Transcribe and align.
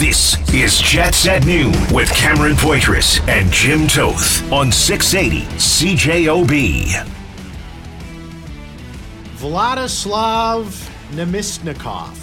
This 0.00 0.38
is 0.54 0.78
Jets 0.80 1.26
at 1.28 1.44
Noon 1.44 1.72
with 1.92 2.10
Cameron 2.14 2.54
Poitras 2.54 3.20
and 3.28 3.52
Jim 3.52 3.86
Toth 3.86 4.50
on 4.50 4.72
680 4.72 5.44
CJOB. 5.58 7.06
Vladislav 9.36 10.64
Nemesnikov. 11.12 12.16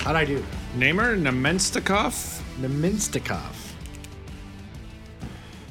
How'd 0.00 0.16
I 0.16 0.24
do? 0.24 0.44
Namer 0.74 1.16
Nemenstikov. 1.16 2.42
Nemesnikov. 2.60 3.54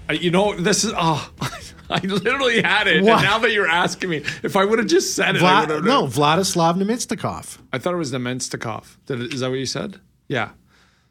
Uh, 0.10 0.14
you 0.14 0.32
know, 0.32 0.56
this 0.56 0.86
is 0.86 0.94
oh, 0.96 1.30
I 1.90 2.00
literally 2.00 2.62
had 2.62 2.88
it, 2.88 3.04
What? 3.04 3.16
and 3.16 3.24
now 3.24 3.40
that 3.40 3.52
you're 3.52 3.68
asking 3.68 4.10
me, 4.10 4.18
if 4.42 4.56
I 4.56 4.64
would 4.64 4.80
have 4.80 4.88
just 4.88 5.16
said 5.18 5.36
it, 5.36 5.42
I 5.44 5.60
would 5.62 5.70
Vla- 5.70 5.76
have. 5.76 5.84
no, 5.84 6.04
Vladislav 6.06 6.76
Nemesnikov. 6.82 7.58
I 7.74 7.78
thought 7.78 7.94
it 7.94 7.98
was 7.98 8.14
Nemenstikov. 8.14 8.96
Is 9.34 9.42
that 9.42 9.50
what 9.50 9.60
you 9.60 9.66
said? 9.66 10.00
Yeah, 10.30 10.52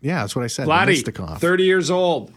Yeah, 0.00 0.20
that's 0.20 0.36
what 0.36 0.44
I 0.44 0.48
said. 0.48 0.68
Vladdy, 0.68 1.38
30 1.38 1.62
years 1.64 1.90
old, 1.90 2.32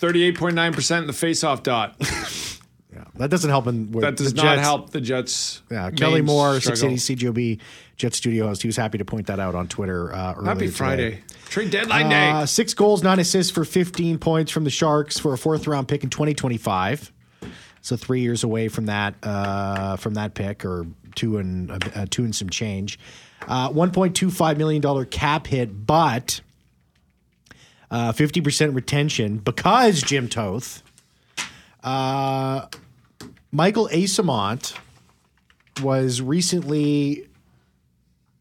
38.9 0.00 0.72
percent 0.74 1.02
in 1.02 1.06
the 1.06 1.12
face-off 1.12 1.62
dot. 1.62 1.96
Yeah, 2.90 3.04
that 3.16 3.28
doesn't 3.30 3.50
help 3.50 3.66
in 3.66 3.92
That 3.92 4.16
does 4.16 4.32
the 4.32 4.42
not 4.42 4.54
Jets- 4.56 4.60
help 4.66 4.90
the 4.90 5.00
Jets. 5.02 5.60
Yeah, 5.70 5.90
Kelly 5.90 6.22
Moore, 6.22 6.58
struggle. 6.58 6.96
680 6.96 7.56
CJOB 7.56 7.60
Jet 7.96 8.14
Studio 8.14 8.46
host. 8.46 8.62
He 8.62 8.66
was 8.66 8.78
happy 8.78 8.96
to 8.96 9.04
point 9.04 9.26
that 9.26 9.38
out 9.38 9.54
on 9.54 9.68
Twitter 9.68 10.12
uh, 10.12 10.32
earlier 10.32 10.46
Happy 10.46 10.60
today. 10.66 10.70
Friday, 10.72 11.22
trade 11.50 11.70
deadline 11.70 12.06
Uh, 12.10 12.40
day. 12.40 12.46
six 12.46 12.72
goals, 12.72 13.02
nine 13.04 13.18
assists 13.20 13.52
for 13.52 13.64
15 13.66 14.18
points 14.18 14.50
from 14.50 14.64
the 14.64 14.70
Sharks 14.70 15.18
for 15.18 15.34
a 15.34 15.38
fourth 15.38 15.66
round 15.66 15.86
pick 15.86 16.02
in 16.02 16.08
2025. 16.08 17.12
So 17.82 17.94
three 17.94 18.22
years 18.22 18.42
away 18.42 18.68
from 18.68 18.86
that 18.86 19.14
uh, 19.22 19.96
from 19.96 20.14
that 20.14 20.32
pick, 20.34 20.64
or 20.64 20.86
two 21.14 21.36
and 21.36 21.70
uh, 21.94 22.06
two 22.08 22.24
and 22.24 22.34
some 22.34 22.48
change. 22.48 22.98
Uh, 23.46 23.68
1.25 23.70 24.56
million 24.56 24.80
dollar 24.80 25.04
cap 25.04 25.46
hit, 25.46 25.86
but 25.86 26.40
uh, 27.90 28.12
50% 28.12 28.74
retention 28.74 29.38
because 29.38 30.02
Jim 30.02 30.28
Toth, 30.28 30.82
uh, 31.82 32.66
Michael 33.50 33.88
Eyssimont 33.88 34.76
was 35.82 36.20
recently 36.20 37.28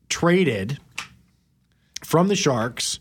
traded 0.09 0.79
from 2.03 2.27
the 2.27 2.35
Sharks 2.35 2.99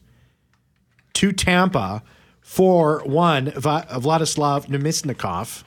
to 1.14 1.32
Tampa 1.32 2.02
for 2.42 3.02
one 3.04 3.46
Vladislav 3.46 4.66
Namestnikov 4.66 5.64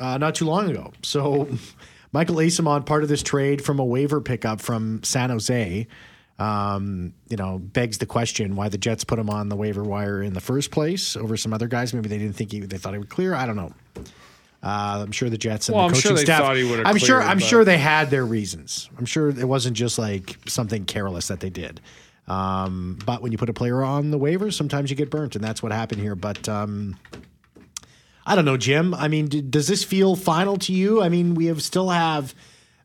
uh, 0.00 0.18
not 0.18 0.34
too 0.34 0.44
long 0.44 0.70
ago. 0.70 0.92
So 1.02 1.48
Michael 2.12 2.36
Eyssimont, 2.36 2.86
part 2.86 3.02
of 3.02 3.08
this 3.08 3.22
trade 3.22 3.64
from 3.64 3.78
a 3.78 3.84
waiver 3.84 4.20
pickup 4.20 4.60
from 4.60 5.02
San 5.02 5.30
Jose, 5.30 5.86
um, 6.38 7.12
you 7.28 7.36
know, 7.36 7.58
begs 7.58 7.98
the 7.98 8.06
question 8.06 8.56
why 8.56 8.68
the 8.68 8.78
Jets 8.78 9.04
put 9.04 9.18
him 9.18 9.30
on 9.30 9.48
the 9.48 9.56
waiver 9.56 9.82
wire 9.84 10.22
in 10.22 10.32
the 10.32 10.40
first 10.40 10.70
place 10.70 11.16
over 11.16 11.36
some 11.36 11.52
other 11.52 11.68
guys. 11.68 11.92
Maybe 11.94 12.08
they 12.08 12.18
didn't 12.18 12.34
think 12.36 12.52
he, 12.52 12.60
they 12.60 12.78
thought 12.78 12.92
he 12.94 12.98
would 12.98 13.10
clear. 13.10 13.34
I 13.34 13.46
don't 13.46 13.56
know. 13.56 13.72
Uh, 14.64 15.02
I'm 15.04 15.12
sure 15.12 15.28
the 15.28 15.38
Jets 15.38 15.68
and 15.68 15.76
Well, 15.76 15.88
the 15.88 15.88
I'm 15.88 15.94
coaching 15.94 16.08
sure 16.10 16.16
they 16.16 16.24
staff. 16.24 16.40
thought 16.42 16.56
he 16.56 16.64
would've 16.64 16.86
I'm 16.86 16.96
sure. 16.96 17.20
I'm 17.20 17.38
but- 17.38 17.46
sure 17.46 17.64
they 17.64 17.78
had 17.78 18.10
their 18.10 18.24
reasons. 18.24 18.88
I'm 18.98 19.06
sure 19.06 19.28
it 19.30 19.44
wasn't 19.48 19.76
just 19.76 19.98
like 19.98 20.36
something 20.46 20.84
careless 20.84 21.28
that 21.28 21.40
they 21.40 21.50
did. 21.50 21.80
Um, 22.28 22.98
but 23.04 23.20
when 23.22 23.32
you 23.32 23.38
put 23.38 23.48
a 23.48 23.52
player 23.52 23.82
on 23.82 24.10
the 24.12 24.18
waivers, 24.18 24.54
sometimes 24.54 24.88
you 24.90 24.96
get 24.96 25.10
burnt, 25.10 25.34
and 25.34 25.42
that's 25.44 25.62
what 25.62 25.72
happened 25.72 26.00
here. 26.00 26.14
But 26.14 26.48
um, 26.48 26.96
I 28.24 28.36
don't 28.36 28.44
know, 28.44 28.56
Jim. 28.56 28.94
I 28.94 29.08
mean, 29.08 29.26
d- 29.26 29.40
does 29.42 29.66
this 29.66 29.82
feel 29.82 30.14
final 30.14 30.56
to 30.58 30.72
you? 30.72 31.02
I 31.02 31.08
mean, 31.08 31.34
we 31.34 31.46
have 31.46 31.60
still 31.60 31.88
have, 31.90 32.32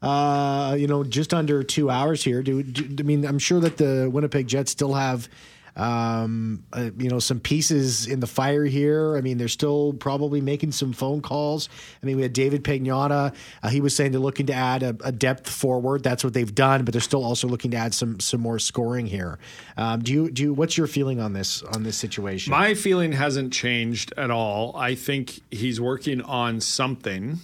uh, 0.02 0.76
you 0.78 0.88
know, 0.88 1.04
just 1.04 1.34
under 1.34 1.64
two 1.64 1.90
hours 1.90 2.24
here. 2.24 2.44
Do, 2.44 2.62
do 2.64 2.96
I 3.00 3.06
mean? 3.06 3.26
I'm 3.26 3.40
sure 3.40 3.60
that 3.62 3.78
the 3.78 4.10
Winnipeg 4.12 4.48
Jets 4.48 4.72
still 4.72 4.94
have, 4.94 5.28
um, 5.76 6.64
uh, 6.74 6.92
you 6.98 7.10
know, 7.10 7.20
some 7.20 7.40
pieces 7.40 8.06
in 8.06 8.20
the 8.20 8.28
fire 8.28 8.66
here. 8.66 9.18
I 9.18 9.22
mean, 9.22 9.38
they're 9.38 9.48
still 9.48 9.94
probably 9.94 10.40
making 10.40 10.72
some 10.72 10.94
phone 10.94 11.22
calls. 11.22 11.70
I 12.02 12.06
mean, 12.06 12.16
we 12.16 12.22
had 12.22 12.34
David 12.34 12.64
Pagnotta. 12.64 13.34
Uh, 13.64 13.70
he 13.70 13.82
was 13.82 13.96
saying 13.96 14.12
they're 14.12 14.22
looking 14.22 14.46
to 14.48 14.54
add 14.54 14.84
a, 14.84 14.96
a 15.04 15.12
depth 15.12 15.50
forward. 15.50 16.04
That's 16.04 16.24
what 16.24 16.34
they've 16.34 16.54
done, 16.54 16.86
but 16.86 16.94
they're 16.94 17.02
still 17.02 17.24
also 17.24 17.48
looking 17.48 17.72
to 17.72 17.78
add 17.78 17.96
some 17.96 18.20
some 18.20 18.42
more 18.42 18.60
scoring 18.60 19.08
here. 19.08 19.40
Um, 19.78 20.04
do 20.04 20.14
you 20.14 20.30
do? 20.30 20.44
You, 20.44 20.54
what's 20.54 20.78
your 20.78 20.88
feeling 20.88 21.20
on 21.20 21.34
this 21.34 21.64
on 21.64 21.82
this 21.82 21.98
situation? 21.98 22.52
My 22.52 22.76
feeling 22.76 23.14
hasn't 23.14 23.52
changed 23.52 24.14
at 24.16 24.30
all. 24.30 24.76
I 24.76 24.94
think 24.94 25.40
he's 25.50 25.82
working 25.82 26.22
on 26.22 26.62
something 26.62 27.40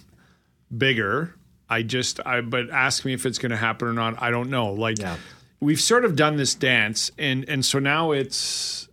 bigger. 0.75 1.33
I 1.73 1.81
just, 1.83 2.19
I 2.25 2.41
but 2.41 2.69
ask 2.69 3.03
me 3.05 3.13
if 3.13 3.25
it's 3.25 3.37
going 3.39 3.49
to 3.51 3.57
happen 3.57 3.87
or 3.87 3.93
not. 3.93 4.21
I 4.21 4.29
don't 4.31 4.49
know. 4.49 4.73
Like 4.73 4.99
Yeah. 4.99 5.17
we've 5.59 5.81
sort 5.81 6.05
of 6.05 6.15
done 6.15 6.35
this 6.37 6.55
dance, 6.55 7.11
and 7.17 7.47
and 7.49 7.65
so 7.65 7.79
now 7.79 8.11
it's 8.11 8.87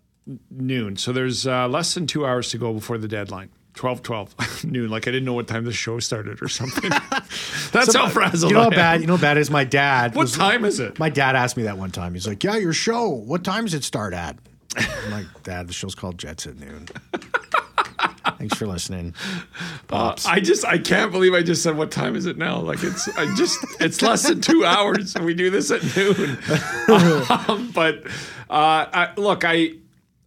noon. 0.50 0.96
So 0.96 1.12
there's 1.12 1.46
uh, 1.46 1.68
less 1.68 1.94
than 1.94 2.06
two 2.06 2.24
hours 2.26 2.50
to 2.50 2.58
go 2.58 2.72
before 2.72 2.98
the 2.98 3.08
deadline. 3.08 3.50
12 3.74 4.02
12 4.02 4.64
noon 4.64 4.90
like 4.90 5.06
i 5.06 5.10
didn't 5.12 5.24
know 5.24 5.32
what 5.32 5.46
time 5.46 5.64
the 5.64 5.72
show 5.72 6.00
started 6.00 6.42
or 6.42 6.48
something 6.48 6.90
that's 7.72 7.94
how 7.94 8.08
frazzled 8.08 8.50
You 8.50 8.56
know 8.58 8.64
how 8.64 8.70
bad? 8.70 9.00
You 9.00 9.06
know 9.06 9.16
how 9.16 9.22
bad 9.22 9.38
is 9.38 9.48
my 9.48 9.62
dad. 9.64 10.14
what 10.16 10.22
was- 10.22 10.32
time 10.32 10.64
is 10.64 10.80
it 10.80 10.98
My 10.98 11.08
dad 11.08 11.36
asked 11.36 11.56
me 11.56 11.62
that 11.62 11.78
one 11.78 11.90
time. 11.92 12.12
He's 12.14 12.26
like, 12.26 12.42
"Yeah, 12.42 12.56
your 12.56 12.72
show. 12.74 13.08
What 13.08 13.44
time 13.44 13.64
does 13.64 13.74
it 13.74 13.84
start 13.84 14.12
at?" 14.12 14.36
I'm 14.76 15.10
like, 15.12 15.26
"Dad, 15.44 15.68
the 15.68 15.72
show's 15.72 15.94
called 15.94 16.18
Jets 16.18 16.46
at 16.48 16.58
noon." 16.58 16.88
Thanks 18.38 18.56
for 18.56 18.66
listening. 18.66 19.14
Pops. 19.88 20.26
I 20.26 20.40
just 20.40 20.64
I 20.64 20.78
can't 20.78 21.12
believe 21.12 21.34
I 21.34 21.42
just 21.42 21.62
said 21.62 21.76
what 21.76 21.90
time 21.90 22.16
is 22.16 22.26
it 22.26 22.36
now? 22.36 22.60
Like 22.60 22.82
it's 22.82 23.08
I 23.16 23.34
just 23.36 23.58
it's 23.80 24.02
less 24.02 24.26
than 24.26 24.40
two 24.40 24.64
hours 24.64 25.16
and 25.16 25.24
we 25.24 25.34
do 25.34 25.50
this 25.50 25.70
at 25.70 25.82
noon. 25.96 26.38
um, 27.48 27.70
but 27.72 28.06
uh, 28.48 28.86
I, 28.92 29.12
look, 29.16 29.44
I 29.44 29.74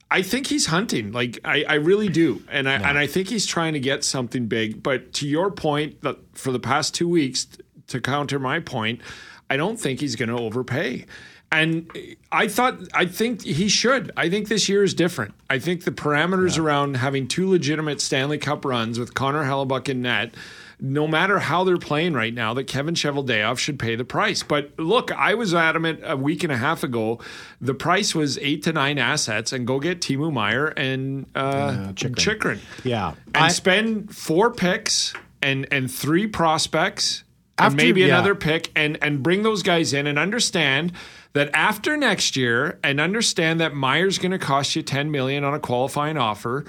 I 0.09 0.21
think 0.21 0.47
he's 0.47 0.67
hunting. 0.67 1.11
Like 1.11 1.39
I, 1.43 1.65
I 1.67 1.73
really 1.75 2.07
do, 2.07 2.43
and 2.49 2.69
I 2.69 2.73
and 2.75 2.97
I 2.97 3.07
think 3.07 3.29
he's 3.29 3.45
trying 3.45 3.73
to 3.73 3.79
get 3.79 4.03
something 4.03 4.45
big. 4.47 4.83
But 4.83 5.11
to 5.13 5.27
your 5.27 5.49
point, 5.49 6.01
that 6.01 6.17
for 6.33 6.51
the 6.51 6.59
past 6.59 6.93
two 6.93 7.09
weeks, 7.09 7.47
to 7.87 7.99
counter 7.99 8.37
my 8.37 8.59
point, 8.59 9.01
I 9.49 9.57
don't 9.57 9.79
think 9.79 9.99
he's 9.99 10.15
going 10.15 10.29
to 10.29 10.37
overpay. 10.37 11.05
And 11.53 12.15
I 12.31 12.47
thought, 12.47 12.79
I 12.95 13.05
think 13.05 13.43
he 13.43 13.67
should. 13.67 14.11
I 14.17 14.27
think 14.27 14.47
this 14.47 14.67
year 14.67 14.83
is 14.83 14.95
different. 14.95 15.35
I 15.51 15.59
think 15.59 15.83
the 15.83 15.91
parameters 15.91 16.57
around 16.57 16.97
having 16.97 17.27
two 17.27 17.47
legitimate 17.47 18.01
Stanley 18.01 18.39
Cup 18.39 18.65
runs 18.65 18.97
with 18.97 19.13
Connor 19.13 19.43
Hellebuyck 19.43 19.87
in 19.87 20.01
net, 20.01 20.33
no 20.79 21.07
matter 21.07 21.37
how 21.37 21.63
they're 21.63 21.77
playing 21.77 22.13
right 22.13 22.33
now, 22.33 22.55
that 22.55 22.63
Kevin 22.63 22.95
Cheveldayoff 22.95 23.59
should 23.59 23.77
pay 23.77 23.95
the 23.95 24.03
price. 24.03 24.41
But 24.41 24.71
look, 24.79 25.11
I 25.11 25.35
was 25.35 25.53
adamant 25.53 25.99
a 26.03 26.17
week 26.17 26.43
and 26.43 26.51
a 26.51 26.57
half 26.57 26.81
ago. 26.83 27.19
The 27.61 27.75
price 27.75 28.15
was 28.15 28.39
eight 28.39 28.63
to 28.63 28.73
nine 28.73 28.97
assets, 28.97 29.53
and 29.53 29.67
go 29.67 29.79
get 29.79 30.01
Timo 30.01 30.33
Meyer 30.33 30.69
and 30.69 31.27
uh, 31.35 31.93
Chychrun. 31.93 32.15
Chychrun. 32.15 32.59
Yeah. 32.83 33.13
and 33.27 33.45
I- 33.45 33.49
spend 33.49 34.15
four 34.15 34.49
picks 34.49 35.13
and 35.43 35.67
and 35.69 35.91
three 35.91 36.25
prospects 36.25 37.23
and 37.59 37.75
maybe 37.75 38.01
yeah. 38.01 38.07
another 38.07 38.33
pick 38.33 38.71
and 38.75 38.97
and 39.03 39.21
bring 39.21 39.43
those 39.43 39.61
guys 39.61 39.93
in 39.93 40.07
and 40.07 40.17
understand 40.17 40.93
that 41.33 41.49
after 41.53 41.97
next 41.97 42.35
year 42.35 42.79
and 42.83 42.99
understand 43.01 43.59
that 43.59 43.73
Meyer's 43.73 44.17
going 44.19 44.31
to 44.31 44.39
cost 44.39 44.75
you 44.75 44.81
10 44.83 45.11
million 45.11 45.43
on 45.43 45.53
a 45.53 45.59
qualifying 45.59 46.17
offer 46.17 46.65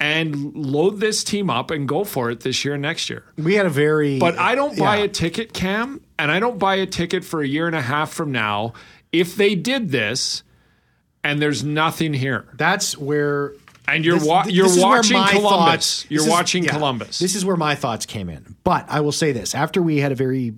and 0.00 0.54
load 0.56 0.98
this 1.00 1.22
team 1.22 1.48
up 1.48 1.70
and 1.70 1.86
go 1.88 2.02
for 2.04 2.30
it 2.30 2.40
this 2.40 2.64
year 2.64 2.74
and 2.74 2.82
next 2.82 3.08
year. 3.08 3.24
we 3.38 3.54
had 3.54 3.64
a 3.66 3.70
very. 3.70 4.18
But 4.18 4.38
I 4.38 4.54
don't 4.56 4.76
buy 4.76 4.96
yeah. 4.98 5.04
a 5.04 5.08
ticket, 5.08 5.52
Cam, 5.52 6.00
and 6.18 6.30
I 6.32 6.40
don't 6.40 6.58
buy 6.58 6.74
a 6.76 6.86
ticket 6.86 7.24
for 7.24 7.40
a 7.42 7.46
year 7.46 7.66
and 7.68 7.76
a 7.76 7.80
half 7.80 8.12
from 8.12 8.32
now 8.32 8.72
if 9.12 9.36
they 9.36 9.54
did 9.54 9.90
this 9.90 10.42
and 11.22 11.40
there's 11.40 11.62
nothing 11.64 12.12
here. 12.12 12.46
That's 12.54 12.98
where. 12.98 13.52
And 13.86 14.04
you're 14.04 14.18
this- 14.18 14.26
wa- 14.26 14.44
you're 14.48 14.66
watching 14.80 15.22
Columbus. 15.26 15.40
thoughts- 15.42 16.06
you're 16.08 16.22
is- 16.22 16.28
watching 16.28 16.64
yeah, 16.64 16.70
Columbus. 16.72 17.18
This 17.20 17.34
is 17.36 17.44
where 17.44 17.56
my 17.56 17.74
thoughts 17.74 18.04
came 18.06 18.28
in. 18.28 18.56
But 18.64 18.86
I 18.88 19.00
will 19.00 19.12
say 19.12 19.30
this: 19.30 19.54
after 19.54 19.80
we 19.80 19.98
had 19.98 20.10
a 20.10 20.14
very 20.16 20.54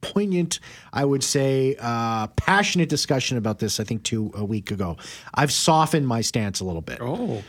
poignant, 0.00 0.60
I 0.92 1.04
would 1.04 1.22
say, 1.22 1.76
uh, 1.80 2.28
passionate 2.28 2.88
discussion 2.88 3.36
about 3.36 3.58
this, 3.58 3.80
I 3.80 3.84
think 3.84 4.02
two 4.02 4.30
a 4.34 4.44
week 4.44 4.70
ago, 4.70 4.96
I've 5.34 5.52
softened 5.52 6.06
my 6.06 6.20
stance 6.20 6.60
a 6.60 6.64
little 6.64 6.82
bit. 6.82 6.98
oh. 7.00 7.42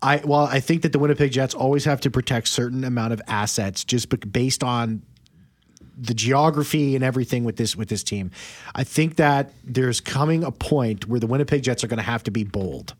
I 0.00 0.22
well, 0.24 0.44
I 0.44 0.60
think 0.60 0.82
that 0.82 0.92
the 0.92 0.98
Winnipeg 1.00 1.32
Jets 1.32 1.54
always 1.54 1.84
have 1.84 2.00
to 2.02 2.10
protect 2.10 2.46
certain 2.46 2.84
amount 2.84 3.12
of 3.12 3.20
assets 3.26 3.82
just 3.84 4.08
based 4.32 4.62
on 4.62 5.02
the 6.00 6.14
geography 6.14 6.94
and 6.94 7.02
everything 7.02 7.42
with 7.42 7.56
this 7.56 7.74
with 7.74 7.88
this 7.88 8.04
team. 8.04 8.30
I 8.74 8.84
think 8.84 9.16
that 9.16 9.50
there's 9.64 10.00
coming 10.00 10.44
a 10.44 10.52
point 10.52 11.08
where 11.08 11.18
the 11.18 11.26
Winnipeg 11.26 11.62
Jets 11.62 11.82
are 11.82 11.88
going 11.88 11.98
to 11.98 12.04
have 12.04 12.22
to 12.24 12.30
be 12.30 12.44
bold. 12.44 12.94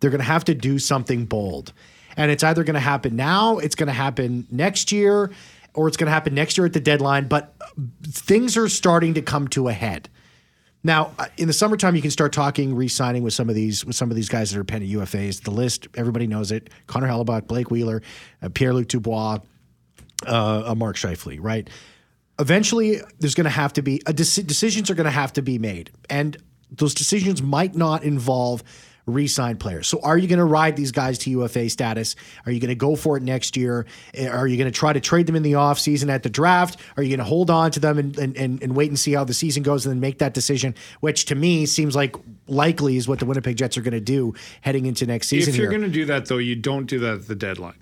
They're 0.00 0.10
going 0.10 0.20
to 0.20 0.24
have 0.24 0.44
to 0.44 0.54
do 0.54 0.78
something 0.78 1.24
bold. 1.24 1.72
And 2.16 2.30
it's 2.30 2.42
either 2.42 2.64
going 2.64 2.74
to 2.74 2.80
happen 2.80 3.14
now, 3.14 3.58
it's 3.58 3.74
going 3.74 3.88
to 3.88 3.92
happen 3.92 4.46
next 4.50 4.90
year, 4.90 5.30
or 5.76 5.88
it's 5.88 5.96
going 5.96 6.06
to 6.06 6.12
happen 6.12 6.34
next 6.34 6.58
year 6.58 6.66
at 6.66 6.72
the 6.72 6.80
deadline, 6.80 7.28
but 7.28 7.54
things 8.02 8.56
are 8.56 8.68
starting 8.68 9.14
to 9.14 9.22
come 9.22 9.46
to 9.48 9.68
a 9.68 9.72
head. 9.72 10.08
Now, 10.82 11.12
uh, 11.18 11.26
in 11.36 11.48
the 11.48 11.52
summertime, 11.52 11.96
you 11.96 12.02
can 12.02 12.10
start 12.10 12.32
talking 12.32 12.74
re-signing 12.74 13.22
with 13.22 13.34
some 13.34 13.48
of 13.48 13.54
these 13.54 13.84
with 13.84 13.96
some 13.96 14.10
of 14.10 14.16
these 14.16 14.28
guys 14.28 14.52
that 14.52 14.58
are 14.60 14.64
pending 14.64 14.90
UFAs. 14.90 15.42
The 15.42 15.50
list, 15.50 15.88
everybody 15.96 16.26
knows 16.26 16.52
it: 16.52 16.70
Connor 16.86 17.08
Hellebuyck, 17.08 17.46
Blake 17.48 17.70
Wheeler, 17.70 18.02
uh, 18.42 18.48
Pierre 18.54 18.72
Luc 18.72 18.88
Dubois, 18.88 19.38
uh, 20.26 20.62
uh, 20.66 20.74
Mark 20.76 20.96
Scheifele. 20.96 21.38
Right. 21.40 21.68
Eventually, 22.38 23.00
there's 23.18 23.34
going 23.34 23.46
to 23.46 23.50
have 23.50 23.72
to 23.72 23.82
be 23.82 24.00
a 24.06 24.12
deci- 24.12 24.46
decisions 24.46 24.90
are 24.90 24.94
going 24.94 25.06
to 25.06 25.10
have 25.10 25.32
to 25.32 25.42
be 25.42 25.58
made, 25.58 25.90
and 26.08 26.36
those 26.70 26.94
decisions 26.94 27.42
might 27.42 27.74
not 27.74 28.04
involve 28.04 28.62
re-sign 29.06 29.56
players. 29.56 29.86
So 29.86 30.00
are 30.02 30.18
you 30.18 30.26
going 30.26 30.40
to 30.40 30.44
ride 30.44 30.76
these 30.76 30.90
guys 30.90 31.18
to 31.18 31.30
UFA 31.30 31.70
status? 31.70 32.16
Are 32.44 32.52
you 32.52 32.60
going 32.60 32.70
to 32.70 32.74
go 32.74 32.96
for 32.96 33.16
it 33.16 33.22
next 33.22 33.56
year? 33.56 33.86
Eh, 34.14 34.28
Are 34.28 34.46
you 34.46 34.56
going 34.56 34.70
to 34.70 34.76
try 34.76 34.92
to 34.92 35.00
trade 35.00 35.26
them 35.26 35.36
in 35.36 35.42
the 35.42 35.52
offseason 35.52 36.10
at 36.10 36.24
the 36.24 36.28
draft? 36.28 36.80
Are 36.96 37.02
you 37.02 37.10
going 37.10 37.18
to 37.18 37.24
hold 37.24 37.48
on 37.48 37.70
to 37.72 37.80
them 37.80 37.98
and, 37.98 38.18
and, 38.18 38.62
and, 38.62 38.76
wait 38.76 38.90
and 38.90 38.98
see 38.98 39.12
how 39.12 39.24
the 39.24 39.34
season 39.34 39.62
goes 39.62 39.86
and 39.86 39.94
then 39.94 40.00
make 40.00 40.18
that 40.18 40.34
decision, 40.34 40.74
which 41.00 41.26
to 41.26 41.34
me 41.34 41.66
seems 41.66 41.94
like 41.94 42.16
likely 42.48 42.96
is 42.96 43.06
what 43.06 43.20
the 43.20 43.26
Winnipeg 43.26 43.56
Jets 43.56 43.78
are 43.78 43.82
going 43.82 43.92
to 43.92 44.00
do 44.00 44.34
heading 44.60 44.86
into 44.86 45.06
next 45.06 45.28
season. 45.28 45.54
If 45.54 45.60
you're 45.60 45.70
going 45.70 45.82
to 45.82 45.88
do 45.88 46.04
that, 46.06 46.26
though, 46.26 46.38
you 46.38 46.56
don't 46.56 46.86
do 46.86 46.98
that 47.00 47.14
at 47.14 47.28
the 47.28 47.36
deadline. 47.36 47.78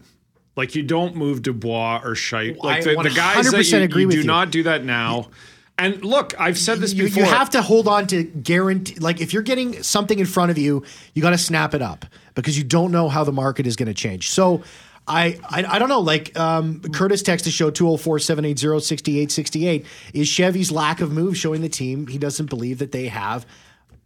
Like 0.57 0.75
you 0.75 0.83
don't 0.83 1.17
move 1.17 1.43
Dubois 1.43 2.03
or 2.05 2.15
Shite. 2.15 2.63
Like 2.63 2.85
the, 2.85 2.95
the 2.95 3.11
guys 3.11 3.51
that 3.51 3.57
100% 3.57 3.79
you, 3.79 3.85
agree 3.85 4.03
you 4.03 4.11
do 4.11 4.17
you. 4.19 4.25
not 4.25 4.51
do 4.51 4.63
that 4.65 4.85
now. 4.85 5.31
And 5.77 6.05
look, 6.05 6.39
I've 6.39 6.57
said 6.57 6.79
this 6.79 6.93
you, 6.93 7.05
before. 7.05 7.25
you 7.25 7.29
have 7.29 7.51
to 7.51 7.63
hold 7.63 7.89
on 7.89 8.07
to 8.09 8.23
guarantee 8.23 8.95
like 8.97 9.21
if 9.21 9.33
you're 9.33 9.43
getting 9.43 9.83
something 9.83 10.19
in 10.19 10.27
front 10.27 10.53
of 10.53 10.59
you 10.59 10.85
you 11.15 11.23
got 11.23 11.31
to 11.31 11.39
snap 11.39 11.75
it 11.75 11.83
up 11.83 12.07
because 12.35 12.57
you 12.57 12.65
don't 12.65 12.93
know 12.93 13.09
how 13.09 13.25
the 13.25 13.33
market 13.33 13.67
is 13.67 13.77
going 13.77 13.89
to 13.89 13.95
change. 13.95 14.31
So 14.31 14.63
I, 15.07 15.39
I 15.51 15.65
I 15.65 15.79
don't 15.79 15.89
know 15.89 16.01
like 16.01 16.39
um, 16.39 16.81
Curtis 16.81 17.23
texted 17.23 17.51
show 17.51 17.71
204-780-6868 17.73 19.85
is 20.15 20.29
Chevy's 20.29 20.71
lack 20.71 21.01
of 21.01 21.11
move 21.11 21.37
showing 21.37 21.61
the 21.61 21.69
team 21.69 22.07
he 22.07 22.19
doesn't 22.19 22.47
believe 22.47 22.79
that 22.79 22.93
they 22.93 23.09
have 23.09 23.45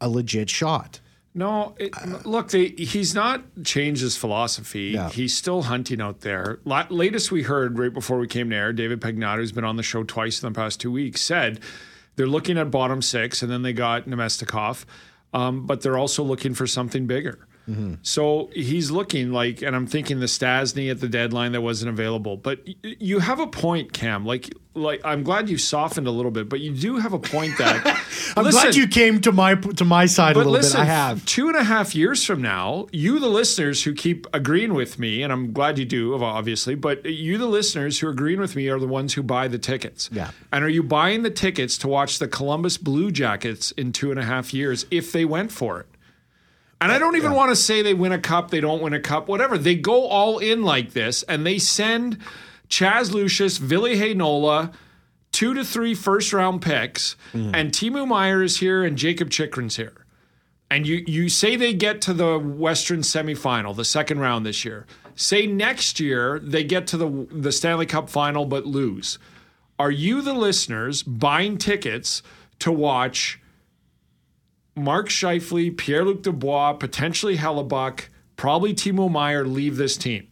a 0.00 0.08
legit 0.08 0.48
shot 0.48 1.00
No, 1.38 1.76
it, 1.78 1.94
look, 2.26 2.48
they, 2.50 2.66
he's 2.70 3.14
not 3.14 3.44
changed 3.62 4.02
his 4.02 4.16
philosophy. 4.16 4.90
Yeah. 4.94 5.08
He's 5.08 5.36
still 5.36 5.62
hunting 5.62 6.00
out 6.00 6.22
there. 6.22 6.58
La- 6.64 6.88
latest 6.90 7.30
we 7.30 7.44
heard 7.44 7.78
right 7.78 7.94
before 7.94 8.18
we 8.18 8.26
came 8.26 8.50
to 8.50 8.56
air, 8.56 8.72
David 8.72 9.00
Pagnotta, 9.00 9.36
who's 9.36 9.52
been 9.52 9.64
on 9.64 9.76
the 9.76 9.84
show 9.84 10.02
twice 10.02 10.42
in 10.42 10.52
the 10.52 10.56
past 10.56 10.80
two 10.80 10.90
weeks, 10.90 11.20
said 11.20 11.60
they're 12.16 12.26
looking 12.26 12.58
at 12.58 12.72
bottom 12.72 13.00
six, 13.00 13.40
and 13.40 13.52
then 13.52 13.62
they 13.62 13.72
got 13.72 14.06
Namestnikov, 14.06 14.84
um, 15.32 15.64
but 15.64 15.80
they're 15.82 15.96
also 15.96 16.24
looking 16.24 16.54
for 16.54 16.66
something 16.66 17.06
bigger. 17.06 17.46
So 18.02 18.48
he's 18.54 18.90
looking 18.90 19.32
like, 19.32 19.62
and 19.62 19.76
I'm 19.76 19.86
thinking 19.86 20.20
the 20.20 20.26
Stastny 20.26 20.90
at 20.90 21.00
the 21.00 21.08
deadline 21.08 21.52
that 21.52 21.60
wasn't 21.60 21.90
available. 21.90 22.36
But 22.36 22.60
y- 22.66 22.74
you 22.82 23.18
have 23.18 23.40
a 23.40 23.46
point, 23.46 23.92
Cam. 23.92 24.24
Like, 24.24 24.54
like 24.74 25.00
I'm 25.04 25.22
glad 25.22 25.48
you 25.50 25.58
softened 25.58 26.06
a 26.06 26.10
little 26.10 26.30
bit, 26.30 26.48
but 26.48 26.60
you 26.60 26.72
do 26.72 26.96
have 26.96 27.12
a 27.12 27.18
point 27.18 27.58
that. 27.58 27.86
I'm 28.36 28.44
Listen, 28.44 28.62
glad 28.62 28.76
you 28.76 28.86
came 28.88 29.20
to 29.22 29.32
my 29.32 29.54
to 29.54 29.84
my 29.84 30.06
side 30.06 30.36
a 30.36 30.38
little 30.38 30.52
listen, 30.52 30.80
bit 30.80 30.82
I 30.88 30.92
have 30.92 31.24
two 31.26 31.48
and 31.48 31.56
a 31.56 31.64
half 31.64 31.94
years 31.94 32.24
from 32.24 32.40
now, 32.40 32.86
you, 32.92 33.18
the 33.18 33.28
listeners 33.28 33.82
who 33.84 33.92
keep 33.94 34.26
agreeing 34.32 34.74
with 34.74 34.98
me, 34.98 35.22
and 35.22 35.32
I'm 35.32 35.52
glad 35.52 35.78
you 35.78 35.84
do, 35.84 36.14
obviously, 36.22 36.74
but 36.74 37.04
you, 37.04 37.36
the 37.38 37.46
listeners 37.46 37.98
who 38.00 38.06
are 38.06 38.10
agreeing 38.10 38.40
with 38.40 38.54
me, 38.56 38.68
are 38.68 38.78
the 38.78 38.86
ones 38.86 39.14
who 39.14 39.22
buy 39.22 39.48
the 39.48 39.58
tickets. 39.58 40.08
Yeah. 40.12 40.30
And 40.52 40.64
are 40.64 40.68
you 40.68 40.82
buying 40.82 41.22
the 41.22 41.30
tickets 41.30 41.76
to 41.78 41.88
watch 41.88 42.18
the 42.18 42.28
Columbus 42.28 42.78
Blue 42.78 43.10
Jackets 43.10 43.72
in 43.72 43.92
two 43.92 44.10
and 44.10 44.18
a 44.20 44.24
half 44.24 44.54
years 44.54 44.86
if 44.90 45.12
they 45.12 45.24
went 45.24 45.52
for 45.52 45.80
it? 45.80 45.86
And 46.80 46.92
I 46.92 46.98
don't 46.98 47.16
even 47.16 47.32
want 47.32 47.50
to 47.50 47.56
say 47.56 47.82
they 47.82 47.94
win 47.94 48.12
a 48.12 48.20
cup, 48.20 48.50
they 48.50 48.60
don't 48.60 48.80
win 48.80 48.92
a 48.92 49.00
cup, 49.00 49.28
whatever. 49.28 49.58
They 49.58 49.74
go 49.74 50.06
all 50.06 50.38
in 50.38 50.62
like 50.62 50.92
this 50.92 51.24
and 51.24 51.44
they 51.44 51.58
send 51.58 52.18
Chaz 52.68 53.12
Lucius, 53.12 53.58
Ville 53.58 53.96
Heinola, 53.96 54.72
two 55.32 55.54
to 55.54 55.64
three 55.64 55.94
first 55.94 56.32
round 56.32 56.62
picks, 56.62 57.16
mm-hmm. 57.32 57.54
and 57.54 57.72
Timo 57.72 58.06
Meyer 58.06 58.42
is 58.42 58.58
here 58.58 58.84
and 58.84 58.96
Jacob 58.96 59.30
Chychrun's 59.30 59.76
here. 59.76 60.04
And 60.70 60.86
you 60.86 61.02
you 61.06 61.28
say 61.28 61.56
they 61.56 61.72
get 61.72 62.00
to 62.02 62.12
the 62.12 62.38
Western 62.38 63.00
semifinal, 63.00 63.74
the 63.74 63.84
second 63.84 64.20
round 64.20 64.44
this 64.44 64.64
year. 64.64 64.86
Say 65.16 65.46
next 65.46 65.98
year 65.98 66.38
they 66.38 66.62
get 66.62 66.86
to 66.88 66.96
the 66.96 67.26
the 67.30 67.52
Stanley 67.52 67.86
Cup 67.86 68.10
final 68.10 68.44
but 68.44 68.66
lose. 68.66 69.18
Are 69.78 69.90
you 69.90 70.20
the 70.22 70.34
listeners 70.34 71.02
buying 71.02 71.56
tickets 71.56 72.22
to 72.58 72.70
watch 72.70 73.40
Mark 74.78 75.08
Scheifele, 75.08 75.76
Pierre 75.76 76.04
Luc 76.04 76.22
Dubois, 76.22 76.72
potentially 76.74 77.36
Hellebuyck, 77.36 78.06
probably 78.36 78.72
Timo 78.74 79.10
Meyer 79.10 79.44
leave 79.44 79.76
this 79.76 79.96
team. 79.96 80.26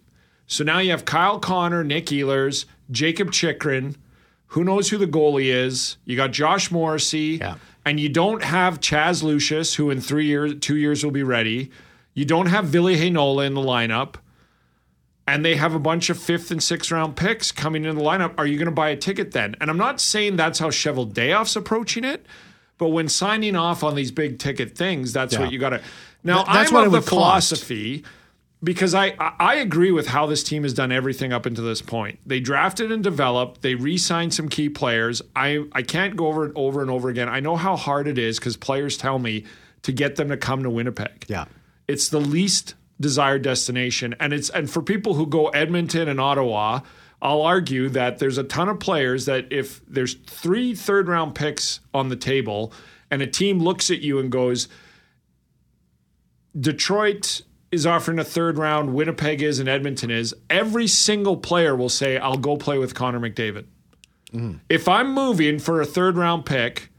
So 0.47 0.63
now 0.65 0.79
you 0.79 0.91
have 0.93 1.05
Kyle 1.05 1.39
Connor, 1.39 1.83
Nick 1.85 2.07
Ehlers, 2.07 2.65
Jacob 2.91 3.33
Chychrun. 3.33 3.97
Who 4.49 4.63
knows 4.63 4.91
who 4.91 4.99
the 4.99 5.07
goalie 5.09 5.53
is? 5.53 5.97
You 6.05 6.17
got 6.17 6.31
Josh 6.31 6.71
Morrissey, 6.71 7.39
Yeah. 7.41 7.57
and 7.85 7.99
you 7.99 8.09
don't 8.09 8.45
have 8.45 8.81
Chaz 8.81 9.23
Lucius, 9.25 9.75
who 9.75 9.91
in 9.91 10.01
three 10.01 10.27
years, 10.27 10.55
two 10.61 10.77
years 10.77 11.03
will 11.05 11.11
be 11.11 11.25
ready. 11.25 11.71
You 12.15 12.25
don't 12.25 12.47
have 12.47 12.67
Ville 12.67 12.85
Heinola 12.97 13.45
in 13.47 13.55
the 13.55 13.61
lineup, 13.61 14.15
and 15.27 15.45
they 15.45 15.57
have 15.57 15.75
a 15.75 15.81
bunch 15.81 16.09
of 16.09 16.19
fifth 16.19 16.53
and 16.53 16.63
sixth 16.63 16.93
round 16.93 17.17
picks 17.17 17.51
coming 17.51 17.85
in 17.85 17.97
the 17.97 18.03
lineup. 18.03 18.33
Are 18.39 18.47
you 18.47 18.57
going 18.57 18.67
to 18.67 18.71
buy 18.73 18.91
a 18.91 18.97
ticket 18.97 19.33
then? 19.33 19.57
And 19.61 19.69
I'm 19.69 19.77
not 19.77 20.01
saying 20.01 20.37
that's 20.37 20.61
how 20.61 20.71
Cheveldayoff's 20.71 21.57
approaching 21.57 22.05
it, 22.05 22.25
but 22.79 22.89
when 22.89 23.09
signing 23.09 23.57
off 23.57 23.83
on 23.83 23.95
these 23.95 24.11
big 24.11 24.39
ticket 24.39 24.77
things, 24.77 25.13
that's 25.13 25.35
Yeah. 25.35 25.41
what 25.41 25.53
you 25.53 25.59
got 25.59 25.71
to. 25.71 25.81
Now 26.25 26.43
Th- 26.45 26.55
that's 26.55 26.71
I'm 26.71 26.75
what 26.75 26.87
of 26.87 26.93
the 26.93 26.99
cost. 26.99 27.09
philosophy 27.09 28.05
because 28.65 28.95
I, 28.95 29.15
I 29.19 29.33
I 29.39 29.55
agree 29.57 29.93
with 29.93 30.09
how 30.09 30.27
this 30.27 30.43
team 30.43 30.63
has 30.63 30.73
done 30.75 30.91
everything 30.91 31.33
up 31.33 31.47
until 31.47 31.65
this 31.65 31.83
point. 31.83 32.19
They 32.27 32.41
drafted 32.41 32.91
and 32.91 33.03
developed. 33.05 33.63
They 33.63 33.75
re-signed 33.75 34.33
some 34.35 34.49
key 34.49 34.69
players. 34.69 35.23
I 35.35 35.65
I 35.73 35.83
can't 35.83 36.17
go 36.17 36.27
over 36.27 36.47
it 36.47 36.53
over 36.57 36.81
and 36.83 36.91
over 36.91 37.09
again. 37.09 37.29
I 37.29 37.41
know 37.41 37.57
how 37.57 37.77
hard 37.77 38.09
it 38.09 38.19
is 38.19 38.39
because 38.39 38.57
players 38.57 38.97
tell 38.97 39.19
me 39.19 39.45
to 39.83 39.93
get 39.93 40.17
them 40.17 40.29
to 40.31 40.37
come 40.37 40.63
to 40.65 40.71
Winnipeg. 40.71 41.27
yeah 41.29 41.45
It's 41.87 42.09
the 42.09 42.21
least 42.21 42.75
desired 43.01 43.43
destination, 43.43 44.15
and 44.19 44.33
it's 44.33 44.49
and 44.51 44.69
for 44.71 44.83
people 44.83 45.15
who 45.15 45.27
go 45.27 45.49
Edmonton 45.49 46.09
and 46.09 46.19
Ottawa. 46.21 46.81
I'll 47.27 47.43
argue 47.43 47.89
that 47.89 48.21
there's 48.21 48.39
a 48.39 48.45
ton 48.45 48.69
of 48.69 48.79
players 48.79 49.25
that 49.25 49.49
if 49.51 49.85
there's 49.89 50.15
three 50.15 50.77
third 50.77 51.09
round 51.09 51.35
picks 51.35 51.81
on 51.93 52.09
the 52.09 52.15
table 52.15 52.73
and 53.11 53.21
a 53.21 53.27
team 53.27 53.59
looks 53.59 53.91
at 53.91 53.99
you 53.99 54.21
and 54.21 54.31
goes, 54.31 54.69
Detroit 56.59 57.41
is 57.73 57.85
offering 57.85 58.21
a 58.21 58.25
third 58.25 58.59
round, 58.59 58.95
Winnipeg 58.95 59.43
is, 59.43 59.59
and 59.59 59.69
Edmonton 59.69 60.09
is, 60.09 60.37
every 60.49 60.87
single 60.87 61.37
player 61.37 61.75
will 61.75 61.89
say, 61.89 62.17
I'll 62.17 62.37
go 62.37 62.57
play 62.57 62.79
with 62.79 62.95
Connor 62.95 63.19
McDavid. 63.19 63.65
Mm-hmm. 64.33 64.59
If 64.69 64.89
I'm 64.89 65.13
moving 65.13 65.59
for 65.59 65.81
a 65.81 65.87
third 65.87 66.17
round 66.17 66.47
pick, 66.47 66.91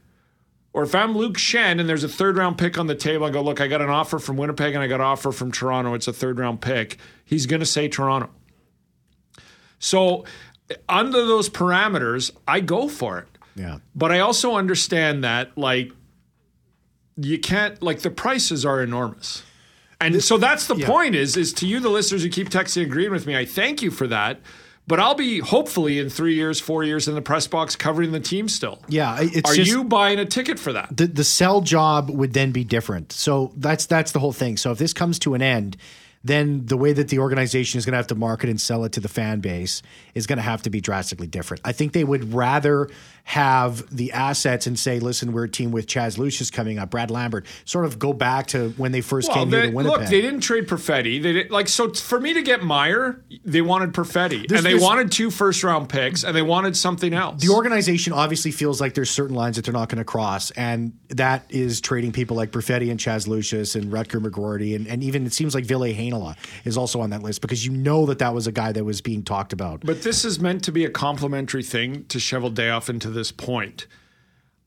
or 0.74 0.82
if 0.82 0.94
I'm 0.94 1.16
Luke 1.16 1.38
Schenn 1.38 1.80
and 1.80 1.88
there's 1.88 2.04
a 2.04 2.08
third 2.08 2.36
round 2.36 2.58
pick 2.58 2.76
on 2.76 2.86
the 2.86 2.94
table, 2.94 3.24
I 3.24 3.30
go, 3.30 3.40
look, 3.40 3.62
I 3.62 3.66
got 3.66 3.80
an 3.80 3.88
offer 3.88 4.18
from 4.18 4.36
Winnipeg 4.36 4.74
and 4.74 4.82
I 4.82 4.88
got 4.88 4.96
an 4.96 5.06
offer 5.06 5.32
from 5.32 5.52
Toronto. 5.52 5.94
It's 5.94 6.06
a 6.06 6.12
third 6.12 6.38
round 6.38 6.60
pick. 6.60 6.98
He's 7.24 7.46
going 7.46 7.60
to 7.60 7.66
say 7.66 7.88
Toronto. 7.88 8.28
So, 9.78 10.24
under 10.88 11.24
those 11.26 11.48
parameters, 11.48 12.30
I 12.46 12.60
go 12.60 12.88
for 12.88 13.18
it. 13.18 13.28
yeah 13.54 13.78
But 13.94 14.12
I 14.12 14.20
also 14.20 14.56
understand 14.56 15.24
that, 15.24 15.56
like, 15.56 15.92
you 17.16 17.38
can't, 17.38 17.82
like, 17.82 18.00
the 18.00 18.10
prices 18.10 18.64
are 18.64 18.82
enormous. 18.82 19.42
And 20.00 20.22
so 20.22 20.38
that's 20.38 20.66
the 20.68 20.76
point 20.76 21.14
is, 21.16 21.36
is 21.36 21.52
to 21.54 21.66
you, 21.66 21.80
the 21.80 21.88
listeners 21.88 22.22
who 22.22 22.28
keep 22.28 22.50
texting 22.50 22.82
and 22.82 22.86
agreeing 22.86 23.10
with 23.10 23.26
me, 23.26 23.36
I 23.36 23.44
thank 23.44 23.82
you 23.82 23.90
for 23.90 24.06
that. 24.06 24.40
But 24.86 25.00
I'll 25.00 25.16
be 25.16 25.40
hopefully 25.40 25.98
in 25.98 26.08
three 26.08 26.34
years, 26.34 26.60
four 26.60 26.82
years 26.82 27.08
in 27.08 27.14
the 27.14 27.20
press 27.20 27.46
box 27.46 27.76
covering 27.76 28.12
the 28.12 28.20
team 28.20 28.48
still. 28.48 28.78
yeah 28.88 29.18
it's 29.20 29.50
Are 29.50 29.54
just, 29.54 29.70
you 29.70 29.84
buying 29.84 30.18
a 30.18 30.24
ticket 30.24 30.58
for 30.58 30.72
that? 30.72 30.96
the 30.96 31.06
the 31.08 31.24
sell 31.24 31.60
job 31.60 32.08
would 32.08 32.32
then 32.32 32.52
be 32.52 32.64
different. 32.64 33.12
So 33.12 33.52
that's 33.56 33.84
that's 33.86 34.12
the 34.12 34.18
whole 34.20 34.32
thing. 34.32 34.56
So 34.56 34.70
if 34.70 34.78
this 34.78 34.94
comes 34.94 35.18
to 35.20 35.34
an 35.34 35.42
end, 35.42 35.76
then 36.28 36.66
the 36.66 36.76
way 36.76 36.92
that 36.92 37.08
the 37.08 37.18
organization 37.18 37.78
is 37.78 37.84
going 37.84 37.92
to 37.92 37.96
have 37.96 38.06
to 38.08 38.14
market 38.14 38.48
and 38.48 38.60
sell 38.60 38.84
it 38.84 38.92
to 38.92 39.00
the 39.00 39.08
fan 39.08 39.40
base 39.40 39.82
is 40.14 40.26
going 40.26 40.36
to 40.36 40.42
have 40.42 40.62
to 40.62 40.70
be 40.70 40.80
drastically 40.80 41.26
different. 41.26 41.60
I 41.64 41.72
think 41.72 41.92
they 41.92 42.04
would 42.04 42.32
rather 42.32 42.88
have 43.28 43.84
the 43.94 44.10
assets 44.12 44.66
and 44.66 44.78
say, 44.78 44.98
"Listen, 45.00 45.32
we're 45.34 45.44
a 45.44 45.48
team 45.50 45.70
with 45.70 45.86
Chaz 45.86 46.16
Lucius 46.16 46.50
coming 46.50 46.78
up, 46.78 46.88
Brad 46.88 47.10
Lambert." 47.10 47.44
Sort 47.66 47.84
of 47.84 47.98
go 47.98 48.14
back 48.14 48.46
to 48.48 48.70
when 48.78 48.90
they 48.90 49.02
first 49.02 49.28
Well, 49.28 49.36
came 49.36 49.50
here 49.50 49.66
to 49.66 49.70
Winnipeg. 49.70 50.00
look, 50.00 50.08
they 50.08 50.22
didn't 50.22 50.40
trade 50.40 50.66
Perfetti. 50.66 51.22
They 51.22 51.32
did, 51.34 51.50
like 51.50 51.68
so 51.68 51.92
for 51.92 52.18
me 52.18 52.32
to 52.32 52.40
get 52.40 52.62
Meyer, 52.62 53.20
they 53.44 53.60
wanted 53.60 53.92
Perfetti, 53.92 54.50
and 54.50 54.64
they 54.64 54.74
wanted 54.76 55.12
two 55.12 55.30
first 55.30 55.62
round 55.62 55.90
picks, 55.90 56.24
and 56.24 56.34
they 56.34 56.40
wanted 56.40 56.74
something 56.74 57.12
else. 57.12 57.42
the 57.42 57.52
organization 57.52 58.14
obviously 58.14 58.50
feels 58.50 58.80
like 58.80 58.94
there's 58.94 59.10
certain 59.10 59.36
lines 59.36 59.56
that 59.56 59.66
they're 59.66 59.74
not 59.74 59.90
going 59.90 59.98
to 59.98 60.04
cross, 60.04 60.50
and 60.52 60.94
that 61.10 61.44
is 61.50 61.82
trading 61.82 62.12
people 62.12 62.34
like 62.34 62.50
Perfetti 62.50 62.90
and 62.90 62.98
Chaz 62.98 63.26
Lucius 63.28 63.74
and 63.74 63.92
Rutger 63.92 64.24
McGroarty, 64.24 64.74
and, 64.74 64.86
and 64.86 65.02
even 65.04 65.26
it 65.26 65.34
seems 65.34 65.54
like 65.54 65.66
Ville 65.66 65.80
Heinola 65.80 66.34
is 66.64 66.78
also 66.78 67.02
on 67.02 67.10
that 67.10 67.22
list 67.22 67.42
because 67.42 67.66
you 67.66 67.72
know 67.72 68.06
that 68.06 68.20
that 68.20 68.32
was 68.32 68.46
a 68.46 68.52
guy 68.52 68.72
that 68.72 68.84
was 68.84 69.02
being 69.02 69.22
talked 69.22 69.52
about. 69.52 69.80
But 69.84 70.00
this 70.00 70.24
is 70.24 70.40
meant 70.40 70.64
to 70.64 70.72
be 70.72 70.86
a 70.86 70.90
complimentary 70.90 71.62
thing 71.62 72.04
to 72.06 72.16
Cheveldayoff 72.16 72.88
into 72.88 73.17
this 73.18 73.32
point. 73.32 73.86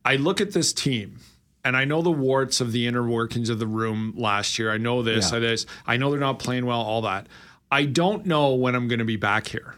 I 0.03 0.17
look 0.17 0.41
at 0.41 0.51
this 0.51 0.73
team 0.73 1.19
and 1.63 1.77
I 1.77 1.85
know 1.85 2.01
the 2.01 2.11
warts 2.11 2.59
of 2.59 2.71
the 2.71 2.85
inner 2.87 3.07
workings 3.07 3.49
of 3.49 3.59
the 3.59 3.67
room 3.67 4.13
last 4.17 4.59
year. 4.59 4.71
I 4.71 4.77
know 4.77 5.01
this, 5.03 5.31
Yeah. 5.31 5.37
I 5.37 5.39
this. 5.39 5.65
I 5.87 5.97
know 5.97 6.11
they're 6.11 6.19
not 6.19 6.39
playing 6.39 6.65
well, 6.65 6.81
all 6.81 7.01
that. 7.03 7.27
I 7.71 7.85
don't 7.85 8.25
know 8.25 8.53
when 8.55 8.75
I'm 8.75 8.87
going 8.87 8.99
to 8.99 9.05
be 9.05 9.15
back 9.15 9.47
here. 9.47 9.75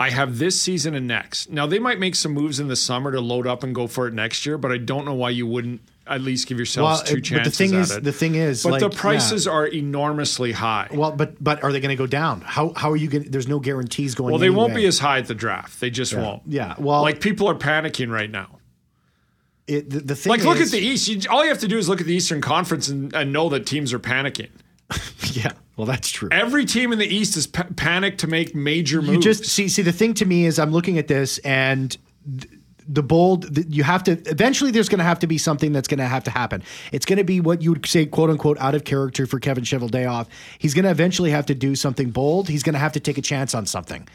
I 0.00 0.10
have 0.10 0.38
this 0.38 0.60
season 0.60 0.94
and 0.94 1.08
next. 1.08 1.50
Now 1.50 1.66
they 1.66 1.80
might 1.80 1.98
make 1.98 2.14
some 2.14 2.32
moves 2.32 2.60
in 2.60 2.68
the 2.68 2.76
summer 2.76 3.10
to 3.10 3.20
load 3.20 3.48
up 3.48 3.64
and 3.64 3.74
go 3.74 3.88
for 3.88 4.06
it 4.06 4.14
next 4.14 4.46
year, 4.46 4.56
but 4.56 4.70
I 4.70 4.78
don't 4.78 5.04
know 5.04 5.14
why 5.14 5.30
you 5.30 5.46
wouldn't 5.46 5.80
at 6.08 6.20
least 6.22 6.46
give 6.48 6.58
yourselves 6.58 7.02
Well, 7.02 7.06
two 7.06 7.16
it- 7.16 7.30
but 7.36 7.44
the 7.44 7.50
thing 7.50 7.74
is- 7.74 7.90
it. 7.90 8.04
the 8.04 8.12
thing 8.12 8.34
is, 8.34 8.62
but 8.62 8.78
the 8.80 8.88
like, 8.88 8.96
prices 8.96 9.46
are 9.46 9.66
enormously 9.66 10.52
high. 10.52 10.88
Well, 10.92 11.12
but 11.12 11.42
but 11.42 11.62
are 11.62 11.72
they 11.72 11.80
going 11.80 11.90
to 11.96 12.00
go 12.00 12.06
down? 12.06 12.40
How 12.42 12.72
how 12.76 12.90
are 12.90 12.96
you 12.96 13.08
going? 13.08 13.30
There's 13.30 13.48
no 13.48 13.58
guarantees 13.60 14.14
going. 14.14 14.30
Well, 14.32 14.38
they 14.40 14.50
won't 14.50 14.74
be 14.74 14.86
as 14.86 14.98
high 14.98 15.18
at 15.18 15.26
the 15.26 15.34
draft. 15.34 15.80
They 15.80 15.90
just 15.90 16.14
won't. 16.14 16.42
Yeah, 16.46 16.74
well- 16.78 17.02
like 17.02 17.20
people 17.20 17.48
are 17.48 17.54
panicking 17.54 18.10
right 18.10 18.30
now. 18.30 18.58
it, 19.66 19.90
the, 19.90 20.00
the 20.00 20.16
thing 20.16 20.30
Like, 20.30 20.44
look 20.44 20.58
at 20.60 20.68
the 20.70 20.78
East. 20.78 21.08
You, 21.08 21.20
all 21.30 21.42
you 21.44 21.50
have 21.50 21.58
to 21.60 21.68
do 21.68 21.76
is 21.76 21.88
look 21.88 22.00
at 22.00 22.06
the 22.06 22.14
Eastern 22.14 22.40
Conference 22.40 22.88
and, 22.88 23.14
and 23.14 23.32
know 23.32 23.48
that 23.50 23.66
teams 23.66 23.92
are 23.92 23.98
panicking. 23.98 24.48
yeah. 25.34 25.52
Well, 25.76 25.86
that's 25.86 26.08
true. 26.10 26.28
Every 26.32 26.64
team 26.64 26.90
in 26.92 26.98
the 26.98 27.06
East 27.06 27.36
is 27.36 27.46
pa- 27.46 27.66
panicked 27.76 28.20
to 28.20 28.26
make 28.26 28.54
major 28.54 29.00
moves. 29.02 29.12
You 29.12 29.20
just 29.20 29.44
see 29.44 29.68
see 29.68 29.82
the 29.82 29.92
thing 29.92 30.14
to 30.14 30.24
me 30.24 30.46
is 30.46 30.58
I'm 30.58 30.72
looking 30.72 30.96
at 30.98 31.06
this 31.06 31.36
and 31.38 31.96
th- 32.40 32.50
the 32.88 33.02
bold 33.02 33.72
you 33.72 33.82
have 33.84 34.02
to 34.04 34.12
eventually 34.30 34.70
there's 34.70 34.88
going 34.88 34.98
to 34.98 35.04
have 35.04 35.18
to 35.18 35.26
be 35.26 35.38
something 35.38 35.72
that's 35.72 35.88
going 35.88 35.98
to 35.98 36.06
have 36.06 36.24
to 36.24 36.30
happen. 36.30 36.62
It's 36.90 37.04
going 37.04 37.18
to 37.18 37.24
be 37.24 37.40
what 37.40 37.62
you 37.62 37.72
would 37.72 37.86
say 37.86 38.06
quote 38.06 38.30
unquote 38.30 38.58
out 38.58 38.74
of 38.74 38.84
character 38.84 39.26
for 39.26 39.38
Kevin 39.38 39.64
Cheveldayoff. 39.64 40.26
He's 40.58 40.74
going 40.74 40.84
to 40.84 40.90
eventually 40.90 41.30
have 41.30 41.46
to 41.46 41.54
do 41.54 41.74
something 41.74 42.10
bold. 42.10 42.48
He's 42.48 42.62
going 42.62 42.72
to 42.74 42.78
have 42.78 42.92
to 42.92 43.00
take 43.00 43.18
a 43.18 43.22
chance 43.22 43.54
on 43.54 43.66
something. 43.66 44.08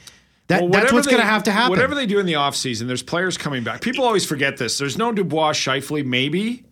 That 0.47 0.61
Well, 0.61 0.71
that's 0.71 0.91
what's 0.91 1.07
going 1.07 1.21
to 1.21 1.25
have 1.25 1.43
to 1.43 1.51
happen. 1.51 1.69
Whatever 1.69 1.95
they 1.95 2.05
do 2.05 2.19
in 2.19 2.25
the 2.25 2.33
offseason, 2.33 2.87
there's 2.87 3.03
players 3.03 3.37
coming 3.37 3.63
back. 3.63 3.81
People 3.81 4.03
always 4.03 4.25
forget 4.25 4.57
this. 4.57 4.77
There's 4.77 4.97
no 4.97 5.13
Dubois 5.13 5.53
Scheifele, 5.53 6.05
maybe, 6.05 6.65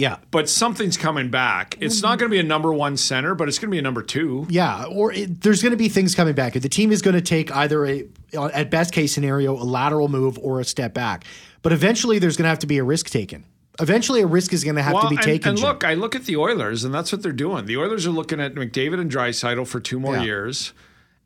yeah. 0.00 0.16
but 0.30 0.48
something's 0.48 0.96
coming 0.96 1.30
back. 1.30 1.76
It's 1.80 2.02
not 2.02 2.18
going 2.18 2.30
to 2.30 2.34
be 2.34 2.40
a 2.40 2.42
number 2.42 2.72
one 2.72 2.96
center, 2.96 3.34
but 3.34 3.48
it's 3.48 3.58
going 3.58 3.68
to 3.68 3.74
be 3.74 3.78
a 3.78 3.82
number 3.82 4.02
two. 4.02 4.46
Yeah, 4.48 4.84
or 4.84 5.12
it, 5.12 5.42
there's 5.42 5.62
going 5.62 5.72
to 5.72 5.76
be 5.76 5.88
things 5.88 6.14
coming 6.14 6.34
back. 6.34 6.54
The 6.54 6.68
team 6.68 6.90
is 6.92 7.02
going 7.02 7.14
to 7.14 7.20
take 7.20 7.54
either 7.54 7.86
a, 7.86 8.08
at 8.34 8.70
best 8.70 8.92
case 8.92 9.12
scenario, 9.12 9.54
a 9.54 9.62
lateral 9.64 10.08
move 10.08 10.38
or 10.38 10.60
a 10.60 10.64
step 10.64 10.94
back. 10.94 11.24
But 11.62 11.72
eventually, 11.72 12.18
there's 12.18 12.36
going 12.36 12.44
to 12.44 12.50
have 12.50 12.60
to 12.60 12.66
be 12.66 12.78
a 12.78 12.84
risk 12.84 13.10
taken. 13.10 13.44
Eventually, 13.78 14.20
a 14.20 14.26
risk 14.26 14.52
is 14.52 14.64
going 14.64 14.76
to 14.76 14.82
have 14.82 15.00
to 15.00 15.08
be 15.08 15.16
and, 15.16 15.24
taken. 15.24 15.50
and 15.50 15.58
Jim. 15.58 15.68
look, 15.68 15.84
I 15.84 15.94
look 15.94 16.14
at 16.14 16.24
the 16.24 16.36
Oilers, 16.36 16.84
and 16.84 16.92
that's 16.92 17.12
what 17.12 17.22
they're 17.22 17.32
doing. 17.32 17.66
The 17.66 17.76
Oilers 17.76 18.06
are 18.06 18.10
looking 18.10 18.40
at 18.40 18.54
McDavid 18.54 19.00
and 19.00 19.10
Draisaitl 19.10 19.66
for 19.66 19.80
two 19.80 19.98
more 20.00 20.16
Yeah. 20.16 20.22
years, 20.24 20.72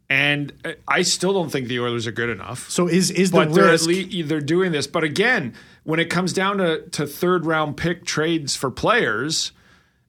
and 0.09 0.53
uh, 0.65 0.73
I 0.87 1.03
still 1.03 1.33
don't 1.33 1.51
think 1.51 1.69
the 1.69 1.81
Oilers 1.81 2.07
are 2.07 2.13
good 2.13 2.31
enough. 2.31 2.71
so 2.71 2.87
is 2.89 3.11
is 3.11 3.31
the 3.31 3.39
but 3.39 3.55
they're 3.55 3.65
risk? 3.73 3.87
least 3.87 4.29
they're 4.29 4.41
doing 4.41 4.71
this. 4.73 4.87
But 4.87 5.03
again, 5.05 5.55
when 5.85 6.01
it 6.01 6.11
comes 6.11 6.33
down 6.33 6.59
to, 6.59 6.83
to 6.91 7.07
third 7.07 7.47
round 7.47 7.77
pick 7.77 8.05
trades 8.05 8.57
for 8.57 8.71
players, 8.71 9.53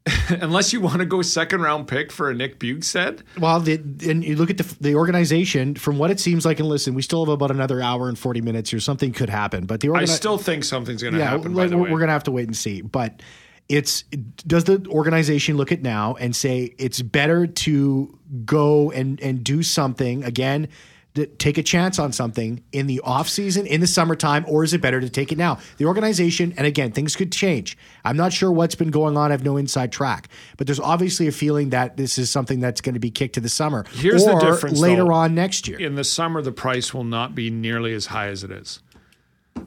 unless 0.29 0.71
you 0.71 0.79
want 0.79 0.99
to 0.99 1.05
go 1.05 1.21
second 1.21 1.61
round 1.61 1.87
pick 1.87 2.11
for 2.11 2.29
a 2.29 2.33
Nick 2.33 2.59
Bjugstad, 2.59 3.21
Well, 3.39 3.59
the, 3.59 3.75
and 3.75 4.23
you 4.23 4.35
look 4.35 4.49
at 4.49 4.57
the 4.57 4.75
the 4.79 4.95
organization. 4.95 5.75
From 5.75 5.97
what 5.97 6.11
it 6.11 6.19
seems 6.19 6.45
like, 6.45 6.59
and 6.59 6.69
listen, 6.69 6.93
we 6.93 7.01
still 7.01 7.25
have 7.25 7.33
about 7.33 7.51
another 7.51 7.81
hour 7.81 8.07
and 8.07 8.17
forty 8.17 8.41
minutes 8.41 8.69
here. 8.69 8.79
Something 8.79 9.13
could 9.13 9.29
happen, 9.29 9.65
but 9.65 9.79
the 9.79 9.91
I 9.91 10.05
still 10.05 10.37
think 10.37 10.63
something's 10.63 11.01
going 11.01 11.13
to 11.13 11.19
yeah, 11.19 11.31
happen. 11.31 11.53
like, 11.53 11.65
by 11.65 11.67
the 11.69 11.77
we're, 11.77 11.83
way. 11.85 11.91
we're 11.91 11.99
gonna 11.99 12.11
have 12.11 12.23
to 12.25 12.31
wait 12.31 12.47
and 12.47 12.55
see. 12.55 12.81
But 12.81 13.21
it's 13.67 14.03
does 14.45 14.65
the 14.65 14.85
organization 14.89 15.57
look 15.57 15.71
at 15.71 15.81
now 15.81 16.15
and 16.19 16.35
say 16.35 16.75
it's 16.77 17.01
better 17.01 17.47
to 17.47 18.19
go 18.45 18.91
and 18.91 19.19
and 19.21 19.43
do 19.43 19.63
something 19.63 20.23
again? 20.23 20.67
Take 21.37 21.57
a 21.57 21.63
chance 21.63 21.97
on 21.97 22.11
something 22.11 22.61
in 22.73 22.87
the 22.87 22.99
off 22.99 23.29
season, 23.29 23.65
in 23.65 23.79
the 23.79 23.87
summertime, 23.87 24.45
or 24.49 24.65
is 24.65 24.73
it 24.73 24.81
better 24.81 24.99
to 24.99 25.09
take 25.09 25.31
it 25.31 25.37
now? 25.37 25.59
The 25.77 25.85
organization, 25.85 26.53
and 26.57 26.67
again, 26.67 26.91
things 26.91 27.15
could 27.15 27.31
change. 27.31 27.77
I'm 28.03 28.17
not 28.17 28.33
sure 28.33 28.51
what's 28.51 28.75
been 28.75 28.91
going 28.91 29.15
on. 29.15 29.31
I 29.31 29.33
have 29.33 29.43
no 29.43 29.55
inside 29.55 29.93
track, 29.93 30.27
but 30.57 30.67
there's 30.67 30.79
obviously 30.79 31.27
a 31.27 31.31
feeling 31.31 31.69
that 31.69 31.95
this 31.95 32.17
is 32.17 32.29
something 32.29 32.59
that's 32.59 32.81
going 32.81 32.95
to 32.95 32.99
be 32.99 33.11
kicked 33.11 33.35
to 33.35 33.39
the 33.39 33.49
summer. 33.49 33.85
Here's 33.93 34.25
the 34.25 34.37
difference, 34.39 34.79
later 34.79 35.05
though. 35.05 35.13
on 35.13 35.35
next 35.35 35.67
year. 35.67 35.79
in 35.79 35.95
the 35.95 36.03
summer, 36.03 36.41
the 36.41 36.51
price 36.51 36.93
will 36.93 37.05
not 37.05 37.33
be 37.33 37.49
nearly 37.49 37.93
as 37.93 38.07
high 38.07 38.27
as 38.27 38.43
it 38.43 38.51
is. 38.51 38.81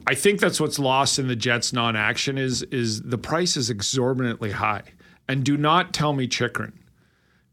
I 0.05 0.13
think 0.13 0.39
that's 0.39 0.61
what's 0.61 0.77
lost 0.77 1.17
in 1.17 1.27
the 1.27 1.35
Jets 1.35 1.73
non-action 1.73 2.37
is 2.37 2.61
is 2.63 3.01
the 3.01 3.17
price 3.17 3.57
is 3.57 3.69
exorbitantly 3.69 4.51
high. 4.51 4.83
And 5.27 5.43
do 5.43 5.57
not 5.57 5.93
tell 5.93 6.13
me 6.13 6.27
Chychrun, 6.27 6.73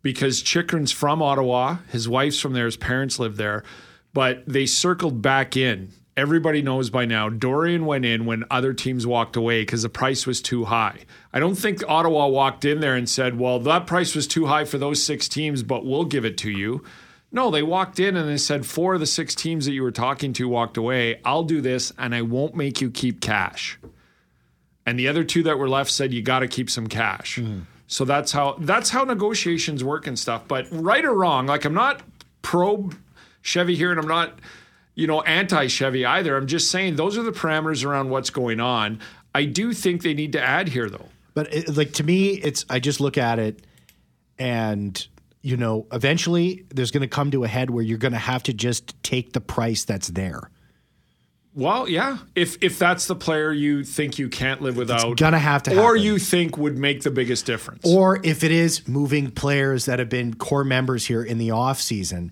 because 0.07 0.41
Chychrun's 0.41 0.93
from 0.93 1.21
Ottawa. 1.21 1.79
His 1.91 2.09
wife's 2.09 2.39
from 2.39 2.53
there. 2.53 2.67
His 2.67 2.77
parents 2.77 3.19
live 3.19 3.37
there, 3.37 3.65
but 4.13 4.45
they 4.47 4.65
circled 4.65 5.21
back 5.21 5.57
in. 5.57 5.91
Everybody 6.17 6.63
knows 6.63 6.91
by 6.91 7.07
now. 7.07 7.29
Dorion 7.29 7.87
went 7.87 8.05
in 8.05 8.25
when 8.25 8.45
other 8.49 8.73
teams 8.73 9.05
walked 9.05 9.35
away 9.35 9.63
because 9.63 9.83
the 9.83 9.89
price 9.89 10.25
was 10.25 10.41
too 10.41 10.67
high. 10.67 11.01
I 11.33 11.41
don't 11.41 11.57
think 11.57 11.83
Ottawa 11.89 12.29
walked 12.29 12.65
in 12.65 12.79
there 12.79 12.95
and 12.95 13.09
said, 13.09 13.37
"Well, 13.37 13.59
that 13.59 13.89
price 13.89 14.15
was 14.15 14.29
too 14.29 14.47
high 14.47 14.65
for 14.65 14.79
those 14.79 15.03
six 15.03 15.27
teams, 15.27 15.65
but 15.65 15.85
we'll 15.85 16.05
give 16.05 16.25
it 16.25 16.39
to 16.39 16.51
you." 16.53 16.85
No, 17.33 17.51
they 17.51 17.65
walked 17.65 17.99
in 17.99 18.17
and 18.17 18.29
they 18.29 18.37
said, 18.37 18.65
four 18.65 18.95
of 18.95 19.01
the 19.01 19.07
six 19.07 19.35
teams 19.35 19.67
that 19.67 19.73
you 19.73 19.83
were 19.83 19.91
talking 19.91 20.33
to 20.35 20.49
walked 20.49 20.77
away. 20.77 21.21
I'll 21.25 21.43
do 21.43 21.61
this 21.61 21.93
and 21.99 22.15
I 22.15 22.23
won't 22.23 22.55
make 22.55 22.81
you 22.81 22.91
keep 22.93 23.21
cash. 23.21 23.77
And 24.87 24.97
the 24.97 25.09
other 25.09 25.25
two 25.25 25.43
that 25.43 25.59
were 25.59 25.69
left 25.69 25.91
said, 25.91 26.15
you 26.15 26.23
got 26.23 26.39
to 26.39 26.49
keep 26.49 26.71
some 26.71 26.87
cash. 26.87 27.39
Mm. 27.39 27.63
So 27.87 28.05
that's 28.05 28.33
how 28.33 28.57
that's 28.61 28.91
how 28.91 29.05
negotiations 29.05 29.85
work 29.85 30.07
and 30.07 30.19
stuff. 30.19 30.49
But 30.49 30.67
right 30.71 31.05
or 31.05 31.15
wrong, 31.15 31.47
like 31.47 31.65
I'm 31.65 31.75
not 31.75 32.03
pro 32.43 32.91
Chevy 33.43 33.77
here 33.77 33.91
and 33.91 34.01
I'm 34.01 34.09
not, 34.09 34.41
you 34.95 35.07
know, 35.07 35.23
anti 35.23 35.69
Chevy 35.69 36.05
either. 36.05 36.37
I'm 36.37 36.47
just 36.47 36.71
saying 36.71 36.97
those 36.97 37.17
are 37.17 37.23
the 37.23 37.33
parameters 37.33 37.85
around 37.85 38.11
what's 38.11 38.31
going 38.31 38.61
on. 38.61 39.01
I 39.35 39.45
do 39.45 39.73
think 39.73 40.03
they 40.03 40.15
need 40.15 40.33
to 40.33 40.41
add 40.41 40.69
here 40.69 40.91
though. 40.91 41.09
But 41.35 41.53
it, 41.53 41.77
like 41.77 41.93
to 41.95 42.05
me, 42.05 42.31
it's 42.31 42.65
I 42.69 42.81
just 42.81 43.01
look 43.01 43.19
at 43.19 43.39
it, 43.39 43.65
and 44.39 45.07
you 45.43 45.57
know, 45.57 45.87
eventually 45.93 46.65
there's 46.71 46.91
going 46.91 47.03
to 47.03 47.09
come 47.09 47.31
to 47.31 47.45
a 47.45 47.49
head 47.49 47.71
where 47.71 47.85
you're 47.85 47.99
going 47.99 48.13
to 48.13 48.19
have 48.19 48.43
to 48.45 48.53
just 48.53 49.01
take 49.05 49.33
the 49.33 49.41
price 49.41 49.85
that's 49.85 50.09
there. 50.09 50.51
Well, 51.57 51.89
yeah. 51.89 52.19
If 52.35 52.59
if 52.63 52.79
that's 52.79 53.07
the 53.07 53.17
player 53.17 53.51
you 53.51 53.83
think 53.83 54.19
you 54.19 54.29
can't 54.29 54.61
live 54.61 54.77
without, 54.77 55.17
gonna 55.17 55.39
have 55.39 55.63
to 55.65 55.83
or 55.83 55.97
you 55.97 56.19
think 56.19 56.59
would 56.59 56.77
make 56.77 57.03
the 57.03 57.11
biggest 57.11 57.47
difference. 57.47 57.81
Or 57.85 58.21
if 58.23 58.45
it 58.45 58.53
is 58.53 58.87
moving 58.87 59.31
players 59.31 59.87
that 59.87 59.99
have 59.99 60.11
been 60.11 60.35
core 60.35 60.65
members 60.65 61.07
here 61.07 61.23
in 61.23 61.39
the 61.39 61.53
off 61.53 61.81
season, 61.81 62.31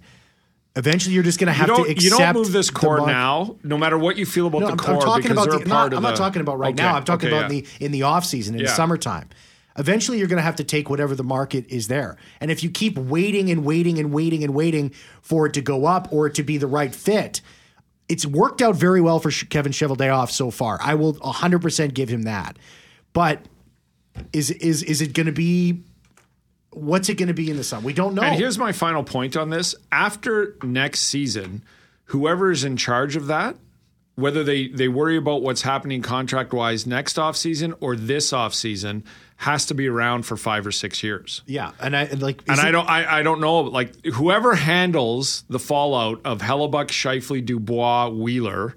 eventually 0.77 1.15
you're 1.15 1.23
just 1.25 1.41
going 1.41 1.51
to 1.51 1.59
you 1.59 1.67
have 1.67 1.77
to 1.77 1.83
accept. 1.91 2.03
you 2.03 2.11
don't 2.11 2.35
move 2.35 2.53
this 2.53 2.69
core 2.69 3.07
now, 3.07 3.57
no 3.65 3.79
matter 3.79 3.97
what 3.97 4.19
you 4.19 4.27
feel 4.27 4.47
about 4.49 4.61
No, 4.61 4.67
the 4.67 4.73
I'm, 4.73 4.79
core. 4.79 4.95
I'm 4.97 5.01
talking 5.01 5.31
about 5.31 5.49
the. 5.51 5.59
Not, 5.61 5.95
I'm 5.95 6.03
not 6.03 6.11
the- 6.11 6.17
talking 6.19 6.43
about 6.43 6.59
right 6.59 6.75
Okay, 6.75 6.83
now. 6.83 6.95
I'm 6.97 7.05
talking 7.05 7.29
okay, 7.31 7.39
about 7.39 7.51
yeah. 7.51 7.59
in 7.61 7.65
the 7.79 7.85
in 7.87 7.93
the 7.93 8.03
off 8.03 8.27
season 8.27 8.55
in 8.55 8.61
Yeah. 8.61 8.67
the 8.67 8.75
summertime. 8.75 9.31
Eventually, 9.79 10.19
you're 10.19 10.29
going 10.29 10.37
to 10.37 10.43
have 10.45 10.57
to 10.57 10.65
take 10.65 10.91
whatever 10.91 11.15
the 11.17 11.25
market 11.25 11.65
is 11.71 11.89
there, 11.89 12.19
and 12.41 12.51
if 12.51 12.63
you 12.63 12.69
keep 12.71 12.99
waiting 12.99 13.51
and 13.51 13.65
waiting 13.65 13.99
and 13.99 14.13
waiting 14.13 14.45
and 14.45 14.55
waiting 14.55 14.93
for 15.23 15.47
it 15.47 15.55
to 15.55 15.63
go 15.63 15.87
up 15.87 16.13
or 16.13 16.29
to 16.29 16.43
be 16.43 16.59
the 16.59 16.67
right 16.69 16.95
fit, 16.95 17.41
it's 18.09 18.27
worked 18.27 18.63
out 18.63 18.77
very 18.77 19.01
well 19.01 19.19
for 19.21 19.31
Kevin 19.31 19.73
Cheveldayoff 19.73 20.31
so 20.31 20.51
far. 20.51 20.79
I 20.81 20.95
will 20.95 21.15
100 21.15 21.63
percent 21.63 21.95
give 21.95 22.09
him 22.09 22.23
that. 22.23 22.59
But 23.13 23.41
is 24.33 24.51
is 24.51 24.83
is 24.83 25.01
it 25.01 25.13
going 25.13 25.27
to 25.27 25.33
be? 25.33 25.83
What's 26.71 27.09
it 27.09 27.15
going 27.15 27.29
to 27.29 27.35
be 27.35 27.51
in 27.51 27.57
the 27.57 27.65
summer? 27.65 27.87
We 27.87 27.93
don't 27.93 28.15
know. 28.15 28.23
And 28.23 28.35
here's 28.35 28.59
my 28.59 28.73
final 28.73 29.05
point 29.05 29.37
on 29.37 29.51
this. 29.51 29.77
After 29.93 30.57
next 30.65 31.03
season, 31.03 31.63
whoever 32.07 32.51
is 32.51 32.65
in 32.65 32.77
charge 32.77 33.15
of 33.15 33.29
that, 33.29 33.57
whether 34.17 34.43
they, 34.43 34.67
they 34.69 34.89
worry 34.89 35.17
about 35.17 35.43
what's 35.43 35.63
happening 35.63 36.03
contract 36.03 36.53
wise 36.53 36.85
next 36.85 37.17
offseason 37.17 37.75
or 37.81 37.95
this 37.95 38.33
offseason, 38.33 39.05
has 39.37 39.67
to 39.67 39.75
be 39.75 39.89
around 39.89 40.23
for 40.25 40.37
five 40.37 40.67
or 40.67 40.73
six 40.73 41.03
years. 41.03 41.43
yeah, 41.47 41.73
and 41.81 41.97
I 41.97 42.05
and 42.05 42.23
like 42.23 42.43
And 42.47 42.59
is 42.59 42.65
I 42.65 42.71
don't 42.71 42.89
I, 42.89 43.19
I 43.19 43.23
don't 43.23 43.41
know 43.41 43.61
like 43.61 44.05
whoever 44.07 44.55
handles 44.55 45.45
the 45.49 45.59
fallout 45.59 46.21
of 46.25 46.41
Hellebuyck, 46.41 46.89
Scheifele, 46.89 47.45
Dubois, 47.45 48.09
Wheeler, 48.11 48.77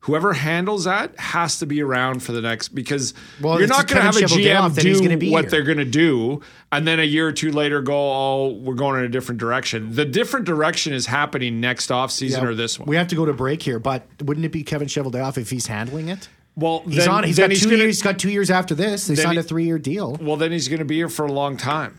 whoever 0.00 0.32
handles 0.32 0.84
that 0.84 1.18
has 1.18 1.58
to 1.58 1.66
be 1.66 1.82
around 1.82 2.22
for 2.22 2.30
the 2.32 2.40
next 2.40 2.68
because 2.68 3.12
Well, 3.42 3.58
you're 3.58 3.66
not 3.68 3.88
going 3.88 3.96
to 4.00 4.02
have 4.02 4.16
a 4.16 4.20
GM 4.20 4.74
that 4.76 4.84
he's 4.84 4.98
do 5.00 5.04
gonna 5.04 5.16
be 5.18 5.30
what 5.30 5.44
here. 5.44 5.50
they're 5.50 5.62
going 5.64 5.78
to 5.78 5.84
do 5.84 6.40
and 6.70 6.86
then 6.86 7.00
a 7.00 7.04
year 7.04 7.26
or 7.26 7.32
two 7.32 7.50
later 7.50 7.82
go 7.82 7.94
oh 7.96 8.52
we're 8.62 8.74
going 8.74 9.00
in 9.00 9.04
a 9.06 9.08
different 9.08 9.40
direction. 9.40 9.92
The 9.94 10.04
different 10.04 10.46
direction 10.46 10.92
is 10.92 11.06
happening 11.06 11.60
next 11.60 11.90
offseason 11.90 12.42
Yeah, 12.42 12.44
or 12.44 12.54
this 12.54 12.78
one. 12.78 12.88
We 12.88 12.94
have 12.96 13.08
to 13.08 13.16
go 13.16 13.26
to 13.26 13.32
break 13.32 13.60
here, 13.62 13.80
but 13.80 14.06
wouldn't 14.22 14.46
it 14.46 14.52
be 14.52 14.62
Kevin 14.62 14.86
Cheveldayoff 14.86 15.36
if 15.36 15.50
he's 15.50 15.66
handling 15.66 16.08
it? 16.08 16.28
Well, 16.56 16.80
He's 16.86 16.96
then, 16.96 17.08
on. 17.10 17.24
He's 17.24 17.36
then 17.36 17.50
got 17.50 17.56
two 17.58 17.64
gonna, 17.66 17.76
years. 17.76 17.96
He's 17.96 18.02
got 18.02 18.18
two 18.18 18.30
years 18.30 18.50
after 18.50 18.74
this. 18.74 19.06
They 19.06 19.14
Then 19.14 19.22
signed 19.24 19.34
he- 19.34 19.40
a 19.40 19.42
three-year 19.42 19.78
deal. 19.78 20.16
Well, 20.20 20.36
then 20.36 20.52
he's 20.52 20.68
going 20.68 20.78
to 20.78 20.84
be 20.86 20.96
here 20.96 21.08
for 21.10 21.26
a 21.26 21.32
long 21.32 21.56
time. 21.56 21.96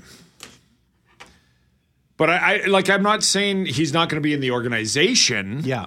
But 2.18 2.32
I, 2.32 2.64
I 2.64 2.66
like. 2.66 2.90
I'm 2.90 3.04
not 3.04 3.24
saying 3.24 3.68
he's 3.68 3.94
not 3.94 4.10
going 4.10 4.22
to 4.22 4.26
be 4.26 4.34
in 4.34 4.40
the 4.40 4.50
organization. 4.50 5.62
Yeah, 5.64 5.86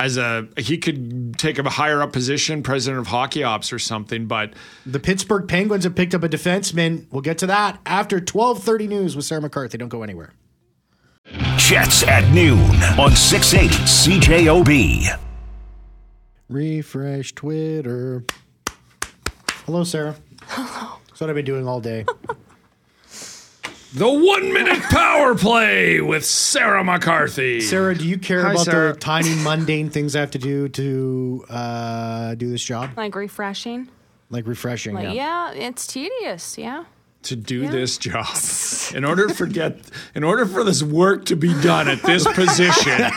as 0.00 0.16
a 0.16 0.48
he 0.56 0.78
could 0.78 1.38
take 1.38 1.60
a 1.60 1.70
higher 1.70 2.02
up 2.02 2.12
position, 2.12 2.64
president 2.64 2.98
of 3.02 3.06
hockey 3.06 3.44
ops 3.44 3.72
or 3.72 3.78
something. 3.78 4.26
But 4.26 4.54
the 4.84 4.98
Pittsburgh 4.98 5.46
Penguins 5.46 5.84
have 5.84 5.94
picked 5.94 6.12
up 6.12 6.24
a 6.24 6.28
defenseman. 6.28 7.06
We'll 7.12 7.22
get 7.22 7.38
to 7.38 7.46
that 7.46 7.78
after 7.86 8.18
12:30 8.20 8.88
news 8.88 9.14
with 9.14 9.24
Sarah 9.26 9.42
McCarthy. 9.42 9.78
Don't 9.78 9.88
go 9.88 10.02
anywhere. 10.02 10.32
Jets 11.56 12.02
at 12.02 12.28
noon 12.34 12.58
on 12.98 13.14
680 13.14 13.76
CJOB. 13.84 15.29
Refresh 16.50 17.32
Twitter. 17.36 18.24
Hello, 19.66 19.84
Sarah. 19.84 20.16
Hello. 20.48 20.96
That's 21.06 21.20
what 21.20 21.30
I've 21.30 21.36
been 21.36 21.44
doing 21.44 21.68
all 21.68 21.80
day. 21.80 22.04
the 23.94 24.10
one 24.10 24.52
minute 24.52 24.82
power 24.82 25.36
play 25.36 26.00
with 26.00 26.24
Sarah 26.24 26.82
McCarthy. 26.82 27.60
Sarah, 27.60 27.94
do 27.94 28.04
you 28.04 28.18
care 28.18 28.42
Hi, 28.42 28.50
about 28.50 28.64
Sarah. 28.64 28.92
the 28.94 28.98
tiny 28.98 29.32
mundane 29.44 29.90
things 29.90 30.16
I 30.16 30.20
have 30.20 30.32
to 30.32 30.38
do 30.38 30.68
to 30.70 31.44
uh, 31.48 32.34
do 32.34 32.50
this 32.50 32.64
job? 32.64 32.90
Like 32.96 33.14
refreshing. 33.14 33.88
Like 34.28 34.48
refreshing. 34.48 34.96
Like, 34.96 35.14
yeah. 35.14 35.52
yeah, 35.52 35.68
it's 35.68 35.86
tedious. 35.86 36.58
Yeah. 36.58 36.84
to 37.22 37.36
do 37.36 37.68
this 37.68 37.96
job, 37.96 38.26
in 38.96 39.04
order 39.04 39.28
to 39.28 39.34
forget, 39.34 39.78
in 40.16 40.24
order 40.24 40.46
for 40.46 40.64
this 40.64 40.82
work 40.82 41.26
to 41.26 41.36
be 41.36 41.52
done 41.62 41.86
at 41.86 42.02
this 42.02 42.26
position. 42.26 43.08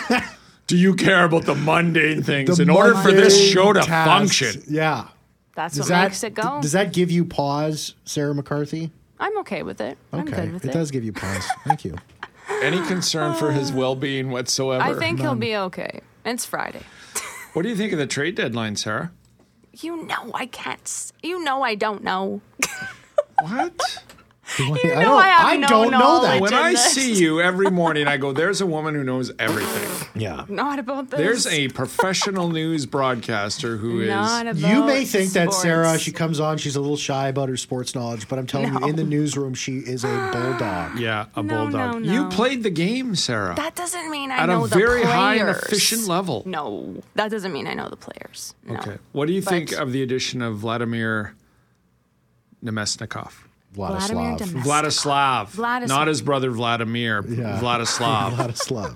Do 0.73 0.79
you 0.79 0.95
care 0.95 1.23
about 1.25 1.45
the 1.45 1.53
mundane 1.53 2.23
things 2.23 2.57
The 2.57 2.63
in 2.63 2.69
order 2.71 2.95
for 2.95 3.11
this 3.11 3.39
show 3.39 3.73
to 3.73 3.81
tasks. 3.81 4.09
function? 4.09 4.63
Yeah. 4.67 5.09
That's 5.53 5.75
Does 5.75 5.83
what 5.85 5.89
that 5.89 6.03
makes 6.05 6.23
it 6.23 6.33
go. 6.33 6.61
does 6.63 6.71
that 6.71 6.91
give 6.93 7.11
you 7.11 7.25
pause, 7.25 7.93
Sarah 8.05 8.33
McCarthy? 8.33 8.89
I'm 9.19 9.37
okay 9.41 9.61
with 9.61 9.79
it. 9.81 9.99
I'm 10.11 10.21
Okay, 10.21 10.31
good 10.45 10.53
with 10.53 10.65
it 10.65 10.69
it. 10.69 10.73
does 10.73 10.89
give 10.89 11.03
you 11.03 11.13
pause. 11.13 11.45
Thank 11.67 11.85
you. 11.85 11.95
Any 12.63 12.81
concern 12.87 13.35
for 13.35 13.51
his 13.51 13.69
uh, 13.69 13.75
well-being 13.75 14.31
whatsoever? 14.31 14.83
I 14.83 14.95
think 14.95 15.19
he'll 15.19 15.35
be 15.35 15.55
okay. 15.55 16.01
It's 16.25 16.43
Friday. 16.43 16.81
What 17.53 17.61
do 17.61 17.69
you 17.69 17.75
think 17.75 17.93
of 17.93 17.99
the 17.99 18.07
trade 18.07 18.33
deadline, 18.33 18.75
Sarah? 18.77 19.11
You 19.73 20.07
know 20.07 20.31
I 20.33 20.47
can't. 20.47 21.11
You 21.21 21.43
know 21.43 21.61
I 21.61 21.75
don't 21.75 22.03
know. 22.03 22.41
What? 23.43 23.79
I 24.59 24.63
know 24.67 24.75
don't, 25.01 25.21
I 25.23 25.27
have 25.29 25.45
I 25.47 25.55
no 25.55 25.67
don't 25.67 25.91
know 25.91 26.21
that. 26.23 26.41
when 26.41 26.53
I 26.53 26.71
this. 26.73 26.91
see 26.93 27.13
you 27.13 27.39
every 27.39 27.71
morning, 27.71 28.07
I 28.07 28.17
go, 28.17 28.33
"There's 28.33 28.59
a 28.59 28.65
woman 28.65 28.93
who 28.93 29.03
knows 29.03 29.31
everything." 29.39 30.07
Yeah. 30.21 30.45
Not 30.49 30.79
about 30.79 31.09
this. 31.09 31.17
There's 31.17 31.47
a 31.47 31.69
professional 31.69 32.49
news 32.49 32.85
broadcaster 32.85 33.77
who 33.77 34.01
is. 34.01 34.09
Not 34.09 34.45
about 34.47 34.69
You 34.69 34.83
may 34.85 35.05
think 35.05 35.31
that. 35.33 35.53
Sarah, 35.53 35.97
she 35.97 36.11
comes 36.11 36.39
on, 36.41 36.57
she's 36.57 36.75
a 36.75 36.81
little 36.81 36.97
shy 36.97 37.29
about 37.29 37.47
her 37.49 37.57
sports 37.57 37.95
knowledge, 37.95 38.27
but 38.27 38.37
I'm 38.37 38.45
telling 38.45 38.73
you, 38.73 38.85
in 38.87 38.95
the 38.97 39.03
newsroom, 39.03 39.53
she 39.53 39.77
is 39.77 40.03
a 40.03 40.07
bulldog. 40.33 40.99
yeah, 40.99 41.27
a 41.35 41.41
No, 41.41 41.63
bulldog. 41.65 42.01
no, 42.03 42.11
You 42.13 42.27
played 42.29 42.63
the 42.63 42.69
game, 42.69 43.15
Sarah. 43.15 43.55
That 43.55 43.75
doesn't 43.75 44.11
mean 44.11 44.29
I 44.29 44.37
At 44.39 44.49
a 44.49 44.53
know 44.53 44.67
the 44.67 44.75
very 44.77 45.03
high 45.03 45.35
and 45.35 45.43
players. 45.45 45.63
efficient 45.63 46.07
level. 46.07 46.43
No, 46.45 47.01
that 47.15 47.31
doesn't 47.31 47.53
mean 47.53 47.65
I 47.65 47.73
know 47.75 47.87
the 47.89 47.95
players. 47.95 48.53
No. 48.67 48.75
Okay. 48.75 48.97
What 49.13 49.27
do 49.27 49.33
you 49.33 49.41
think 49.41 49.71
of 49.71 49.91
the 49.93 50.03
addition 50.03 50.41
of 50.41 50.57
Vladimir 50.57 51.33
Namestnikov? 52.63 53.31
Vladimir 53.73 54.37
Vladislav. 54.37 54.61
Vladislav. 54.63 55.55
Vladislav. 55.55 55.87
Not 55.87 56.07
his 56.07 56.21
brother 56.21 56.51
Vladimir. 56.51 57.23
Yeah. 57.27 57.59
Vladislav. 57.59 58.31
Vladislav. 58.37 58.95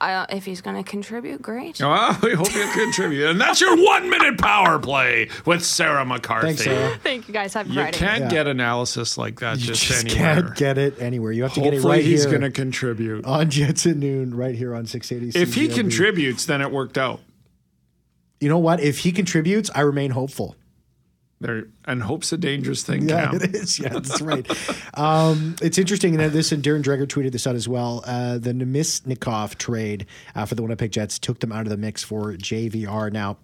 Uh, 0.00 0.26
if 0.30 0.44
he's 0.44 0.60
going 0.60 0.82
to 0.82 0.88
contribute, 0.88 1.40
great. 1.42 1.78
Well, 1.80 2.18
we 2.22 2.32
hope 2.34 2.52
you 2.54 2.66
contribute. 2.72 3.28
And 3.30 3.40
that's 3.40 3.60
your 3.60 3.76
one 3.82 4.08
minute 4.10 4.38
power 4.38 4.78
play 4.78 5.28
with 5.46 5.64
Sarah 5.64 6.04
McCarthy. 6.04 6.48
Thanks, 6.48 6.64
Sarah. 6.64 6.96
Thank 7.02 7.28
you 7.28 7.34
guys. 7.34 7.54
Happy 7.54 7.68
You 7.70 7.74
Friday. 7.76 7.96
can't 7.98 8.22
Yeah. 8.24 8.30
get 8.30 8.46
analysis 8.46 9.16
like 9.18 9.40
that 9.40 9.58
You 9.58 9.66
just, 9.66 9.84
just 9.84 10.04
anywhere. 10.06 10.42
can't 10.42 10.56
get 10.56 10.78
it 10.78 11.00
anywhere. 11.00 11.30
You 11.32 11.42
have 11.44 11.54
to 11.54 11.60
get 11.60 11.68
it 11.72 11.76
Hopefully 11.76 11.96
right 11.98 12.04
he's 12.04 12.22
here 12.22 12.30
going 12.30 12.42
to 12.42 12.50
contribute. 12.50 13.24
on 13.24 13.50
Jets 13.50 13.86
at 13.86 13.96
noon, 13.96 14.34
right 14.34 14.54
here 14.54 14.74
on 14.74 14.86
680. 14.86 15.38
if 15.40 15.54
he 15.54 15.68
contributes, 15.68 16.44
then 16.46 16.60
it 16.60 16.70
worked 16.70 16.98
out. 16.98 17.20
you 18.40 18.48
know 18.48 18.58
what? 18.58 18.80
If 18.80 18.98
he 19.00 19.12
contributes, 19.12 19.70
I 19.74 19.80
remain 19.82 20.10
hopeful. 20.10 20.56
There 21.40 21.64
and 21.84 22.02
hope's 22.02 22.32
a 22.32 22.38
dangerous 22.38 22.82
thing, 22.82 23.08
Yeah, 23.08 23.26
Cam. 23.26 23.34
it 23.42 23.54
is. 23.54 23.78
Yeah, 23.78 23.90
that's 23.90 24.20
right. 24.22 24.46
um, 24.98 25.56
it's 25.60 25.78
interesting, 25.78 26.18
and 26.18 26.32
this 26.32 26.52
and 26.52 26.62
Darren 26.62 26.82
Dreger 26.82 27.06
tweeted 27.06 27.32
this 27.32 27.46
out 27.46 27.54
as 27.54 27.68
well. 27.68 28.02
Uh, 28.06 28.38
the 28.38 28.52
Namestnikov 28.52 29.56
trade 29.56 30.06
uh, 30.34 30.46
for 30.46 30.54
the 30.54 30.62
Winnipeg 30.62 30.92
Jets 30.92 31.18
took 31.18 31.40
them 31.40 31.52
out 31.52 31.62
of 31.62 31.68
the 31.68 31.76
mix 31.76 32.02
for 32.02 32.32
JVR. 32.32 33.12
Now, 33.12 33.36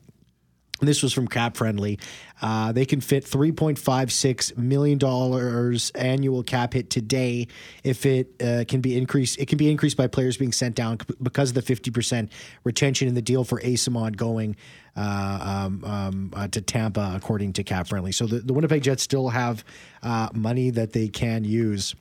this 0.89 1.03
was 1.03 1.13
from 1.13 1.29
Cap 1.29 1.57
Friendly. 1.57 1.99
Uh, 2.43 2.73
they 2.73 2.87
can 2.87 3.01
fit 3.01 3.25
$3.56 3.25 4.57
million 4.57 5.79
annual 5.95 6.43
cap 6.43 6.73
hit 6.73 6.91
today 6.91 7.49
if 7.85 8.07
it 8.07 8.43
uh, 8.43 8.65
can 8.67 8.81
be 8.81 8.97
increased. 8.97 9.39
It 9.39 9.47
can 9.47 9.59
be 9.59 9.71
increased 9.71 9.97
by 9.97 10.07
players 10.07 10.37
being 10.37 10.53
sent 10.53 10.75
down 10.75 10.99
because 11.23 11.51
of 11.51 11.55
the 11.55 11.75
50% 11.75 12.31
retention 12.65 13.09
in 13.09 13.15
the 13.15 13.23
deal 13.23 13.45
for 13.45 13.61
Eyssimont 13.61 14.17
going 14.17 14.57
uh, 14.97 15.67
um, 15.67 15.85
um, 15.85 16.33
uh, 16.35 16.49
to 16.49 16.61
Tampa, 16.61 17.13
according 17.15 17.53
to 17.55 17.65
Cap 17.65 17.89
Friendly. 17.89 18.13
So 18.13 18.27
the, 18.27 18.41
the 18.41 18.53
Winnipeg 18.53 18.83
Jets 18.83 19.03
still 19.03 19.29
have 19.29 19.65
uh, 20.03 20.31
money 20.33 20.71
that 20.71 20.93
they 20.93 21.09
can 21.09 21.45
use. 21.45 21.95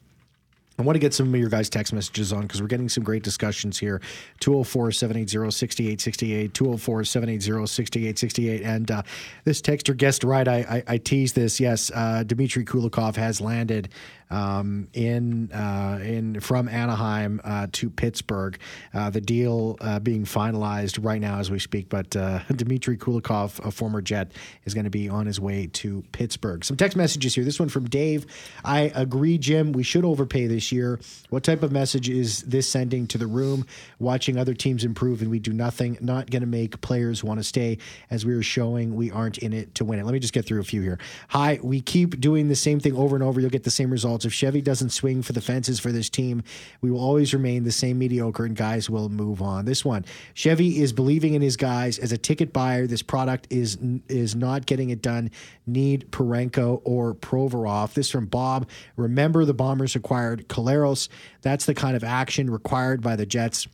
I 0.80 0.82
want 0.82 0.96
to 0.96 1.00
get 1.00 1.14
some 1.14 1.34
of 1.34 1.40
your 1.40 1.50
guys' 1.50 1.70
text 1.70 1.92
messages 1.92 2.32
on 2.32 2.44
because 2.44 2.62
we're 2.62 2.70
getting 2.70 2.88
some 2.88 3.04
great 3.04 3.22
discussions 3.22 3.78
here. 3.78 4.02
204 4.40 4.94
780 4.94 5.52
6868, 5.52 6.54
204 6.54 7.04
780 7.04 7.68
6868. 7.68 8.62
And 8.62 8.90
uh, 8.90 9.04
this 9.44 9.62
texter 9.62 9.96
guessed 9.96 10.24
right. 10.24 10.48
I, 10.48 10.84
I, 10.88 10.94
I 10.94 10.98
this. 11.34 11.60
Yes, 11.60 11.92
uh, 11.94 12.24
Dmitry 12.24 12.64
Kulikov 12.64 13.18
has 13.18 13.42
landed 13.42 13.90
um, 14.30 14.88
in 14.94 15.52
uh, 15.52 16.00
in 16.02 16.40
from 16.40 16.68
Anaheim 16.68 17.42
uh, 17.44 17.68
to 17.74 17.90
Pittsburgh. 17.90 18.58
Uh, 18.94 19.10
the 19.10 19.22
deal 19.22 19.78
uh, 19.82 20.00
being 20.00 20.26
finalized 20.26 21.04
right 21.04 21.22
now 21.22 21.40
as 21.40 21.50
we 21.50 21.60
speak. 21.60 21.90
But 21.90 22.16
uh, 22.16 22.40
Dmitry 22.56 22.98
Kulikov, 22.98 23.66
a 23.66 23.72
former 23.72 24.02
Jet, 24.02 24.32
is 24.66 24.74
going 24.74 24.84
to 24.84 24.90
be 24.90 25.10
on 25.10 25.26
his 25.26 25.40
way 25.40 25.68
to 25.74 26.04
Pittsburgh. 26.12 26.64
Some 26.64 26.78
text 26.78 26.96
messages 26.96 27.36
here. 27.36 27.44
This 27.44 27.60
one 27.60 27.70
from 27.70 27.90
Dave. 27.90 28.26
I 28.64 28.92
agree, 28.96 29.38
Jim. 29.38 29.72
We 29.72 29.84
should 29.84 30.06
overpay 30.06 30.48
this 30.48 30.72
year. 30.72 31.00
What 31.30 31.44
type 31.44 31.64
of 31.64 31.72
message 31.72 32.10
is 32.10 32.44
this 32.44 32.68
sending 32.68 33.08
to 33.08 33.18
the 33.18 33.28
room? 33.28 33.66
Watching 34.00 34.38
other 34.38 34.54
teams 34.54 34.84
improve 34.84 35.22
and 35.22 35.32
we 35.32 35.40
do 35.40 35.54
nothing. 35.54 35.98
Not 36.02 36.30
going 36.30 36.42
to 36.42 36.48
make 36.48 36.82
players 36.82 37.24
want 37.24 37.40
to 37.40 37.44
stay. 37.44 37.78
As 38.10 38.26
we 38.26 38.34
are 38.34 38.44
showing, 38.44 38.96
we 38.96 39.12
aren't 39.12 39.40
in 39.40 39.54
it 39.54 39.76
to 39.76 39.86
win 39.86 40.00
it. 40.00 40.06
Let 40.06 40.14
me 40.14 40.20
just 40.20 40.34
get 40.34 40.46
through 40.46 40.62
a 40.62 40.64
few 40.64 40.82
here. 40.82 41.00
Hi, 41.30 41.60
we 41.62 41.82
keep 41.82 42.20
doing 42.20 42.48
the 42.48 42.56
same 42.56 42.80
thing 42.80 42.96
over 42.96 43.16
and 43.16 43.24
over. 43.24 43.40
You'll 43.40 43.50
get 43.50 43.64
the 43.64 43.72
same 43.72 43.92
results. 43.92 44.19
If 44.26 44.34
Chevy 44.34 44.62
doesn't 44.62 44.90
swing 44.90 45.22
for 45.22 45.34
the 45.34 45.42
fences 45.42 45.80
for 45.80 45.92
this 45.92 46.10
team, 46.10 46.44
we 46.82 46.92
will 46.92 47.00
always 47.00 47.34
remain 47.34 47.64
the 47.64 47.72
same 47.72 47.98
mediocre 48.00 48.46
and 48.46 48.56
guys 48.56 48.90
will 48.90 49.10
move 49.10 49.42
on. 49.42 49.66
This 49.66 49.84
one, 49.84 50.06
Chevy 50.34 50.82
is 50.82 50.94
believing 50.94 51.34
in 51.34 51.42
his 51.42 51.58
guys 51.58 52.00
as 52.00 52.12
a 52.12 52.18
ticket 52.18 52.54
buyer. 52.54 52.88
This 52.88 53.02
product 53.02 53.48
is 53.50 53.78
is 54.08 54.36
not 54.36 54.66
getting 54.66 54.90
it 54.90 55.02
done. 55.02 55.32
Need 55.66 56.12
Parayko 56.12 56.82
or 56.84 57.14
Provorov. 57.16 57.94
This 57.94 58.10
from 58.10 58.26
Bob. 58.26 58.70
Remember 58.96 59.46
the 59.46 59.54
Bombers 59.54 59.96
acquired 59.96 60.48
Collaros. 60.48 61.10
That's 61.42 61.66
the 61.66 61.74
kind 61.74 61.96
of 61.96 62.04
action 62.04 62.50
required 62.50 63.02
by 63.02 63.16
the 63.16 63.26
Jets. 63.26 63.68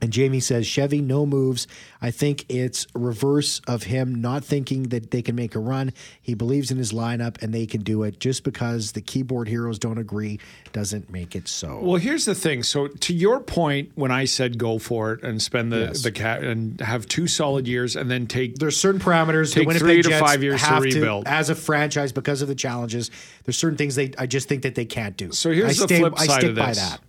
And 0.00 0.12
Jamie 0.12 0.38
says 0.38 0.64
Chevy 0.64 1.00
no 1.00 1.26
moves. 1.26 1.66
I 2.00 2.12
think 2.12 2.44
it's 2.48 2.86
reverse 2.94 3.60
of 3.66 3.82
him 3.82 4.14
not 4.20 4.44
thinking 4.44 4.84
that 4.90 5.10
they 5.10 5.22
can 5.22 5.34
make 5.34 5.56
a 5.56 5.58
run. 5.58 5.92
He 6.22 6.34
believes 6.34 6.70
in 6.70 6.78
his 6.78 6.92
lineup 6.92 7.42
and 7.42 7.52
they 7.52 7.66
can 7.66 7.82
do 7.82 8.04
it. 8.04 8.20
Just 8.20 8.44
because 8.44 8.92
the 8.92 9.00
keyboard 9.00 9.48
heroes 9.48 9.76
don't 9.78 9.98
agree 9.98 10.38
doesn't 10.72 11.10
make 11.10 11.34
it 11.34 11.48
so. 11.48 11.80
Well, 11.80 11.96
here's 12.00 12.26
the 12.26 12.36
thing. 12.36 12.62
So, 12.62 12.86
to 12.86 13.12
your 13.12 13.40
point, 13.40 13.90
when 13.96 14.12
I 14.12 14.24
said 14.24 14.56
go 14.56 14.78
for 14.78 15.14
it 15.14 15.24
and 15.24 15.42
spend 15.42 15.72
the 15.72 15.78
Yes. 15.80 16.02
the 16.02 16.12
cat 16.12 16.44
and 16.44 16.80
have 16.80 17.06
two 17.06 17.26
solid 17.26 17.66
years 17.66 17.96
and 17.96 18.08
then 18.08 18.26
take 18.28 18.56
there's 18.58 18.76
certain 18.76 19.00
parameters. 19.00 19.52
Take 19.52 19.68
three 19.78 20.02
to 20.02 20.08
Jets 20.10 20.20
five 20.20 20.42
years 20.44 20.62
to 20.62 20.74
rebuild. 20.80 21.26
as 21.26 21.50
a 21.50 21.54
franchise 21.56 22.12
because 22.12 22.40
of 22.40 22.46
the 22.46 22.54
challenges. 22.54 23.10
There's 23.44 23.58
certain 23.58 23.76
things 23.76 23.96
they 23.96 24.12
I 24.16 24.26
just 24.26 24.48
think 24.48 24.62
that 24.62 24.76
they 24.76 24.84
can't 24.84 25.16
do. 25.16 25.32
So 25.32 25.50
here's 25.50 25.80
I 25.80 25.86
the 25.86 25.88
stay, 25.88 25.98
flip 25.98 26.14
I 26.16 26.26
side 26.26 26.40
stick 26.40 26.50
of 26.50 26.56
by 26.56 26.66
this. 26.68 26.78
that. 26.78 27.00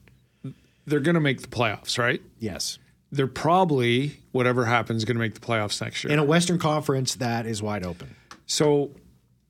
They're 0.85 0.99
going 0.99 1.15
to 1.15 1.21
make 1.21 1.41
the 1.41 1.47
playoffs, 1.47 1.97
right? 1.99 2.21
Yes. 2.39 2.79
They're 3.11 3.27
probably 3.27 4.19
whatever 4.31 4.65
happens 4.65 5.03
going 5.05 5.15
to 5.17 5.21
make 5.21 5.33
the 5.33 5.39
playoffs 5.39 5.81
next 5.81 6.03
year. 6.03 6.13
In 6.13 6.19
a 6.19 6.23
Western 6.23 6.59
Conference 6.59 7.15
that 7.15 7.45
is 7.45 7.61
wide 7.61 7.83
open. 7.83 8.15
so 8.45 8.91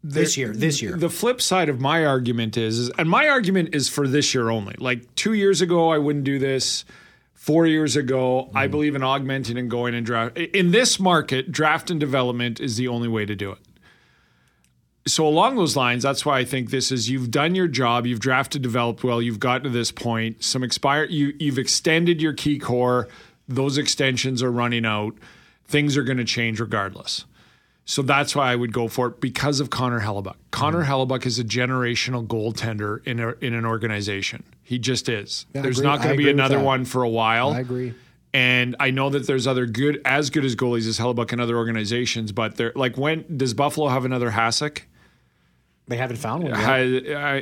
This 0.03 0.37
year, 0.37 0.53
this 0.53 0.81
year. 0.81 0.95
The 0.95 1.09
flip 1.09 1.41
side 1.41 1.67
of 1.69 1.79
my 1.81 2.05
argument 2.05 2.55
is, 2.57 2.79
is, 2.79 2.89
and 2.97 3.09
my 3.09 3.27
argument 3.27 3.75
is 3.75 3.89
for 3.89 4.07
this 4.07 4.33
year 4.33 4.49
only. 4.49 4.75
Like 4.79 5.13
two 5.15 5.33
years 5.33 5.61
ago, 5.61 5.89
I 5.91 5.97
wouldn't 5.97 6.23
do 6.23 6.39
this. 6.39 6.85
Four 7.33 7.67
years 7.67 7.95
ago, 7.95 8.49
I 8.53 8.63
Mm-hmm. 8.65 8.71
believe 8.71 8.95
in 8.95 9.03
augmenting 9.03 9.57
and 9.57 9.69
going 9.69 9.93
and 9.95 10.05
draft. 10.05 10.37
In 10.37 10.71
this 10.71 10.99
market, 10.99 11.51
draft 11.51 11.89
and 11.89 11.99
development 11.99 12.59
is 12.59 12.75
the 12.77 12.87
only 12.89 13.07
way 13.07 13.25
to 13.25 13.35
do 13.35 13.51
it. 13.51 13.59
So 15.09 15.27
along 15.27 15.55
those 15.55 15.75
lines, 15.75 16.03
that's 16.03 16.25
why 16.25 16.39
I 16.39 16.45
think 16.45 16.69
this 16.69 16.91
is 16.91 17.09
you've 17.09 17.31
done 17.31 17.55
your 17.55 17.67
job, 17.67 18.05
you've 18.05 18.19
drafted, 18.19 18.61
developed 18.61 19.03
well, 19.03 19.21
you've 19.21 19.39
gotten 19.39 19.63
to 19.63 19.69
this 19.69 19.91
point. 19.91 20.43
Some 20.43 20.63
expire, 20.63 21.05
you 21.05 21.33
you've 21.39 21.57
extended 21.57 22.21
your 22.21 22.33
key 22.33 22.59
core. 22.59 23.07
Those 23.47 23.77
extensions 23.77 24.43
are 24.43 24.51
running 24.51 24.85
out. 24.85 25.15
Things 25.65 25.97
are 25.97 26.03
going 26.03 26.17
to 26.17 26.25
change 26.25 26.59
regardless. 26.59 27.25
So 27.85 28.03
that's 28.03 28.35
why 28.35 28.51
I 28.51 28.55
would 28.55 28.71
go 28.71 28.87
for 28.87 29.07
it 29.07 29.19
because 29.19 29.59
of 29.59 29.71
Connor 29.71 30.01
Hellebuyck. 30.01 30.35
Connor 30.51 30.83
Mm-hmm. 30.83 30.91
Hellebuyck 30.91 31.25
is 31.25 31.39
a 31.39 31.43
generational 31.43 32.25
goaltender 32.27 33.03
in 33.07 33.19
a, 33.19 33.29
in 33.41 33.55
an 33.55 33.65
organization. 33.65 34.43
He 34.61 34.77
just 34.77 35.09
is. 35.09 35.47
Yeah, 35.55 35.63
There's 35.63 35.81
not 35.81 36.03
going 36.03 36.11
to 36.11 36.17
be 36.17 36.29
another 36.29 36.59
one 36.59 36.85
for 36.85 37.01
a 37.01 37.09
while. 37.09 37.49
I 37.49 37.61
agree. 37.61 37.95
And 38.31 38.75
I 38.79 38.91
know 38.91 39.09
that 39.09 39.25
there's 39.25 39.47
other 39.47 39.65
good, 39.65 40.03
as 40.05 40.29
good 40.29 40.45
as 40.45 40.55
goalies 40.55 40.87
as 40.87 40.99
Hellebuyck 40.99 41.33
in 41.33 41.39
other 41.39 41.57
organizations, 41.57 42.31
but 42.31 42.57
they're 42.57 42.73
like, 42.75 42.95
when 42.95 43.25
does 43.35 43.55
Buffalo 43.55 43.87
have 43.87 44.05
another 44.05 44.29
Hasek? 44.29 44.81
They 45.89 45.97
haven't 45.97 46.17
found 46.17 46.43
one 46.43 46.53
yet. 46.53 46.61
Ha- 46.61 47.41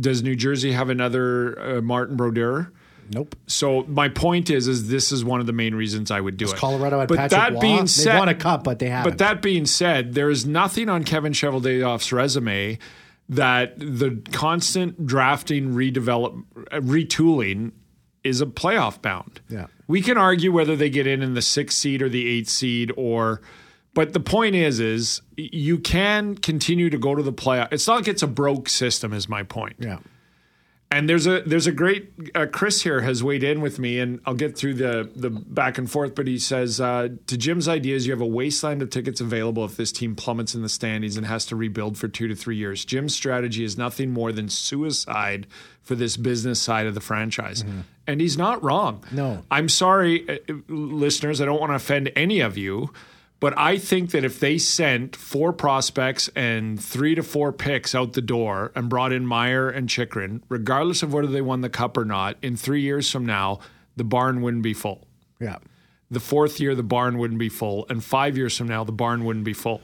does 0.00 0.22
New 0.22 0.36
Jersey 0.36 0.72
have 0.72 0.90
another 0.90 1.58
uh, 1.58 1.80
Martin 1.80 2.16
Brodeur? 2.16 2.72
nope. 3.10 3.36
So 3.46 3.84
my 3.84 4.08
point 4.08 4.50
is, 4.50 4.66
is 4.66 4.88
this 4.88 5.12
is 5.12 5.24
one 5.24 5.40
of 5.40 5.46
the 5.46 5.52
main 5.52 5.74
reasons 5.74 6.10
I 6.10 6.20
would 6.20 6.36
do 6.36 6.46
it. 6.46 6.56
Colorado 6.56 6.98
had 6.98 7.08
but 7.08 7.16
Patrick 7.16 7.30
that 7.30 7.52
Waugh. 7.54 7.60
being 7.60 7.80
They 7.82 7.86
said, 7.86 8.18
won 8.18 8.28
a 8.28 8.34
cup, 8.34 8.64
but 8.64 8.80
they 8.80 8.88
haven't. 8.88 9.12
But 9.12 9.18
that 9.18 9.42
being 9.42 9.66
said, 9.66 10.14
there 10.14 10.28
is 10.28 10.44
nothing 10.44 10.88
on 10.88 11.04
Kevin 11.04 11.32
Cheveldayoff's 11.32 12.12
resume 12.12 12.78
that 13.28 13.78
the 13.78 14.20
constant 14.32 15.06
drafting, 15.06 15.74
redevelop, 15.74 16.42
uh, 16.72 16.80
retooling 16.80 17.72
is 18.24 18.40
a 18.40 18.46
playoff 18.46 19.00
bound. 19.00 19.40
Yeah. 19.48 19.66
we 19.86 20.02
can 20.02 20.18
argue 20.18 20.50
whether 20.50 20.74
they 20.74 20.90
get 20.90 21.06
in 21.06 21.22
in 21.22 21.34
the 21.34 21.42
sixth 21.42 21.78
seed 21.78 22.02
or 22.02 22.08
the 22.08 22.26
eighth 22.26 22.48
seed, 22.48 22.92
or. 22.96 23.40
But 23.96 24.12
the 24.12 24.20
point 24.20 24.54
is, 24.54 24.78
is 24.78 25.22
you 25.38 25.78
can 25.78 26.34
continue 26.34 26.90
to 26.90 26.98
go 26.98 27.14
to 27.14 27.22
the 27.22 27.32
playoff. 27.32 27.72
It's 27.72 27.86
not 27.86 27.94
like 27.96 28.08
it's 28.08 28.22
a 28.22 28.26
broke 28.26 28.68
system. 28.68 29.14
Is 29.14 29.26
my 29.26 29.42
point. 29.42 29.76
Yeah. 29.78 30.00
And 30.90 31.08
there's 31.08 31.26
a 31.26 31.40
there's 31.40 31.66
a 31.66 31.72
great 31.72 32.12
uh, 32.34 32.44
Chris 32.52 32.82
here 32.82 33.00
has 33.00 33.24
weighed 33.24 33.42
in 33.42 33.62
with 33.62 33.78
me, 33.78 33.98
and 33.98 34.20
I'll 34.26 34.34
get 34.34 34.54
through 34.54 34.74
the 34.74 35.10
the 35.16 35.30
back 35.30 35.78
and 35.78 35.90
forth. 35.90 36.14
But 36.14 36.26
he 36.26 36.38
says 36.38 36.78
uh, 36.78 37.08
to 37.26 37.38
Jim's 37.38 37.68
ideas, 37.68 38.06
you 38.06 38.12
have 38.12 38.20
a 38.20 38.26
wasteland 38.26 38.82
of 38.82 38.90
tickets 38.90 39.22
available 39.22 39.64
if 39.64 39.78
this 39.78 39.92
team 39.92 40.14
plummets 40.14 40.54
in 40.54 40.60
the 40.60 40.68
standings 40.68 41.16
and 41.16 41.24
has 41.24 41.46
to 41.46 41.56
rebuild 41.56 41.96
for 41.96 42.06
two 42.06 42.28
to 42.28 42.34
three 42.34 42.56
years. 42.56 42.84
Jim's 42.84 43.14
strategy 43.14 43.64
is 43.64 43.78
nothing 43.78 44.12
more 44.12 44.30
than 44.30 44.50
suicide 44.50 45.46
for 45.82 45.94
this 45.94 46.18
business 46.18 46.60
side 46.60 46.86
of 46.86 46.92
the 46.92 47.00
franchise, 47.00 47.64
and 48.06 48.20
he's 48.20 48.36
not 48.36 48.62
wrong. 48.62 49.02
No. 49.10 49.42
I'm 49.50 49.70
sorry, 49.70 50.28
uh, 50.28 50.52
listeners. 50.68 51.40
I 51.40 51.46
don't 51.46 51.60
want 51.60 51.70
to 51.70 51.76
offend 51.76 52.12
any 52.14 52.40
of 52.40 52.58
you. 52.58 52.92
But 53.38 53.56
I 53.58 53.76
think 53.76 54.12
that 54.12 54.24
if 54.24 54.40
they 54.40 54.56
sent 54.56 55.14
four 55.14 55.52
prospects 55.52 56.30
and 56.34 56.82
three 56.82 57.14
to 57.14 57.22
four 57.22 57.52
picks 57.52 57.94
out 57.94 58.14
the 58.14 58.22
door 58.22 58.72
and 58.74 58.88
brought 58.88 59.12
in 59.12 59.26
Meyer 59.26 59.68
and 59.68 59.88
Chychrun, 59.88 60.42
regardless 60.48 61.02
of 61.02 61.12
whether 61.12 61.28
they 61.28 61.42
won 61.42 61.60
the 61.60 61.68
cup 61.68 61.98
or 61.98 62.06
not, 62.06 62.38
in 62.40 62.56
three 62.56 62.80
years 62.80 63.10
from 63.10 63.26
now, 63.26 63.60
the 63.94 64.04
barn 64.04 64.40
wouldn't 64.40 64.62
be 64.62 64.72
full. 64.72 65.06
Yeah. 65.38 65.58
The 66.10 66.20
fourth 66.20 66.60
year, 66.60 66.74
the 66.74 66.82
barn 66.82 67.18
wouldn't 67.18 67.38
be 67.38 67.50
full. 67.50 67.86
And 67.90 68.02
five 68.02 68.38
years 68.38 68.56
from 68.56 68.68
now, 68.68 68.84
the 68.84 68.92
barn 68.92 69.24
wouldn't 69.24 69.44
be 69.44 69.52
full. 69.52 69.82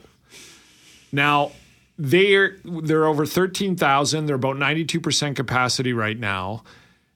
Now, 1.11 1.51
they're, 1.97 2.57
they're 2.63 3.05
over 3.05 3.25
13,000. 3.25 4.25
They're 4.25 4.35
about 4.35 4.55
92% 4.55 5.35
capacity 5.35 5.93
right 5.93 6.17
now. 6.17 6.63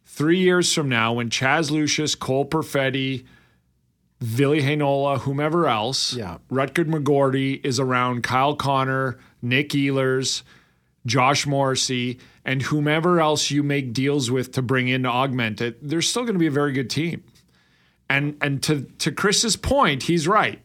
Three 0.06 0.40
years 0.40 0.72
from 0.74 0.88
now, 0.88 1.14
when 1.14 1.30
Chaz 1.30 1.72
Lucius, 1.72 2.14
Cole 2.16 2.46
Perfetti, 2.46 3.26
Ville 4.20 4.62
Heinola, 4.62 5.20
whomever 5.20 5.68
else, 5.68 6.14
Yeah. 6.14 6.38
Rutger 6.52 6.86
McGroarty 6.86 7.64
is 7.64 7.80
around, 7.80 8.24
Kyle 8.24 8.56
Connor, 8.56 9.18
Nick 9.42 9.70
Ehlers, 9.70 10.42
Josh 11.06 11.46
Morrissey, 11.46 12.18
and 12.44 12.62
whomever 12.64 13.20
else 13.22 13.52
you 13.52 13.62
make 13.64 13.94
deals 13.94 14.32
with 14.32 14.52
to 14.54 14.62
bring 14.62 14.88
in 14.88 15.04
to 15.04 15.10
augment 15.10 15.62
it, 15.62 15.78
they're 15.88 16.02
still 16.02 16.24
going 16.24 16.34
to 16.34 16.40
be 16.40 16.48
a 16.48 16.52
very 16.52 16.72
good 16.72 16.90
team. 16.90 17.24
And 18.10 18.38
and 18.42 18.64
to 18.64 18.84
to 19.00 19.12
Chris's 19.12 19.56
point, 19.56 20.04
he's 20.04 20.28
right. 20.28 20.62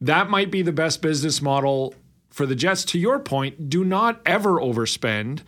That 0.00 0.28
might 0.28 0.50
be 0.50 0.62
the 0.62 0.72
best 0.72 1.00
business 1.00 1.40
model 1.40 1.94
for 2.30 2.44
the 2.44 2.54
Jets. 2.54 2.84
To 2.86 2.98
your 2.98 3.18
point, 3.18 3.70
do 3.70 3.82
not 3.84 4.20
ever 4.26 4.60
overspend. 4.60 5.40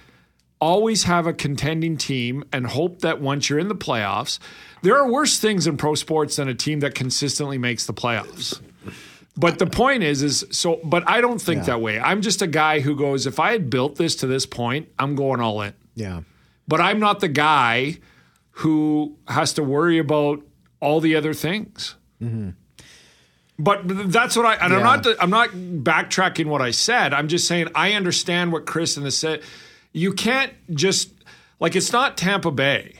Always 0.60 1.04
have 1.04 1.26
a 1.26 1.32
contending 1.32 1.96
team 1.96 2.44
and 2.52 2.66
hope 2.66 3.00
that 3.00 3.20
once 3.20 3.50
you're 3.50 3.58
in 3.58 3.68
the 3.68 3.74
playoffs, 3.74 4.38
there 4.82 4.96
are 4.96 5.10
worse 5.10 5.38
things 5.38 5.66
in 5.66 5.76
pro 5.76 5.94
sports 5.94 6.36
than 6.36 6.48
a 6.48 6.54
team 6.54 6.80
that 6.80 6.94
consistently 6.94 7.58
makes 7.58 7.86
the 7.86 7.92
playoffs. 7.92 8.60
But 9.36 9.58
the 9.58 9.66
point 9.66 10.04
is, 10.04 10.22
is 10.22 10.44
so. 10.50 10.80
But 10.84 11.08
I 11.08 11.20
don't 11.20 11.40
think 11.40 11.62
Yeah. 11.62 11.66
that 11.74 11.80
way. 11.80 11.98
I'm 11.98 12.22
just 12.22 12.40
a 12.40 12.46
guy 12.46 12.80
who 12.80 12.94
goes, 12.94 13.26
if 13.26 13.40
I 13.40 13.50
had 13.52 13.68
built 13.68 13.96
this 13.96 14.14
to 14.16 14.26
this 14.26 14.46
point, 14.46 14.88
I'm 14.98 15.16
going 15.16 15.40
all 15.40 15.60
in. 15.62 15.74
Yeah. 15.96 16.20
But 16.68 16.80
I'm 16.80 17.00
not 17.00 17.20
the 17.20 17.28
guy 17.28 17.98
who 18.58 19.16
has 19.26 19.52
to 19.54 19.62
worry 19.64 19.98
about 19.98 20.40
all 20.80 21.00
the 21.00 21.16
other 21.16 21.34
things. 21.34 21.96
Mm-hmm. 22.22 22.50
But 23.58 23.82
that's 24.12 24.36
what 24.36 24.46
I 24.46 24.54
and 24.54 24.72
I'm 24.74 24.82
not 24.82 25.06
I'm 25.20 25.30
not 25.30 25.50
backtracking 25.50 26.46
what 26.46 26.62
I 26.62 26.70
said. 26.72 27.12
I'm 27.12 27.28
just 27.28 27.46
saying 27.46 27.68
I 27.74 27.92
understand 27.92 28.52
what 28.52 28.66
Chris 28.66 28.96
and 28.96 29.04
the 29.06 29.10
said. 29.10 29.42
You 29.94 30.12
can't 30.12 30.52
just 30.74 31.10
like 31.60 31.74
it's 31.74 31.92
not 31.92 32.18
Tampa 32.18 32.50
Bay 32.50 32.96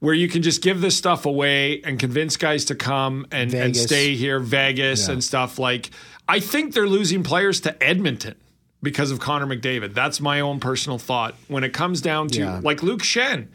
where 0.00 0.14
you 0.14 0.28
can 0.28 0.40
just 0.42 0.62
give 0.62 0.80
this 0.80 0.96
stuff 0.96 1.26
away 1.26 1.82
and 1.82 1.98
convince 1.98 2.38
guys 2.38 2.64
to 2.64 2.74
come 2.74 3.26
and, 3.30 3.52
and 3.52 3.76
stay 3.76 4.14
here, 4.14 4.40
Vegas 4.40 5.06
Yeah. 5.06 5.12
and 5.12 5.22
stuff. 5.22 5.58
Like 5.58 5.90
I 6.26 6.40
think 6.40 6.72
they're 6.74 6.88
losing 6.88 7.22
players 7.22 7.60
to 7.60 7.82
Edmonton 7.82 8.34
because 8.82 9.10
of 9.10 9.20
Connor 9.20 9.46
McDavid. 9.46 9.92
That's 9.92 10.20
my 10.20 10.40
own 10.40 10.58
personal 10.58 10.98
thought. 10.98 11.34
When 11.48 11.64
it 11.64 11.74
comes 11.74 12.00
down 12.00 12.28
to 12.28 12.38
Yeah. 12.40 12.60
like 12.64 12.82
Luke 12.82 13.02
Schenn, 13.02 13.48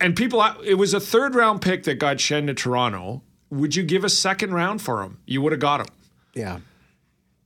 and 0.00 0.14
people, 0.14 0.40
it 0.64 0.74
was 0.74 0.94
a 0.94 1.00
third 1.00 1.34
round 1.34 1.60
pick 1.62 1.82
that 1.82 1.96
got 1.98 2.18
Schenn 2.18 2.46
to 2.46 2.54
Toronto. 2.54 3.22
Would 3.50 3.74
you 3.74 3.82
give 3.82 4.04
a 4.04 4.08
second 4.08 4.54
round 4.54 4.82
for 4.82 5.02
him? 5.02 5.18
You 5.26 5.42
would 5.42 5.50
have 5.52 5.60
got 5.60 5.80
him. 5.80 5.88
Yeah. 6.34 6.58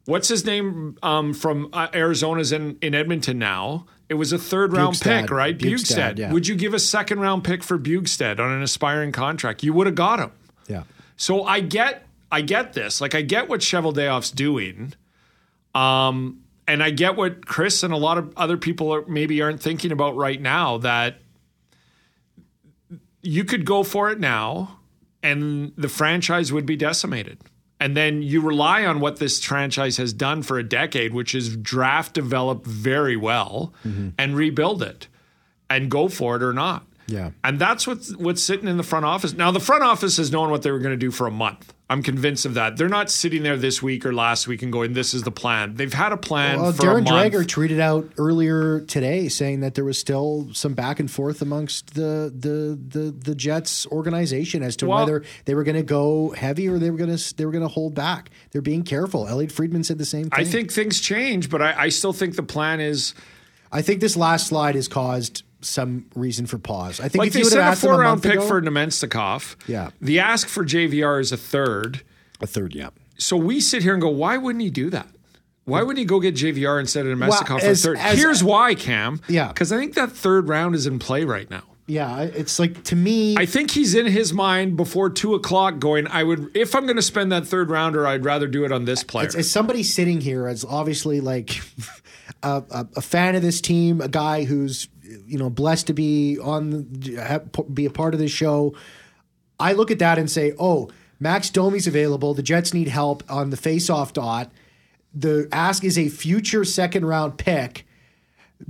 What's 0.09 0.29
his 0.29 0.47
name 0.47 0.97
um, 1.03 1.35
from 1.35 1.69
uh, 1.71 1.89
Arizona's 1.93 2.51
in, 2.51 2.79
in 2.81 2.95
Edmonton 2.95 3.39
now? 3.39 3.85
It 4.09 4.15
was 4.15 4.33
a 4.33 4.39
third 4.39 4.73
round 4.73 4.95
Bjugstad. 4.95 5.21
pick, 5.21 5.31
right? 5.31 5.59
Bjugstad, 5.59 6.19
yeah. 6.19 6.33
Would 6.33 6.49
you 6.49 6.55
give 6.55 6.73
a 6.73 6.79
second 6.79 7.21
round 7.21 7.45
pick 7.45 7.63
for 7.63 7.79
Bjugstad 7.79 8.41
on 8.41 8.51
an 8.51 8.63
aspiring 8.63 9.13
contract? 9.13 9.63
You 9.63 9.75
would 9.75 9.87
have 9.87 9.97
got 9.97 10.19
him. 10.19 10.31
Yeah. 10.67 10.85
So 11.19 11.45
I 11.45 11.61
get 11.61 12.07
I 12.33 12.41
get 12.41 12.73
this. 12.73 13.03
Like 13.03 13.15
I 13.15 13.21
get 13.21 13.51
what 13.51 13.61
Cheveldayoff's 13.61 14.31
doing. 14.31 14.95
Um 15.75 16.41
and 16.67 16.83
I 16.83 16.89
get 16.89 17.15
what 17.15 17.45
Chris 17.45 17.83
and 17.83 17.93
a 17.93 17.99
lot 17.99 18.17
of 18.17 18.33
other 18.35 18.57
people 18.57 18.95
are, 18.95 19.05
maybe 19.07 19.43
aren't 19.43 19.61
thinking 19.61 19.93
about 19.93 20.17
right 20.17 20.41
now 20.41 20.79
that 20.79 21.19
you 23.21 23.45
could 23.45 23.67
go 23.67 23.83
for 23.83 24.11
it 24.11 24.19
now 24.19 24.79
and 25.23 25.75
the 25.77 25.91
franchise 25.91 26.51
would 26.51 26.65
be 26.65 26.77
decimated. 26.77 27.41
And 27.81 27.97
then 27.97 28.23
you 28.23 28.41
rely 28.41 28.85
on 28.85 29.01
what 29.01 29.19
this 29.19 29.43
franchise 29.43 29.99
has 29.99 30.13
done 30.13 30.43
for 30.43 30.59
a 30.59 30.65
decade, 30.65 31.15
which 31.15 31.35
is 31.35 31.57
draft 31.57 32.13
develop 32.13 32.67
very 32.67 33.17
well 33.17 33.73
mm-hmm. 33.85 34.11
and 34.19 34.35
rebuild 34.35 34.83
it 34.83 35.07
and 35.71 35.91
go 35.91 36.09
for 36.09 36.37
it 36.37 36.43
or 36.43 36.53
not. 36.53 36.85
Yeah. 37.09 37.31
And 37.43 37.59
that's 37.59 37.87
what's 37.87 38.15
what's 38.17 38.43
sitting 38.43 38.69
in 38.69 38.77
the 38.77 38.83
front 38.83 39.07
office. 39.07 39.33
Now 39.33 39.51
the 39.51 39.61
front 39.61 39.83
office 39.83 40.19
has 40.19 40.31
known 40.31 40.51
what 40.51 40.63
they 40.63 40.71
were 40.71 40.79
going 40.79 40.93
to 40.93 40.97
do 40.97 41.11
for 41.11 41.27
a 41.27 41.31
month. 41.31 41.75
I'm 41.91 42.03
convinced 42.03 42.45
of 42.45 42.53
that. 42.53 42.77
They're 42.77 42.87
not 42.91 43.11
sitting 43.11 43.43
there 43.43 43.57
this 43.57 43.83
week 43.83 44.05
or 44.05 44.13
last 44.13 44.47
week 44.47 44.61
and 44.63 44.71
going, 44.71 44.93
"This 44.93 45.15
is 45.15 45.23
the 45.23 45.31
plan." 45.31 45.75
They've 45.75 45.93
had 45.93 46.13
a 46.13 46.19
plan 46.19 46.61
Well, 46.61 46.73
for 46.73 46.99
a 46.99 47.01
Darren. 47.01 47.07
Dreger 47.07 47.45
tweeted 47.47 47.81
out 47.81 48.13
earlier 48.19 48.81
today 48.81 49.29
saying 49.29 49.61
that 49.61 49.75
there 49.75 49.87
was 49.87 49.99
still 49.99 50.51
some 50.53 50.75
back 50.75 51.01
and 51.01 51.11
forth 51.11 51.41
amongst 51.41 51.95
the 51.95 52.31
the 52.37 52.79
the, 52.79 53.11
the 53.11 53.35
Jets 53.35 53.87
organization 53.87 54.63
as 54.63 54.77
to 54.77 54.87
Well- 54.87 54.99
whether 55.07 55.25
they 55.47 55.55
were 55.55 55.65
going 55.65 55.77
to 55.77 55.83
go 55.83 56.35
heavy 56.37 56.69
or 56.69 56.79
they 56.79 56.91
were 56.91 56.99
going 56.99 57.17
to 57.17 57.35
they 57.37 57.47
were 57.47 57.53
going 57.53 57.63
to 57.63 57.69
hold 57.69 57.95
back. 57.95 58.29
They're 58.51 58.61
being 58.61 58.83
careful. 58.83 59.27
Elliotte 59.27 59.53
Friedman 59.53 59.83
said 59.83 59.97
the 59.97 60.05
same 60.05 60.25
thing. 60.25 60.41
I 60.41 60.45
think 60.45 60.71
things 60.71 61.01
change, 61.01 61.49
but 61.49 61.63
I, 61.63 61.85
I 61.85 61.89
still 61.89 62.13
think 62.13 62.37
the 62.37 62.43
plan 62.43 62.81
is 62.81 63.15
I 63.73 63.81
think 63.81 64.01
this 64.01 64.17
last 64.17 64.47
slide 64.49 64.75
has 64.75 64.89
caused 64.89 65.43
some 65.61 66.07
reason 66.15 66.47
for 66.47 66.59
pause. 66.59 67.01
I 67.01 67.09
think 67.09 67.19
like 67.21 67.27
if 67.29 67.33
they 67.35 67.41
you 67.41 67.45
would 67.47 67.53
have 67.55 67.73
a 67.75 67.77
four 67.77 67.99
round 67.99 68.23
pick 68.23 68.35
ago, 68.35 68.47
for 68.47 68.61
Namestnikov. 68.63 69.57
Yeah. 69.67 69.91
The 70.01 70.21
ask 70.21 70.47
for 70.49 70.65
JVR 70.65 71.21
is 71.21 71.33
a 71.33 71.37
third. 71.37 72.03
a 72.41 72.47
third, 72.47 72.75
yeah. 72.75 72.91
So 73.17 73.37
we 73.37 73.61
sit 73.61 73.83
here 73.83 73.93
and 73.95 74.01
go, 74.03 74.09
why 74.09 74.37
wouldn't 74.37 74.63
he 74.63 74.71
do 74.71 74.91
that? 74.91 75.09
Why 75.65 75.81
wouldn't 75.83 75.99
he 75.99 76.05
go 76.07 76.19
get 76.21 76.35
JVR 76.35 76.81
instead 76.81 77.05
of 77.07 77.19
Namestnikov 77.19 77.49
Well, 77.51 77.59
for 77.59 77.67
as- 77.67 77.83
third? 77.85 77.99
as- 77.99 78.17
Here's 78.19 78.43
why, 78.43 78.75
Cam. 78.75 79.21
Yeah. 79.29 79.49
Because 79.49 79.71
I 79.73 79.77
think 79.79 79.95
that 79.95 80.13
third 80.13 80.49
round 80.49 80.75
is 80.75 80.87
in 80.87 80.99
play 80.99 81.25
right 81.25 81.51
now. 81.51 81.63
Yeah, 81.91 82.21
it's 82.21 82.59
like 82.59 82.85
to 82.85 82.97
me 82.97 83.35
I 83.39 83.47
think 83.47 83.71
he's 83.71 83.95
in 83.95 84.05
his 84.05 84.35
mind 84.35 84.77
before 84.77 85.09
two 85.09 85.35
o'clock 85.35 85.79
going, 85.79 86.07
I 86.07 86.23
would, 86.23 86.55
if 86.55 86.75
I'm 86.75 86.85
going 86.85 86.97
to 86.97 87.03
spend 87.03 87.33
that 87.33 87.47
third 87.47 87.71
rounder, 87.71 88.07
I'd 88.07 88.27
rather 88.27 88.47
do 88.47 88.67
it 88.67 88.73
on 88.73 88.85
this 88.85 89.03
player. 89.03 89.27
as, 89.27 89.35
as 89.35 89.51
somebody 89.51 89.83
sitting 89.83 90.21
here 90.21 90.47
as 90.47 90.67
obviously 90.67 91.23
like 91.23 91.59
a, 92.43 92.63
a, 92.71 92.87
a 92.97 93.01
fan 93.01 93.37
of 93.37 93.43
this 93.43 93.63
team, 93.63 94.03
a 94.03 94.09
guy 94.09 94.45
who's 94.45 94.87
you 95.27 95.39
know 95.39 95.51
blessed 95.51 95.87
to 95.89 95.93
be 95.93 96.39
on 96.39 96.83
be 97.73 97.87
a 97.87 97.91
part 97.91 98.15
of 98.15 98.21
this 98.21 98.31
show. 98.31 98.75
I 99.61 99.73
look 99.73 99.91
at 99.91 99.99
that 99.99 100.19
and 100.19 100.31
say, 100.31 100.53
oh, 100.59 100.89
Max 101.19 101.51
Domi's 101.51 101.87
available. 101.87 102.35
The 102.35 102.43
Jets 102.43 102.73
need 102.73 102.89
help 102.89 103.25
on 103.29 103.51
the 103.51 103.57
face-off 103.57 104.13
dot. 104.13 104.53
The 105.13 105.49
ask 105.51 105.83
is 105.83 105.99
a 105.99 106.09
future 106.09 106.65
second 106.65 107.07
round 107.07 107.39
pick. 107.39 107.85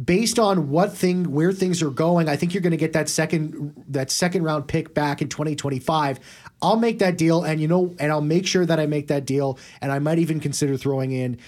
Based 0.02 0.38
on 0.38 0.68
what 0.68 0.94
thing 0.94 1.32
where 1.32 1.50
things 1.50 1.82
are 1.82 1.90
going, 1.90 2.28
I 2.28 2.36
think 2.36 2.52
you're 2.52 2.62
going 2.62 2.72
to 2.72 2.76
get 2.76 2.92
that 2.92 3.08
second 3.08 3.84
that 3.88 4.10
second 4.10 4.42
round 4.42 4.68
pick 4.68 4.92
back 4.92 5.22
in 5.22 5.30
2025. 5.30 6.20
I'll 6.60 6.76
make 6.76 6.98
that 6.98 7.16
deal, 7.16 7.42
and 7.42 7.58
you 7.58 7.68
know, 7.68 7.94
and 7.98 8.12
I'll 8.12 8.20
make 8.20 8.46
sure 8.46 8.66
that 8.66 8.78
I 8.78 8.84
make 8.84 9.08
that 9.08 9.24
deal, 9.24 9.58
and 9.80 9.90
I 9.90 9.98
might 9.98 10.18
even 10.18 10.40
consider 10.40 10.76
throwing 10.76 11.12
in 11.12 11.38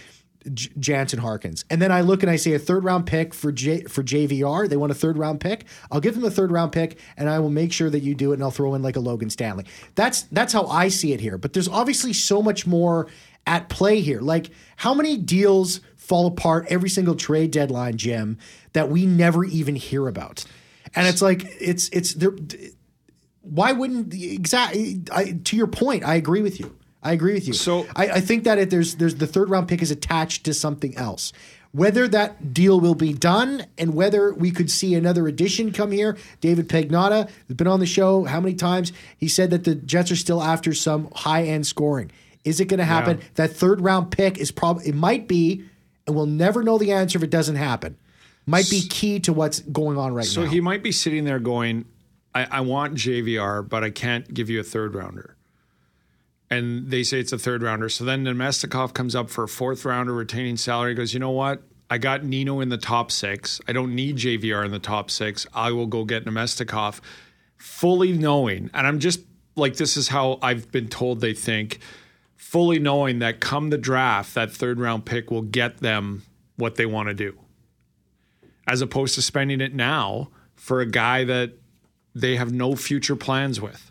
J- 0.52 0.70
Jansen 0.78 1.18
Harkins. 1.18 1.64
And 1.70 1.80
then 1.82 1.92
I 1.92 2.00
look 2.00 2.22
and 2.22 2.30
I 2.30 2.36
say 2.36 2.52
a 2.54 2.58
third 2.58 2.84
round 2.84 3.06
pick 3.06 3.34
for 3.34 3.52
J- 3.52 3.84
for 3.84 4.02
JVR. 4.02 4.68
They 4.68 4.76
want 4.76 4.92
a 4.92 4.94
third 4.94 5.18
round 5.18 5.40
pick. 5.40 5.66
I'll 5.90 6.00
give 6.00 6.14
them 6.14 6.24
a 6.24 6.30
third 6.30 6.50
round 6.50 6.72
pick, 6.72 6.98
and 7.16 7.28
I 7.28 7.38
will 7.38 7.50
make 7.50 7.72
sure 7.72 7.90
that 7.90 8.00
you 8.00 8.14
do 8.14 8.32
it, 8.32 8.34
and 8.34 8.42
I'll 8.42 8.50
throw 8.50 8.74
in 8.74 8.82
like 8.82 8.96
a 8.96 9.00
Logan 9.00 9.30
Stanley. 9.30 9.66
That's 9.94 10.22
that's 10.22 10.52
how 10.52 10.66
I 10.66 10.88
see 10.88 11.12
it 11.12 11.20
here. 11.20 11.38
But 11.38 11.52
there's 11.52 11.68
obviously 11.68 12.12
so 12.12 12.42
much 12.42 12.66
more 12.66 13.06
at 13.46 13.68
play 13.68 14.00
here. 14.00 14.20
Like 14.20 14.50
how 14.76 14.94
many 14.94 15.16
deals 15.16 15.80
fall 15.96 16.26
apart 16.26 16.66
every 16.68 16.90
single 16.90 17.14
trade 17.14 17.52
deadline, 17.52 17.96
Jim, 17.96 18.36
that 18.72 18.88
we 18.88 19.06
never 19.06 19.44
even 19.44 19.76
hear 19.76 20.08
about. 20.08 20.44
And 20.94 21.06
it's 21.06 21.22
like 21.22 21.44
it's 21.60 21.88
it's 21.90 22.14
there. 22.14 22.32
Why 23.42 23.72
wouldn't 23.72 24.12
exactly? 24.12 25.02
I, 25.12 25.38
to 25.44 25.56
your 25.56 25.66
point, 25.68 26.04
I 26.04 26.16
agree 26.16 26.42
with 26.42 26.58
you. 26.58 26.76
I 27.02 27.12
agree 27.12 27.34
with 27.34 27.46
you. 27.46 27.54
So- 27.54 27.86
I, 27.96 28.08
I 28.08 28.20
think 28.20 28.44
that 28.44 28.58
it, 28.58 28.70
there's 28.70 28.96
there's 28.96 29.14
the 29.16 29.26
third 29.26 29.48
round 29.50 29.68
pick 29.68 29.82
is 29.82 29.90
attached 29.90 30.44
to 30.44 30.54
something 30.54 30.96
else. 30.96 31.32
Whether 31.72 32.08
that 32.08 32.52
deal 32.52 32.80
will 32.80 32.96
be 32.96 33.12
done 33.12 33.64
and 33.78 33.94
whether 33.94 34.34
we 34.34 34.50
could 34.50 34.68
see 34.70 34.96
another 34.96 35.28
addition 35.28 35.70
come 35.72 35.92
here, 35.92 36.18
David 36.40 36.68
Pagnotta 36.68 37.28
has 37.46 37.56
been 37.56 37.68
on 37.68 37.78
the 37.78 37.86
show 37.86 38.24
how 38.24 38.40
many 38.40 38.54
times? 38.56 38.92
He 39.16 39.28
said 39.28 39.50
that 39.50 39.62
the 39.62 39.76
Jets 39.76 40.10
are 40.10 40.16
still 40.16 40.42
after 40.42 40.74
some 40.74 41.08
high 41.14 41.44
end 41.44 41.68
scoring. 41.68 42.10
Is 42.42 42.58
it 42.58 42.64
going 42.64 42.78
to 42.78 42.84
happen? 42.84 43.18
Yeah. 43.18 43.24
That 43.36 43.52
third 43.52 43.80
round 43.82 44.10
pick 44.10 44.36
is 44.38 44.50
probably 44.50 44.88
it 44.88 44.96
might 44.96 45.28
be, 45.28 45.62
and 46.08 46.16
we'll 46.16 46.26
never 46.26 46.64
know 46.64 46.76
the 46.76 46.90
answer 46.90 47.18
if 47.18 47.22
it 47.22 47.30
doesn't 47.30 47.56
happen. 47.56 47.96
might 48.46 48.68
be 48.68 48.80
key 48.88 49.20
to 49.20 49.32
what's 49.32 49.60
going 49.60 49.96
on 49.96 50.12
right 50.12 50.24
So 50.24 50.40
now. 50.40 50.46
So 50.48 50.52
he 50.52 50.60
might 50.60 50.82
be 50.82 50.90
sitting 50.90 51.24
there 51.24 51.38
going, 51.38 51.84
I, 52.34 52.46
I 52.50 52.60
want 52.62 52.94
JVR, 52.94 53.68
but 53.68 53.84
I 53.84 53.90
can't 53.90 54.32
give 54.34 54.50
you 54.50 54.58
a 54.58 54.64
third 54.64 54.94
rounder. 54.96 55.36
And 56.50 56.90
they 56.90 57.02
say 57.02 57.20
it's 57.20 57.32
a 57.32 57.38
third 57.38 57.62
rounder. 57.62 57.88
So 57.88 58.04
then 58.04 58.24
Namestnikov 58.24 58.92
comes 58.92 59.14
up 59.14 59.30
for 59.30 59.44
a 59.44 59.48
fourth 59.48 59.84
rounder 59.84 60.12
retaining 60.12 60.56
salary. 60.56 60.94
Goes, 60.94 61.14
you 61.14 61.20
know 61.20 61.30
what? 61.30 61.62
I 61.88 61.98
got 61.98 62.24
Nino 62.24 62.60
in 62.60 62.68
the 62.68 62.78
top 62.78 63.10
six. 63.10 63.60
I 63.68 63.72
don't 63.72 63.94
need 63.94 64.16
JVR 64.16 64.64
in 64.64 64.70
the 64.70 64.78
top 64.78 65.10
six. 65.10 65.46
I 65.54 65.72
will 65.72 65.86
go 65.86 66.04
get 66.04 66.24
Namestnikov, 66.24 67.00
fully 67.56 68.12
knowing, 68.12 68.70
and 68.74 68.86
I'm 68.86 69.00
just 69.00 69.20
like, 69.56 69.76
this 69.76 69.96
is 69.96 70.08
how 70.08 70.38
I've 70.40 70.70
been 70.70 70.88
told 70.88 71.20
they 71.20 71.34
think, 71.34 71.80
fully 72.36 72.78
knowing 72.78 73.18
that 73.18 73.40
come 73.40 73.70
the 73.70 73.78
draft, 73.78 74.34
that 74.34 74.52
third 74.52 74.78
round 74.78 75.04
pick 75.04 75.30
will 75.30 75.42
get 75.42 75.78
them 75.78 76.22
what 76.56 76.76
they 76.76 76.86
want 76.86 77.08
to 77.08 77.14
do 77.14 77.36
as 78.70 78.80
opposed 78.80 79.16
to 79.16 79.22
spending 79.22 79.60
it 79.60 79.74
now 79.74 80.30
for 80.54 80.80
a 80.80 80.86
guy 80.86 81.24
that 81.24 81.52
they 82.14 82.36
have 82.36 82.52
no 82.52 82.76
future 82.76 83.16
plans 83.16 83.60
with. 83.60 83.89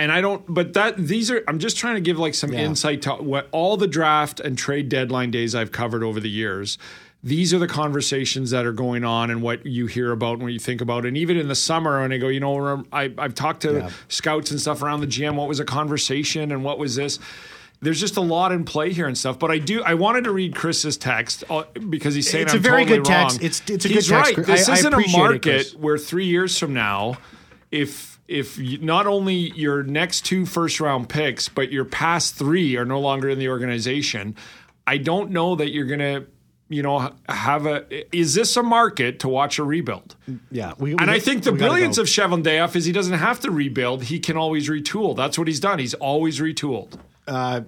And 0.00 0.10
I 0.10 0.22
don't, 0.22 0.42
but 0.48 0.72
that 0.72 0.96
these 0.96 1.30
are, 1.30 1.44
I'm 1.46 1.58
just 1.58 1.76
trying 1.76 1.96
to 1.96 2.00
give 2.00 2.18
like 2.18 2.32
some 2.34 2.54
Yeah. 2.54 2.60
insight 2.60 3.02
to 3.02 3.10
what 3.16 3.48
all 3.52 3.76
the 3.76 3.86
draft 3.86 4.40
and 4.40 4.56
trade 4.56 4.88
deadline 4.88 5.30
days 5.30 5.54
I've 5.54 5.72
covered 5.72 6.02
over 6.02 6.18
the 6.18 6.30
years. 6.30 6.78
These 7.22 7.52
are 7.52 7.58
the 7.58 7.68
conversations 7.68 8.50
that 8.50 8.64
are 8.64 8.72
going 8.72 9.04
on 9.04 9.30
and 9.30 9.42
what 9.42 9.66
you 9.66 9.84
hear 9.86 10.10
about 10.10 10.34
and 10.34 10.44
what 10.44 10.54
you 10.54 10.58
think 10.58 10.80
about. 10.80 11.04
And 11.04 11.18
even 11.18 11.36
in 11.36 11.48
the 11.48 11.54
summer, 11.54 12.00
when 12.00 12.12
I 12.14 12.16
go, 12.16 12.28
you 12.28 12.40
know, 12.40 12.82
I, 12.90 13.12
I've 13.18 13.34
talked 13.34 13.60
to 13.62 13.72
Yeah. 13.74 13.90
scouts 14.08 14.50
and 14.50 14.58
stuff 14.58 14.82
around 14.82 15.02
the 15.02 15.06
GM, 15.06 15.34
what 15.36 15.46
was 15.48 15.60
a 15.60 15.66
conversation 15.66 16.50
and 16.50 16.64
what 16.64 16.78
was 16.78 16.96
this? 16.96 17.18
There's 17.82 18.00
just 18.00 18.16
a 18.16 18.22
lot 18.22 18.52
in 18.52 18.64
play 18.64 18.94
here 18.94 19.06
and 19.06 19.18
stuff. 19.18 19.38
But 19.38 19.50
I 19.50 19.58
do, 19.58 19.82
I 19.82 19.92
wanted 19.94 20.24
to 20.24 20.30
read 20.32 20.54
Chris's 20.54 20.96
text 20.96 21.44
uh, 21.50 21.64
because 21.90 22.14
he's 22.14 22.30
saying 22.30 22.44
It's 22.44 22.54
a 22.54 22.56
I'm 22.56 22.62
very 22.62 22.84
totally 22.84 22.98
good 23.00 23.04
text. 23.04 23.36
wrong. 23.36 23.44
It's- 23.44 23.62
it's 23.68 23.84
a 23.84 23.88
He's 23.88 24.08
good 24.08 24.14
text, 24.14 24.36
right. 24.38 24.46
This 24.46 24.66
I- 24.66 24.72
I 24.72 24.76
isn't 24.76 24.92
a 24.94 24.96
appreciate 24.96 25.18
it, 25.18 25.18
market 25.18 25.66
where 25.78 25.98
three 25.98 26.26
years 26.26 26.56
from 26.58 26.72
now, 26.72 27.18
if 27.70 28.18
if 28.28 28.58
you, 28.58 28.78
not 28.78 29.06
only 29.06 29.34
your 29.56 29.82
next 29.82 30.24
two 30.24 30.46
first 30.46 30.80
round 30.80 31.08
picks, 31.08 31.48
but 31.48 31.72
your 31.72 31.84
past 31.84 32.36
three 32.36 32.76
are 32.76 32.84
no 32.84 33.00
longer 33.00 33.28
in 33.28 33.38
the 33.38 33.48
organization, 33.48 34.36
I 34.86 34.98
don't 34.98 35.30
know 35.30 35.56
that 35.56 35.70
you're 35.72 35.86
gonna, 35.86 36.24
you 36.68 36.82
know, 36.82 37.12
have 37.28 37.66
a. 37.66 37.84
Is 38.16 38.34
this 38.34 38.56
a 38.56 38.62
market 38.62 39.18
to 39.20 39.28
watch 39.28 39.58
a 39.58 39.64
rebuild? 39.64 40.14
yeah, 40.50 40.74
we, 40.78 40.92
And 40.92 41.02
we- 41.08 41.12
I 41.12 41.18
think 41.18 41.42
the 41.42 41.52
brilliance 41.52 41.96
go. 41.96 42.02
of 42.02 42.08
Cheveldayoff 42.08 42.76
is 42.76 42.84
he 42.84 42.92
doesn't 42.92 43.18
have 43.18 43.40
to 43.40 43.50
rebuild; 43.50 44.04
he 44.04 44.18
can 44.20 44.36
always 44.36 44.68
retool. 44.68 45.16
That's 45.16 45.36
what 45.38 45.48
he's 45.48 45.60
done. 45.60 45.78
He's 45.80 45.94
always 45.94 46.38
retooled. 46.40 46.98
Uh, 47.26 47.62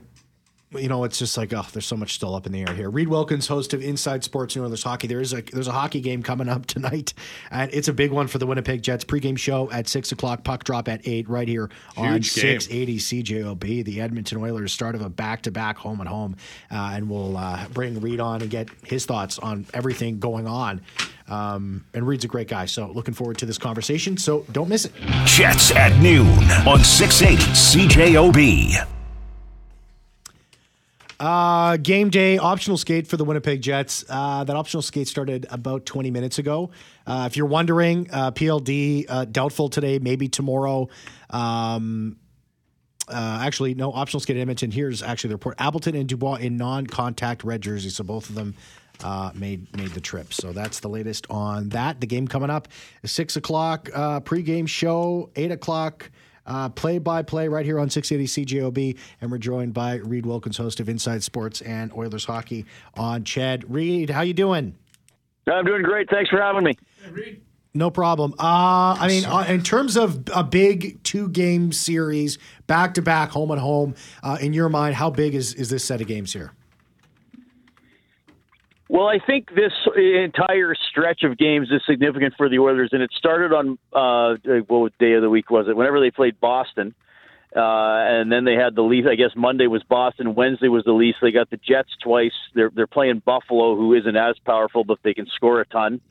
you 0.74 0.88
know, 0.88 1.04
it's 1.04 1.18
just 1.18 1.36
like, 1.36 1.52
oh, 1.52 1.66
there's 1.72 1.86
so 1.86 1.96
much 1.96 2.14
still 2.14 2.34
up 2.34 2.46
in 2.46 2.52
the 2.52 2.60
air 2.60 2.74
here. 2.74 2.90
Reid 2.90 3.08
Wilkins, 3.08 3.46
host 3.46 3.74
of 3.74 3.82
Inside 3.82 4.24
Sports 4.24 4.56
and 4.56 4.64
Oilers 4.64 4.82
Hockey. 4.82 5.06
There 5.06 5.20
is 5.20 5.32
a 5.32 5.42
there's 5.42 5.68
a 5.68 5.72
hockey 5.72 6.00
game 6.00 6.22
coming 6.22 6.48
up 6.48 6.66
tonight, 6.74 7.14
and 7.50 7.72
it's 7.72 7.88
a 7.88 7.92
big 7.92 8.10
one 8.12 8.26
for 8.26 8.38
the 8.38 8.46
Winnipeg 8.46 8.82
Jets. 8.82 9.04
Pregame 9.04 9.38
show 9.38 9.70
at 9.70 9.88
six 9.88 10.12
o'clock, 10.12 10.44
puck 10.44 10.64
drop 10.64 10.88
at 10.88 11.06
eight, 11.06 11.28
right 11.28 11.48
here 11.48 11.70
on 11.96 12.14
Huge 12.14 12.34
game. 12.34 12.42
six 12.42 12.68
eighty 12.70 12.98
CJOB. 12.98 13.84
The 13.84 14.00
Edmonton 14.00 14.38
Oilers 14.38 14.72
start 14.72 14.94
of 14.94 15.02
a 15.02 15.08
back 15.08 15.42
to 15.42 15.50
back 15.50 15.76
home 15.76 16.00
and 16.00 16.08
home, 16.08 16.36
uh, 16.70 16.92
and 16.94 17.08
we'll 17.10 17.36
uh, 17.36 17.66
bring 17.68 18.00
Reid 18.00 18.20
on 18.20 18.42
and 18.42 18.50
get 18.50 18.68
his 18.84 19.06
thoughts 19.06 19.38
on 19.38 19.66
everything 19.74 20.18
going 20.18 20.46
on. 20.46 20.80
Um, 21.28 21.84
and 21.94 22.06
Reid's 22.06 22.24
a 22.24 22.28
great 22.28 22.48
guy, 22.48 22.66
so 22.66 22.88
looking 22.90 23.14
forward 23.14 23.38
to 23.38 23.46
this 23.46 23.56
conversation. 23.58 24.16
So 24.16 24.44
don't 24.52 24.68
miss 24.68 24.84
it. 24.84 24.92
Jets 25.24 25.70
at 25.70 25.98
noon 26.02 26.26
on 26.66 26.82
680 26.84 27.42
CJOB. 27.52 28.91
Uh, 31.22 31.76
game 31.76 32.10
day 32.10 32.36
optional 32.36 32.76
skate 32.76 33.06
for 33.06 33.16
the 33.16 33.24
Winnipeg 33.24 33.62
Jets. 33.62 34.04
Uh, 34.08 34.42
that 34.42 34.56
optional 34.56 34.82
skate 34.82 35.06
started 35.06 35.46
about 35.50 35.86
20 35.86 36.10
minutes 36.10 36.40
ago. 36.40 36.72
Uh, 37.06 37.28
if 37.30 37.36
you're 37.36 37.46
wondering, 37.46 38.08
uh, 38.12 38.32
PLD 38.32 39.06
uh, 39.08 39.24
doubtful 39.26 39.68
today, 39.68 40.00
maybe 40.00 40.26
tomorrow. 40.26 40.88
Um, 41.30 42.16
uh, 43.06 43.38
actually, 43.40 43.74
no 43.74 43.92
optional 43.92 44.18
skate 44.18 44.34
in 44.34 44.42
Edmonton. 44.42 44.72
Here's 44.72 45.00
actually 45.00 45.28
the 45.28 45.34
report: 45.36 45.60
Appleton 45.60 45.94
and 45.94 46.08
Dubois 46.08 46.36
in 46.36 46.56
non-contact 46.56 47.44
red 47.44 47.60
jerseys. 47.60 47.94
So 47.94 48.02
both 48.02 48.28
of 48.28 48.34
them 48.34 48.56
uh, 49.04 49.30
made 49.32 49.76
made 49.76 49.90
the 49.90 50.00
trip. 50.00 50.34
So 50.34 50.52
that's 50.52 50.80
the 50.80 50.88
latest 50.88 51.28
on 51.30 51.68
that. 51.68 52.00
The 52.00 52.08
game 52.08 52.26
coming 52.26 52.50
up 52.50 52.66
six 53.04 53.36
o'clock 53.36 53.88
uh, 53.94 54.18
pregame 54.20 54.66
show, 54.66 55.30
eight 55.36 55.52
o'clock. 55.52 56.10
Uh, 56.46 56.68
play 56.68 56.98
by 56.98 57.22
play 57.22 57.48
right 57.48 57.64
here 57.64 57.78
on 57.78 57.88
680 57.88 58.44
CJOB, 58.44 58.98
and 59.20 59.30
we're 59.30 59.38
joined 59.38 59.74
by 59.74 59.96
Reid 59.96 60.26
Wilkins, 60.26 60.56
host 60.56 60.80
of 60.80 60.88
Inside 60.88 61.22
Sports 61.22 61.60
and 61.60 61.92
Oilers 61.92 62.24
Hockey 62.24 62.64
on 62.94 63.24
CHED. 63.24 63.64
Reid, 63.68 64.10
how 64.10 64.22
you 64.22 64.34
doing? 64.34 64.74
I'm 65.46 65.64
doing 65.64 65.82
great. 65.82 66.08
Thanks 66.10 66.30
for 66.30 66.40
having 66.40 66.64
me. 66.64 66.76
No 67.74 67.90
problem. 67.90 68.34
Uh, 68.38 68.96
I 69.00 69.08
mean, 69.08 69.24
uh, 69.24 69.46
in 69.48 69.62
terms 69.62 69.96
of 69.96 70.24
a 70.34 70.44
big 70.44 71.02
two 71.04 71.28
game 71.28 71.72
series, 71.72 72.38
back 72.66 72.94
to 72.94 73.02
back, 73.02 73.30
home 73.30 73.50
and 73.50 73.60
home, 73.60 73.94
uh, 74.22 74.36
in 74.40 74.52
your 74.52 74.68
mind, 74.68 74.94
how 74.94 75.10
big 75.10 75.34
is, 75.34 75.54
is 75.54 75.70
this 75.70 75.84
set 75.84 76.00
of 76.00 76.06
games 76.06 76.32
here? 76.32 76.52
Well, 78.92 79.08
I 79.08 79.20
think 79.26 79.48
this 79.54 79.72
entire 79.96 80.74
stretch 80.90 81.22
of 81.22 81.38
games 81.38 81.68
is 81.70 81.80
significant 81.88 82.34
for 82.36 82.50
the 82.50 82.58
Oilers, 82.58 82.90
and 82.92 83.00
it 83.00 83.10
started 83.16 83.50
on 83.50 83.78
uh, 83.90 84.36
what 84.68 84.92
day 84.98 85.14
of 85.14 85.22
the 85.22 85.30
week 85.30 85.48
was 85.48 85.66
it? 85.66 85.74
Whenever 85.74 85.98
they 85.98 86.10
played 86.10 86.38
Boston, 86.38 86.94
uh, 87.56 87.58
and 87.58 88.30
then 88.30 88.44
they 88.44 88.52
had 88.52 88.74
the 88.74 88.82
Leafs. 88.82 89.08
I 89.10 89.14
guess 89.14 89.30
Monday 89.34 89.66
was 89.66 89.82
Boston, 89.82 90.34
Wednesday 90.34 90.68
was 90.68 90.84
the 90.84 90.92
Leafs. 90.92 91.16
They 91.22 91.32
got 91.32 91.48
the 91.48 91.56
Jets 91.56 91.88
twice. 92.04 92.34
They're 92.54 92.68
they're 92.68 92.86
playing 92.86 93.22
Buffalo, 93.24 93.76
who 93.76 93.94
isn't 93.94 94.14
as 94.14 94.36
powerful, 94.44 94.84
but 94.84 94.98
they 95.02 95.14
can 95.14 95.26
score 95.34 95.62
a 95.62 95.64
ton. 95.64 96.02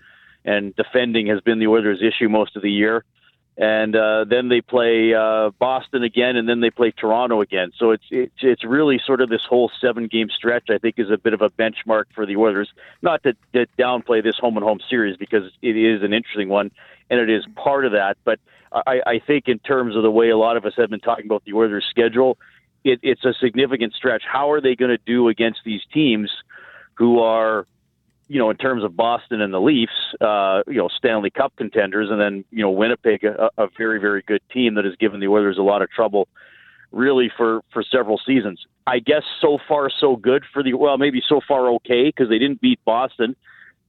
And 0.44 0.76
defending 0.76 1.28
has 1.28 1.40
been 1.42 1.60
the 1.60 1.68
Oilers' 1.68 2.02
issue 2.02 2.30
most 2.30 2.56
of 2.56 2.64
the 2.64 2.72
year. 2.72 3.06
And 3.58 3.96
uh, 3.96 4.26
then 4.26 4.48
they 4.50 4.62
play 4.62 5.14
uh, 5.14 5.52
Boston 5.60 6.04
again, 6.04 6.36
and 6.36 6.48
then 6.48 6.62
they 6.62 6.70
play 6.70 6.92
Toronto 6.92 7.42
again. 7.42 7.72
So 7.78 7.92
it's 7.92 8.06
it's 8.10 8.34
it's 8.42 8.64
really 8.64 9.00
sort 9.06 9.22
of 9.22 9.30
this 9.30 9.44
whole 9.48 9.70
seven 9.82 10.08
game 10.08 10.30
stretch. 10.30 10.70
I 10.70 10.78
think 10.78 10.96
is 10.98 11.12
a 11.12 11.18
bit 11.18 11.34
of 11.34 11.42
a 11.42 11.50
benchmark 11.50 12.06
for 12.16 12.26
the 12.26 12.38
Oilers. 12.38 12.72
Not 13.02 13.24
to, 13.24 13.34
to 13.54 13.68
downplay 13.78 14.24
this 14.24 14.38
home 14.38 14.58
and 14.58 14.64
home 14.64 14.80
series 14.90 15.18
because 15.18 15.52
it 15.62 15.76
is 15.76 16.02
an 16.02 16.14
interesting 16.14 16.50
one, 16.50 16.72
and 17.10 17.20
it 17.20 17.30
is 17.30 17.46
part 17.56 17.86
of 17.86 17.92
that. 17.92 18.18
But 18.24 18.40
I, 18.72 19.02
I 19.06 19.20
think 19.20 19.48
in 19.48 19.60
terms 19.60 19.96
of 19.96 20.04
the 20.04 20.12
way 20.12 20.30
a 20.30 20.38
lot 20.38 20.56
of 20.56 20.66
us 20.66 20.74
have 20.78 20.90
been 20.90 21.02
talking 21.02 21.26
about 21.26 21.44
the 21.46 21.54
Oilers' 21.54 21.86
schedule, 21.90 22.38
it, 22.84 23.00
it's 23.04 23.26
a 23.26 23.34
significant 23.34 23.94
stretch. 23.94 24.24
How 24.26 24.52
are 24.52 24.62
they 24.62 24.76
going 24.76 24.92
to 24.92 25.04
do 25.06 25.28
against 25.28 25.60
these 25.66 25.82
teams 25.94 26.32
who 26.96 27.20
are 27.20 27.68
you 28.32 28.40
know, 28.40 28.50
in 28.50 28.56
terms 28.56 28.82
of 28.86 28.96
Boston 28.96 29.42
and 29.42 29.54
the 29.54 29.60
Leafs, 29.60 29.92
uh, 30.22 30.62
you 30.66 30.78
know, 30.78 30.88
Stanley 30.88 31.30
Cup 31.30 31.52
contenders, 31.58 32.10
and 32.10 32.22
then 32.22 32.46
you 32.50 32.64
know 32.64 32.72
Winnipeg, 32.72 33.26
a, 33.26 33.50
a 33.58 33.68
very 33.78 34.00
very 34.00 34.22
good 34.22 34.42
team 34.54 34.76
that 34.76 34.86
has 34.86 34.96
given 34.96 35.20
the 35.20 35.28
Oilers 35.28 35.58
a 35.58 35.62
lot 35.62 35.82
of 35.82 35.92
trouble, 35.92 36.30
really 36.94 37.30
for 37.36 37.60
for 37.74 37.84
several 37.84 38.18
seasons. 38.26 38.66
I 38.88 39.00
guess 39.00 39.24
so 39.42 39.58
far 39.68 39.90
so 39.90 40.16
good 40.16 40.46
for 40.54 40.64
the 40.64 40.76
well, 40.76 40.98
maybe 40.98 41.22
so 41.28 41.42
far 41.46 41.68
okay 41.72 42.06
because 42.06 42.30
they 42.30 42.40
didn't 42.40 42.62
beat 42.62 42.80
Boston, 42.86 43.36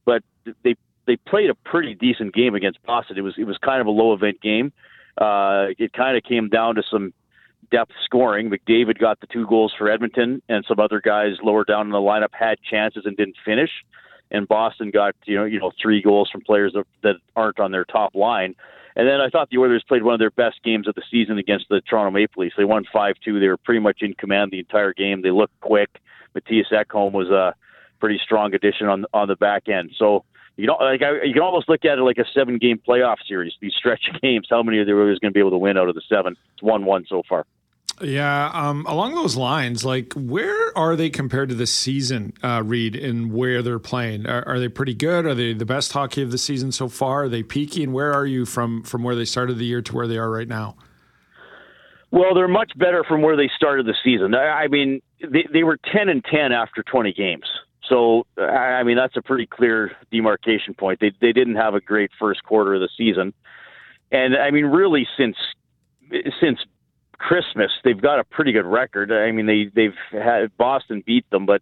but 0.03 0.23
they 0.63 0.75
they 1.07 1.15
played 1.15 1.49
a 1.49 1.55
pretty 1.55 1.95
decent 1.95 2.33
game 2.33 2.53
against 2.53 2.83
Boston. 2.83 3.17
It 3.17 3.21
was 3.21 3.35
it 3.37 3.45
was 3.45 3.57
kind 3.59 3.79
of 3.79 3.87
a 3.87 3.91
low 3.91 4.11
event 4.11 4.41
game. 4.41 4.73
Uh, 5.17 5.67
it 5.79 5.93
kind 5.93 6.17
of 6.17 6.23
came 6.23 6.49
down 6.49 6.75
to 6.75 6.83
some 6.91 7.13
depth 7.71 7.93
scoring. 8.03 8.49
McDavid 8.49 8.99
got 8.99 9.21
the 9.21 9.27
two 9.27 9.47
goals 9.47 9.73
for 9.77 9.89
Edmonton, 9.89 10.41
and 10.49 10.65
some 10.67 10.81
other 10.81 10.99
guys 10.99 11.37
lower 11.41 11.63
down 11.63 11.85
in 11.85 11.93
the 11.93 11.97
lineup 11.99 12.33
had 12.33 12.57
chances 12.69 13.03
and 13.05 13.15
didn't 13.15 13.37
finish 13.45 13.69
and 14.33 14.47
Boston 14.47 14.91
got 14.91 15.15
you 15.25 15.35
know 15.35 15.45
you 15.45 15.59
know 15.59 15.71
three 15.81 16.01
goals 16.01 16.29
from 16.29 16.41
players 16.41 16.75
that, 17.03 17.15
aren't 17.35 17.59
on 17.59 17.71
their 17.71 17.85
top 17.85 18.15
line. 18.15 18.55
And 18.95 19.07
then 19.07 19.21
I 19.21 19.29
thought 19.29 19.49
the 19.49 19.57
Oilers 19.57 19.83
played 19.87 20.03
one 20.03 20.13
of 20.13 20.19
their 20.19 20.29
best 20.29 20.61
games 20.63 20.87
of 20.87 20.93
the 20.93 21.01
season 21.09 21.39
against 21.39 21.65
the 21.69 21.81
Toronto 21.81 22.11
Maple 22.11 22.43
Leafs. 22.43 22.55
They 22.55 22.65
won 22.65 22.83
five 22.91 23.15
two. 23.23 23.39
They 23.39 23.47
were 23.47 23.57
pretty 23.57 23.79
much 23.79 24.01
in 24.01 24.13
command 24.13 24.51
the 24.51 24.59
entire 24.59 24.93
game. 24.93 25.21
They 25.21 25.31
looked 25.31 25.59
quick. 25.61 25.89
Mattias 26.35 26.71
Ekholm 26.71 27.11
was 27.11 27.29
a 27.29 27.55
pretty 27.99 28.19
strong 28.23 28.53
addition 28.53 28.87
on 28.87 29.05
on 29.13 29.27
the 29.27 29.35
back 29.35 29.69
end. 29.69 29.91
So 29.97 30.25
you 30.55 30.67
know, 30.67 30.77
like 30.79 31.01
I, 31.01 31.23
you 31.23 31.33
can 31.33 31.41
almost 31.41 31.67
look 31.69 31.85
at 31.85 31.97
it 31.97 32.01
like 32.01 32.17
a 32.17 32.25
seven 32.33 32.57
game 32.57 32.79
playoff 32.87 33.17
series. 33.27 33.53
These 33.61 33.73
stretch 33.77 34.09
games, 34.21 34.47
how 34.49 34.61
many 34.61 34.77
are 34.77 34.85
the 34.85 34.91
Oilers 34.91 35.19
going 35.19 35.31
to 35.31 35.33
be 35.33 35.39
able 35.39 35.51
to 35.51 35.57
win 35.57 35.77
out 35.77 35.89
of 35.89 35.95
the 35.95 36.03
seven? 36.07 36.35
It's 36.53 36.63
one 36.63 36.85
one 36.85 37.05
so 37.07 37.23
far. 37.27 37.45
Yeah, 38.01 38.49
um, 38.53 38.85
along 38.87 39.13
those 39.13 39.35
lines, 39.35 39.85
like 39.85 40.13
where 40.13 40.75
are 40.77 40.95
they 40.95 41.09
compared 41.09 41.49
to 41.49 41.55
the 41.55 41.67
season, 41.67 42.33
uh, 42.43 42.63
Reid, 42.65 42.95
and 42.95 43.31
where 43.31 43.61
they're 43.61 43.79
playing? 43.79 44.25
Are, 44.25 44.45
are, 44.47 44.59
they 44.59 44.67
pretty 44.67 44.95
good? 44.95 45.25
Are 45.25 45.35
they 45.35 45.53
the 45.53 45.65
best 45.65 45.93
hockey 45.93 46.23
of 46.23 46.31
the 46.31 46.39
season 46.39 46.71
so 46.71 46.89
far? 46.89 47.25
Are 47.25 47.29
they 47.29 47.43
peaky? 47.43 47.83
And 47.83 47.93
where 47.93 48.11
are 48.11 48.25
you 48.25 48.45
from 48.45 48.83
from 48.83 49.03
where 49.03 49.15
they 49.15 49.25
started 49.25 49.57
the 49.59 49.65
year 49.65 49.81
to 49.83 49.95
where 49.95 50.07
they 50.07 50.17
are 50.17 50.29
right 50.29 50.47
now? 50.47 50.75
Well, 52.09 52.33
they're 52.33 52.47
much 52.47 52.71
better 52.75 53.03
from 53.03 53.21
where 53.21 53.35
they 53.35 53.49
started 53.55 53.85
the 53.85 53.95
season. 54.03 54.35
I 54.35 54.67
mean, 54.67 55.01
they, 55.21 55.47
they 55.51 55.63
were 55.63 55.77
ten 55.77 56.09
and 56.09 56.23
ten 56.25 56.51
after 56.51 56.83
twenty 56.83 57.13
games. 57.13 57.45
So, 57.89 58.25
I 58.37 58.83
mean, 58.83 58.97
that's 58.97 59.17
a 59.17 59.21
pretty 59.21 59.45
clear 59.45 59.91
demarcation 60.11 60.73
point. 60.73 60.99
They 60.99 61.11
they 61.21 61.31
didn't 61.31 61.55
have 61.55 61.75
a 61.75 61.81
great 61.81 62.11
first 62.19 62.43
quarter 62.43 62.73
of 62.75 62.81
the 62.81 62.89
season, 62.97 63.33
and 64.11 64.35
I 64.35 64.51
mean, 64.51 64.65
really 64.65 65.07
since 65.17 65.37
since 66.39 66.59
Christmas, 67.27 67.71
they've 67.83 68.01
got 68.09 68.19
a 68.19 68.23
pretty 68.35 68.51
good 68.51 68.65
record. 68.65 69.11
I 69.11 69.31
mean, 69.31 69.45
they 69.45 69.71
they've 69.73 69.99
had 70.11 70.55
Boston 70.57 71.03
beat 71.05 71.29
them, 71.31 71.45
but 71.45 71.61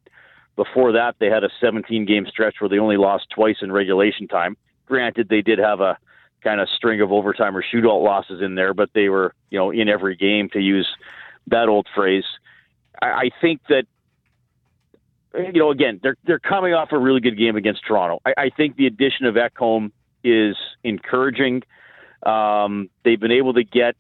Before 0.56 0.92
that, 0.92 1.16
they 1.20 1.28
had 1.28 1.44
a 1.44 1.50
17 1.60 2.06
game 2.06 2.26
stretch 2.28 2.56
where 2.60 2.70
they 2.70 2.78
only 2.78 2.98
lost 2.98 3.28
twice 3.34 3.58
in 3.62 3.72
regulation 3.72 4.28
time. 4.28 4.58
Granted, 4.86 5.30
they 5.30 5.42
did 5.42 5.60
have 5.60 5.80
a 5.80 5.98
kind 6.44 6.60
of 6.60 6.68
string 6.70 7.02
of 7.02 7.12
overtime 7.12 7.56
or 7.56 7.64
shootout 7.64 8.04
losses 8.04 8.42
in 8.42 8.56
there, 8.56 8.74
but 8.74 8.90
they 8.94 9.10
were, 9.10 9.34
you 9.50 9.58
know, 9.58 9.72
in 9.72 9.88
every 9.88 10.16
game 10.16 10.50
to 10.50 10.60
use 10.60 10.88
that 11.48 11.70
old 11.70 11.88
phrase. 11.96 12.26
I, 13.02 13.06
I 13.06 13.30
think 13.40 13.62
that, 13.70 13.86
you 15.34 15.60
know, 15.60 15.72
again, 15.72 16.00
they're 16.04 16.18
they're 16.26 16.40
coming 16.40 16.74
off 16.74 16.92
a 16.92 17.00
really 17.00 17.22
good 17.22 17.38
game 17.38 17.56
against 17.56 17.82
Toronto. 17.88 18.20
I, 18.26 18.34
I 18.38 18.50
think 18.50 18.76
the 18.76 18.88
addition 18.88 19.26
of 19.28 19.36
Ekholm 19.36 19.92
is 20.24 20.58
encouraging. 20.84 21.64
Um, 22.24 22.90
they've 23.04 23.20
been 23.20 23.32
able 23.32 23.54
to 23.54 23.64
get 23.64 23.96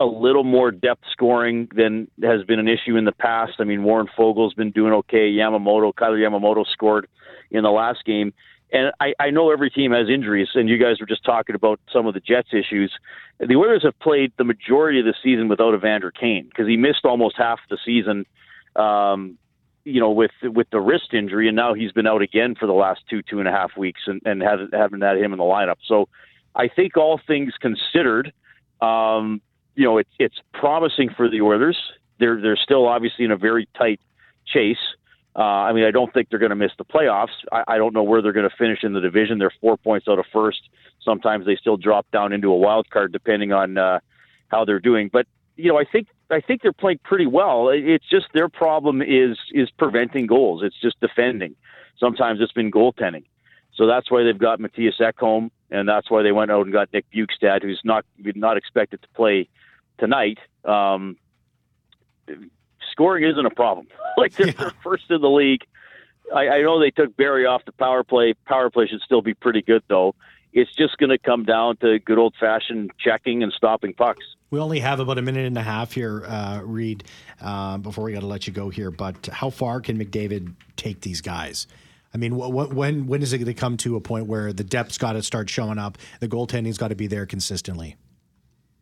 a 0.00 0.06
little 0.06 0.44
more 0.44 0.70
depth 0.70 1.04
scoring 1.12 1.68
than 1.76 2.08
has 2.22 2.42
been 2.44 2.58
an 2.58 2.68
issue 2.68 2.96
in 2.96 3.04
the 3.04 3.12
past. 3.12 3.52
I 3.58 3.64
mean, 3.64 3.84
Warren 3.84 4.08
Foegele's 4.18 4.54
been 4.54 4.70
doing 4.70 4.94
okay. 4.94 5.30
Yamamoto, 5.30 5.94
Kailer 5.94 6.16
Yamamoto 6.16 6.64
scored 6.66 7.06
in 7.50 7.62
the 7.62 7.70
last 7.70 8.04
game. 8.06 8.32
And 8.72 8.92
I, 9.00 9.14
I 9.18 9.30
know 9.30 9.50
every 9.50 9.68
team 9.68 9.92
has 9.92 10.08
injuries, 10.08 10.48
and 10.54 10.68
you 10.68 10.78
guys 10.78 11.00
were 11.00 11.06
just 11.06 11.24
talking 11.24 11.54
about 11.54 11.80
some 11.92 12.06
of 12.06 12.14
the 12.14 12.20
Jets' 12.20 12.50
issues. 12.52 12.92
The 13.40 13.56
Oilers 13.56 13.82
have 13.82 13.98
played 13.98 14.32
the 14.38 14.44
majority 14.44 15.00
of 15.00 15.04
the 15.04 15.14
season 15.22 15.48
without 15.48 15.74
Evander 15.74 16.10
Kane 16.10 16.46
because 16.48 16.68
he 16.68 16.76
missed 16.76 17.04
almost 17.04 17.36
half 17.36 17.58
the 17.68 17.78
season, 17.84 18.24
um, 18.76 19.36
you 19.84 20.00
know, 20.00 20.10
with 20.10 20.30
with 20.42 20.70
the 20.70 20.80
wrist 20.80 21.12
injury, 21.12 21.48
and 21.48 21.56
now 21.56 21.74
he's 21.74 21.90
been 21.90 22.06
out 22.06 22.22
again 22.22 22.54
for 22.54 22.66
the 22.66 22.72
last 22.72 23.00
two 23.10 23.22
two 23.22 23.40
and 23.40 23.48
a 23.48 23.50
half 23.50 23.76
weeks, 23.76 24.02
and, 24.06 24.22
and 24.24 24.40
haven't 24.40 24.72
haven't 24.72 25.00
had 25.00 25.16
him 25.16 25.32
in 25.32 25.38
the 25.38 25.44
lineup. 25.44 25.76
So, 25.84 26.08
I 26.54 26.68
think 26.68 26.96
all 26.96 27.20
things 27.26 27.54
considered, 27.60 28.32
um, 28.80 29.40
you 29.74 29.84
know, 29.84 29.98
it's 29.98 30.10
it's 30.18 30.36
promising 30.52 31.10
for 31.16 31.28
the 31.28 31.40
Oilers. 31.40 31.78
They're 32.18 32.40
they're 32.40 32.56
still 32.56 32.86
obviously 32.86 33.24
in 33.24 33.30
a 33.30 33.36
very 33.36 33.68
tight 33.76 34.00
chase. 34.46 34.78
Uh, 35.36 35.42
I 35.42 35.72
mean, 35.72 35.84
I 35.84 35.92
don't 35.92 36.12
think 36.12 36.28
they're 36.28 36.40
going 36.40 36.50
to 36.50 36.56
miss 36.56 36.72
the 36.76 36.84
playoffs. 36.84 37.28
I, 37.52 37.62
I 37.68 37.78
don't 37.78 37.94
know 37.94 38.02
where 38.02 38.20
they're 38.20 38.32
going 38.32 38.48
to 38.48 38.56
finish 38.56 38.80
in 38.82 38.94
the 38.94 39.00
division. 39.00 39.38
They're 39.38 39.52
four 39.60 39.76
points 39.76 40.08
out 40.08 40.18
of 40.18 40.24
first. 40.32 40.68
Sometimes 41.04 41.46
they 41.46 41.54
still 41.54 41.76
drop 41.76 42.10
down 42.10 42.32
into 42.32 42.50
a 42.50 42.56
wild 42.56 42.90
card 42.90 43.12
depending 43.12 43.52
on 43.52 43.78
uh, 43.78 44.00
how 44.48 44.64
they're 44.64 44.80
doing. 44.80 45.08
But 45.12 45.26
you 45.56 45.70
know, 45.70 45.78
I 45.78 45.84
think 45.84 46.08
I 46.30 46.40
think 46.40 46.62
they're 46.62 46.72
playing 46.72 47.00
pretty 47.04 47.26
well. 47.26 47.68
It's 47.68 48.08
just 48.08 48.26
their 48.34 48.48
problem 48.48 49.02
is 49.02 49.38
is 49.52 49.70
preventing 49.70 50.26
goals. 50.26 50.62
It's 50.64 50.80
just 50.80 50.98
defending. 51.00 51.54
Sometimes 51.98 52.40
it's 52.40 52.52
been 52.52 52.70
goaltending. 52.70 53.24
So 53.74 53.86
that's 53.86 54.10
why 54.10 54.24
they've 54.24 54.38
got 54.38 54.58
Mattias 54.58 55.00
Ekholm, 55.00 55.50
and 55.70 55.88
that's 55.88 56.10
why 56.10 56.22
they 56.22 56.32
went 56.32 56.50
out 56.50 56.64
and 56.64 56.72
got 56.72 56.92
Nick 56.92 57.06
Bjugstad, 57.14 57.62
who's 57.62 57.80
not 57.84 58.04
not 58.18 58.56
expected 58.56 59.02
to 59.02 59.08
play 59.14 59.48
tonight. 59.98 60.38
Um, 60.64 61.16
scoring 62.90 63.24
isn't 63.24 63.46
a 63.46 63.50
problem. 63.50 63.86
like 64.16 64.34
they're, 64.34 64.48
yeah. 64.48 64.52
they're, 64.58 64.72
first 64.82 65.04
in 65.10 65.20
the 65.20 65.30
league. 65.30 65.62
I, 66.34 66.48
I 66.48 66.62
know 66.62 66.80
they 66.80 66.90
took 66.90 67.16
Barrie 67.16 67.46
off 67.46 67.64
the 67.64 67.72
power 67.72 68.04
play. 68.04 68.34
Power 68.46 68.70
play 68.70 68.86
should 68.86 69.00
still 69.00 69.22
be 69.22 69.34
pretty 69.34 69.62
good 69.62 69.82
though. 69.88 70.14
It's 70.52 70.74
just 70.74 70.96
going 70.98 71.10
to 71.10 71.18
come 71.18 71.44
down 71.44 71.76
to 71.76 72.00
good 72.00 72.18
old 72.18 72.34
fashioned 72.38 72.90
checking 72.98 73.42
and 73.44 73.52
stopping 73.52 73.94
pucks. 73.94 74.24
We 74.50 74.58
only 74.58 74.80
have 74.80 74.98
about 74.98 75.16
a 75.16 75.22
minute 75.22 75.46
and 75.46 75.56
a 75.56 75.62
half 75.62 75.92
here, 75.92 76.24
uh, 76.26 76.62
Reid, 76.64 77.04
uh, 77.40 77.78
before 77.78 78.02
we 78.02 78.12
got 78.12 78.20
to 78.20 78.26
let 78.26 78.48
you 78.48 78.52
go 78.52 78.68
here. 78.68 78.90
But 78.90 79.28
how 79.28 79.50
far 79.50 79.80
can 79.80 79.96
McDavid 79.96 80.54
take 80.74 81.02
these 81.02 81.20
guys? 81.20 81.68
I 82.12 82.18
mean, 82.18 82.32
wh- 82.32 82.48
wh- 82.50 82.74
when 82.74 83.06
when 83.06 83.22
is 83.22 83.32
it 83.32 83.38
going 83.38 83.46
to 83.46 83.54
come 83.54 83.76
to 83.78 83.96
a 83.96 84.00
point 84.00 84.26
where 84.26 84.52
the 84.52 84.64
depth's 84.64 84.98
got 84.98 85.12
to 85.12 85.22
start 85.22 85.48
showing 85.48 85.78
up, 85.78 85.98
the 86.20 86.28
goaltending's 86.28 86.78
got 86.78 86.88
to 86.88 86.96
be 86.96 87.06
there 87.06 87.26
consistently? 87.26 87.96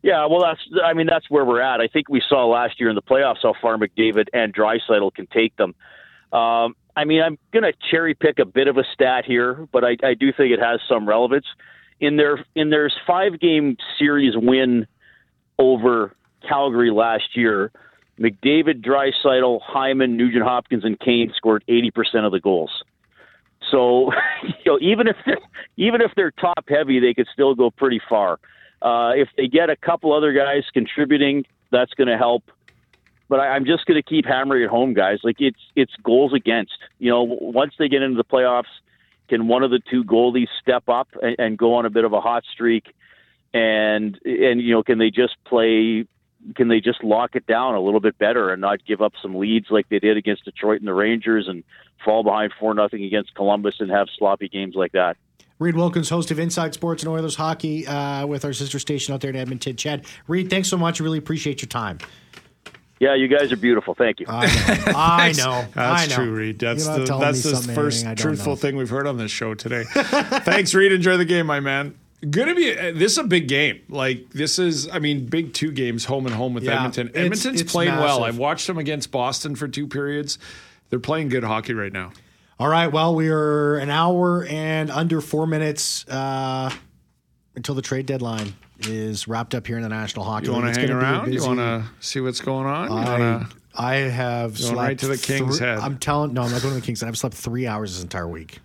Yeah, 0.01 0.25
well, 0.27 0.41
that's 0.41 0.61
I 0.83 0.93
mean 0.93 1.07
that's 1.07 1.29
where 1.29 1.45
we're 1.45 1.61
at. 1.61 1.81
I 1.81 1.87
think 1.87 2.09
we 2.09 2.21
saw 2.27 2.45
last 2.47 2.79
year 2.79 2.89
in 2.89 2.95
the 2.95 3.01
playoffs 3.01 3.39
how 3.43 3.53
far 3.61 3.77
McDavid 3.77 4.27
and 4.33 4.53
Draisaitl 4.53 5.13
can 5.13 5.27
take 5.27 5.55
them. 5.57 5.75
Um, 6.31 6.75
I 6.95 7.05
mean, 7.05 7.21
I'm 7.21 7.37
going 7.51 7.63
to 7.63 7.73
cherry 7.89 8.13
pick 8.13 8.39
a 8.39 8.45
bit 8.45 8.67
of 8.67 8.77
a 8.77 8.83
stat 8.93 9.23
here, 9.25 9.67
but 9.71 9.83
I, 9.83 9.95
I 10.03 10.13
do 10.15 10.33
think 10.33 10.51
it 10.51 10.59
has 10.59 10.79
some 10.87 11.07
relevance. 11.07 11.45
In 11.99 12.17
their 12.17 12.45
in 12.55 12.69
their 12.69 12.89
five 13.05 13.39
game 13.39 13.77
series 13.97 14.33
win 14.35 14.87
over 15.57 16.15
Calgary 16.47 16.91
last 16.91 17.35
year, 17.35 17.71
McDavid, 18.19 18.83
Draisaitl, 18.83 19.59
Hyman, 19.61 20.17
Nugent 20.17 20.43
Hopkins, 20.43 20.85
and 20.85 20.99
Kane 20.99 21.31
scored 21.35 21.63
80% 21.67 22.25
of 22.25 22.31
the 22.31 22.39
goals. 22.39 22.83
So, 23.71 24.11
you 24.43 24.53
know, 24.65 24.79
even 24.81 25.07
if 25.07 25.15
even 25.77 26.01
if 26.01 26.11
they're 26.15 26.31
top 26.31 26.65
heavy, 26.67 26.99
they 26.99 27.13
could 27.13 27.27
still 27.33 27.55
go 27.55 27.71
pretty 27.71 28.01
far. 28.09 28.39
Uh, 28.81 29.11
if 29.15 29.29
they 29.35 29.47
get 29.47 29.69
a 29.69 29.75
couple 29.75 30.13
other 30.13 30.31
guys 30.33 30.63
contributing, 30.73 31.45
that's 31.71 31.93
going 31.93 32.07
to 32.07 32.17
help. 32.17 32.43
But 33.27 33.39
I, 33.39 33.49
I'm 33.49 33.65
just 33.65 33.85
going 33.85 34.01
to 34.01 34.07
keep 34.07 34.25
hammering 34.25 34.63
it 34.63 34.69
home, 34.69 34.93
guys. 34.93 35.19
Like 35.23 35.37
it's 35.39 35.59
it's 35.75 35.93
goals 36.03 36.33
against. 36.33 36.77
You 36.97 37.11
know, 37.11 37.23
once 37.23 37.73
they 37.77 37.87
get 37.87 38.01
into 38.01 38.17
the 38.17 38.23
playoffs, 38.23 38.71
can 39.27 39.47
one 39.47 39.63
of 39.63 39.71
the 39.71 39.79
two 39.89 40.03
goalies 40.03 40.47
step 40.61 40.89
up 40.89 41.09
and, 41.21 41.35
and 41.37 41.57
go 41.57 41.75
on 41.75 41.85
a 41.85 41.89
bit 41.89 42.05
of 42.05 42.13
a 42.13 42.21
hot 42.21 42.43
streak? 42.51 42.93
And 43.53 44.19
and 44.25 44.61
you 44.61 44.73
know, 44.73 44.83
can 44.83 44.97
they 44.97 45.11
just 45.11 45.35
play 45.45 46.05
can 46.55 46.67
they 46.67 46.79
just 46.79 47.03
lock 47.03 47.35
it 47.35 47.45
down 47.45 47.75
a 47.75 47.81
little 47.81 47.99
bit 47.99 48.17
better 48.17 48.49
and 48.51 48.61
not 48.61 48.85
give 48.85 49.01
up 49.01 49.13
some 49.21 49.35
leads 49.35 49.67
like 49.69 49.89
they 49.89 49.99
did 49.99 50.17
against 50.17 50.45
Detroit 50.45 50.79
and 50.79 50.87
the 50.87 50.93
Rangers 50.93 51.47
and 51.47 51.63
fall 52.03 52.23
behind 52.23 52.53
four 52.59 52.73
nothing 52.73 53.03
against 53.03 53.35
Columbus 53.35 53.75
and 53.79 53.89
have 53.91 54.07
sloppy 54.17 54.47
games 54.47 54.75
like 54.75 54.93
that? 54.93 55.17
Reid 55.59 55.75
Wilkins, 55.75 56.09
host 56.09 56.31
of 56.31 56.39
Inside 56.39 56.73
Sports 56.73 57.03
and 57.03 57.11
Oilers 57.11 57.35
Hockey, 57.35 57.85
uh, 57.85 58.25
with 58.25 58.45
our 58.45 58.53
sister 58.53 58.79
station 58.79 59.13
out 59.13 59.19
there 59.19 59.29
in 59.29 59.35
Edmonton. 59.35 59.75
CHED, 59.75 60.05
Reid, 60.27 60.49
thanks 60.49 60.69
so 60.69 60.77
much. 60.77 61.01
I 61.01 61.03
really 61.03 61.17
appreciate 61.17 61.61
your 61.61 61.67
time. 61.67 61.97
Yeah, 63.01 63.15
you 63.15 63.27
guys 63.29 63.51
are 63.51 63.57
beautiful. 63.57 63.93
Thank 63.93 64.19
you. 64.19 64.25
I 64.29 64.45
know. 64.45 64.93
I 64.95 65.31
know. 65.37 65.65
That's 65.73 66.03
I 66.03 66.05
know. 66.07 66.15
true, 66.15 66.33
Reid. 66.33 66.59
That's 66.59 66.85
You're 66.85 66.99
the 67.05 67.17
that's 67.17 67.43
the 67.43 67.73
first 67.73 68.03
anything 68.03 68.07
I 68.07 68.13
don't 68.15 68.17
truthful 68.17 68.51
know. 68.53 68.55
thing 68.57 68.75
we've 68.75 68.89
heard 68.89 69.07
on 69.07 69.17
this 69.17 69.31
show 69.31 69.53
today. 69.53 69.83
Thanks, 69.93 70.73
Reid. 70.73 70.91
Enjoy 70.91 71.15
the 71.17 71.25
game, 71.25 71.45
my 71.45 71.59
man. 71.61 71.95
Gonna 72.29 72.53
be 72.53 72.77
uh, 72.77 72.91
this 72.93 73.13
is 73.13 73.17
a 73.17 73.23
big 73.23 73.47
game. 73.47 73.79
Like 73.87 74.29
this 74.31 74.59
is, 74.59 74.89
I 74.89 74.99
mean, 74.99 75.25
big 75.27 75.53
two 75.53 75.71
games, 75.71 76.03
home 76.05 76.25
and 76.25 76.35
home 76.35 76.53
with 76.53 76.63
Yeah, 76.65 76.75
Edmonton. 76.75 77.07
it's- 77.09 77.23
Edmonton's 77.23 77.61
it's 77.61 77.71
playing 77.71 77.95
well. 77.95 78.23
I've 78.25 78.37
watched 78.37 78.67
them 78.67 78.77
against 78.77 79.09
Boston 79.11 79.55
for 79.55 79.67
two 79.69 79.87
periods. 79.87 80.37
They're 80.89 80.99
playing 80.99 81.29
good 81.29 81.43
hockey 81.45 81.73
right 81.73 81.93
now. 81.93 82.11
All 82.59 82.67
right. 82.67 82.87
Well, 82.87 83.15
we 83.15 83.29
are 83.29 83.77
an 83.77 83.89
hour 83.89 84.43
and 84.49 84.91
under 84.91 85.21
four 85.21 85.47
minutes 85.47 86.05
uh, 86.09 86.69
until 87.55 87.73
the 87.75 87.81
trade 87.81 88.05
deadline 88.05 88.53
is 88.81 89.27
wrapped 89.29 89.55
up 89.55 89.65
here 89.65 89.77
in 89.77 89.83
the 89.83 89.87
National 89.89 90.25
Hockey 90.25 90.47
You 90.47 90.53
League. 90.53 90.63
want 90.63 90.75
to 90.75 90.81
hang 90.81 90.89
around? 90.91 91.33
You 91.33 91.41
want 91.45 91.59
to 91.59 91.85
see 92.01 92.19
what's 92.19 92.41
going 92.41 92.65
on? 92.65 92.89
You 92.91 92.97
I, 92.97 93.45
I 93.75 93.95
have 94.09 94.57
slept 94.57 94.75
right 94.77 94.99
to 94.99 95.07
the 95.07 95.17
King's 95.17 95.57
three- 95.59 95.67
Head. 95.67 95.77
I'm 95.79 95.97
telling 95.97 96.33
no, 96.33 96.41
I'm 96.41 96.51
not 96.51 96.61
going 96.61 96.73
to 96.73 96.79
the 96.81 96.85
King's 96.85 96.99
Head. 96.99 97.07
I've 97.07 97.17
slept 97.17 97.35
three 97.35 97.65
hours 97.65 97.93
this 97.93 98.03
entire 98.03 98.27
week, 98.27 98.59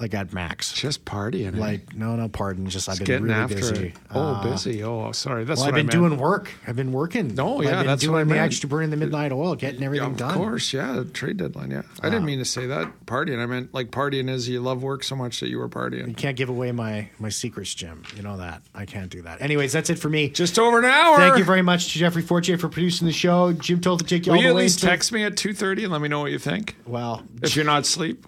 like 0.00 0.14
at 0.14 0.32
max. 0.32 0.72
just 0.72 1.04
partying. 1.04 1.56
eh? 1.56 1.58
Like 1.60 1.94
no, 1.96 2.16
no, 2.16 2.28
pardon. 2.28 2.68
Just 2.68 2.88
I've 2.88 2.98
been 2.98 3.04
getting 3.06 3.22
really 3.24 3.34
after 3.34 3.54
busy. 3.56 3.86
it. 3.88 3.94
Oh, 4.14 4.20
Uh, 4.20 4.50
busy. 4.50 4.82
Oh, 4.84 5.12
sorry. 5.12 5.44
That's 5.44 5.60
Well, 5.60 5.68
I've 5.68 5.74
been 5.74 5.86
doing 5.86 6.16
work. 6.18 6.50
I've 6.66 6.76
been 6.76 6.92
working. 6.92 7.34
No, 7.34 7.58
I've 7.58 7.64
yeah, 7.64 7.82
that's 7.82 8.02
doing 8.02 8.12
what 8.12 8.20
I 8.20 8.24
the 8.24 8.30
meant. 8.30 8.40
extra 8.40 8.68
burning 8.68 8.90
the 8.90 8.96
midnight 8.96 9.32
oil, 9.32 9.54
getting 9.56 9.82
everything 9.82 10.06
of 10.12 10.16
done. 10.16 10.30
Of 10.30 10.36
course, 10.36 10.72
yeah. 10.72 11.02
Trade 11.12 11.36
deadline, 11.38 11.70
yeah. 11.70 11.82
I 12.02 12.10
didn't 12.10 12.24
mean 12.26 12.38
to 12.38 12.44
say 12.44 12.66
that. 12.66 13.06
Partying. 13.06 13.38
I 13.42 13.46
meant 13.46 13.74
like 13.74 13.90
partying 13.90 14.28
is 14.30 14.48
you 14.48 14.60
love 14.60 14.82
work 14.82 15.02
so 15.04 15.16
much 15.16 15.40
that 15.40 15.48
you 15.48 15.58
were 15.58 15.68
partying. 15.68 16.08
You 16.08 16.14
can't 16.14 16.36
give 16.36 16.48
away 16.48 16.72
my 16.72 17.08
my 17.18 17.28
secrets, 17.28 17.74
Jim. 17.74 18.02
You 18.16 18.22
know 18.22 18.36
that. 18.36 18.62
I 18.74 18.84
can't 18.86 19.10
do 19.10 19.22
that. 19.22 19.40
Anyways, 19.42 19.72
that's 19.72 19.90
it 19.90 19.98
for 19.98 20.08
me. 20.08 20.28
Just 20.30 20.58
over 20.58 20.78
an 20.78 20.84
hour. 20.84 21.16
Thank 21.16 21.38
you 21.38 21.44
very 21.44 21.62
much 21.62 21.92
to 21.92 21.98
Jeffrey 21.98 22.22
Fortier 22.22 22.58
for 22.58 22.68
producing 22.68 23.06
the 23.06 23.12
show. 23.12 23.52
Jim 23.52 23.80
Toth 23.80 23.98
to 23.98 24.04
take 24.04 24.26
you 24.26 24.32
Will 24.32 24.38
all 24.38 24.42
you 24.42 24.48
the 24.48 24.54
at 24.54 24.56
way. 24.56 24.62
least 24.62 24.78
to- 24.80 24.86
text 24.86 25.12
me 25.12 25.24
at 25.24 25.36
two 25.36 25.52
thirty 25.52 25.82
and 25.84 25.92
let 25.92 26.00
me 26.00 26.08
know 26.08 26.20
what 26.20 26.30
you 26.30 26.38
think? 26.38 26.76
Well, 26.86 27.22
If 27.42 27.56
you're 27.56 27.64
not 27.64 27.82
asleep. 27.82 28.26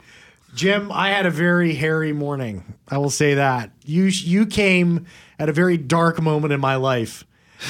Jim, 0.55 0.91
I 0.93 1.11
had 1.11 1.27
a 1.27 1.31
very 1.31 1.75
hairy 1.75 2.13
morning. 2.13 2.75
I 2.89 2.99
will 2.99 3.11
say 3.11 3.35
that 3.35 3.71
you 3.85 4.05
you 4.05 4.47
came 4.47 5.07
at 5.39 5.49
a 5.49 5.53
very 5.53 5.77
dark 5.77 6.21
moment 6.21 6.53
in 6.53 6.61
my 6.61 6.77
life 6.77 7.25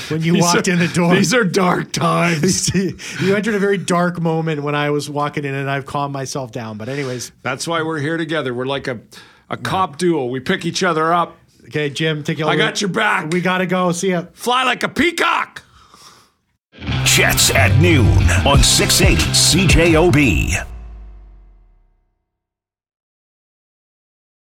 when 0.08 0.22
you 0.22 0.38
walked 0.38 0.66
are- 0.68 0.72
in 0.72 0.78
the 0.78 0.88
door. 0.88 1.14
These 1.14 1.34
are 1.34 1.44
dark 1.44 1.92
times. 1.92 2.74
you 3.20 3.34
entered 3.36 3.54
a 3.54 3.58
very 3.58 3.76
dark 3.78 4.20
moment 4.20 4.62
when 4.62 4.74
I 4.74 4.90
was 4.90 5.10
walking 5.10 5.44
in, 5.44 5.54
and 5.54 5.70
I've 5.70 5.84
calmed 5.86 6.12
myself 6.14 6.52
down. 6.52 6.78
But 6.78 6.88
anyways, 6.88 7.32
That's 7.42 7.66
why 7.68 7.82
we're 7.82 7.98
here 8.00 8.16
together. 8.16 8.54
We're 8.54 8.66
like 8.66 8.88
a, 8.88 9.00
a 9.50 9.56
cop 9.56 9.98
duo. 9.98 10.26
We 10.26 10.40
pick 10.40 10.64
each 10.64 10.82
other 10.82 11.12
up. 11.12 11.36
okay, 11.66 11.90
Jim, 11.90 12.22
take 12.22 12.38
you. 12.38 12.44
all 12.44 12.50
I 12.50 12.56
got 12.56 12.80
your 12.80 12.90
back. 12.90 13.30
We 13.32 13.40
gotta 13.40 13.66
go. 13.66 13.92
See 13.92 14.10
ya. 14.10 14.24
Fly 14.32 14.64
like 14.64 14.82
a 14.82 14.88
peacock. 14.88 15.64
Jets 17.04 17.50
at 17.54 17.78
noon 17.80 18.06
on 18.46 18.62
680 18.62 19.20
CJOB. 19.32 20.66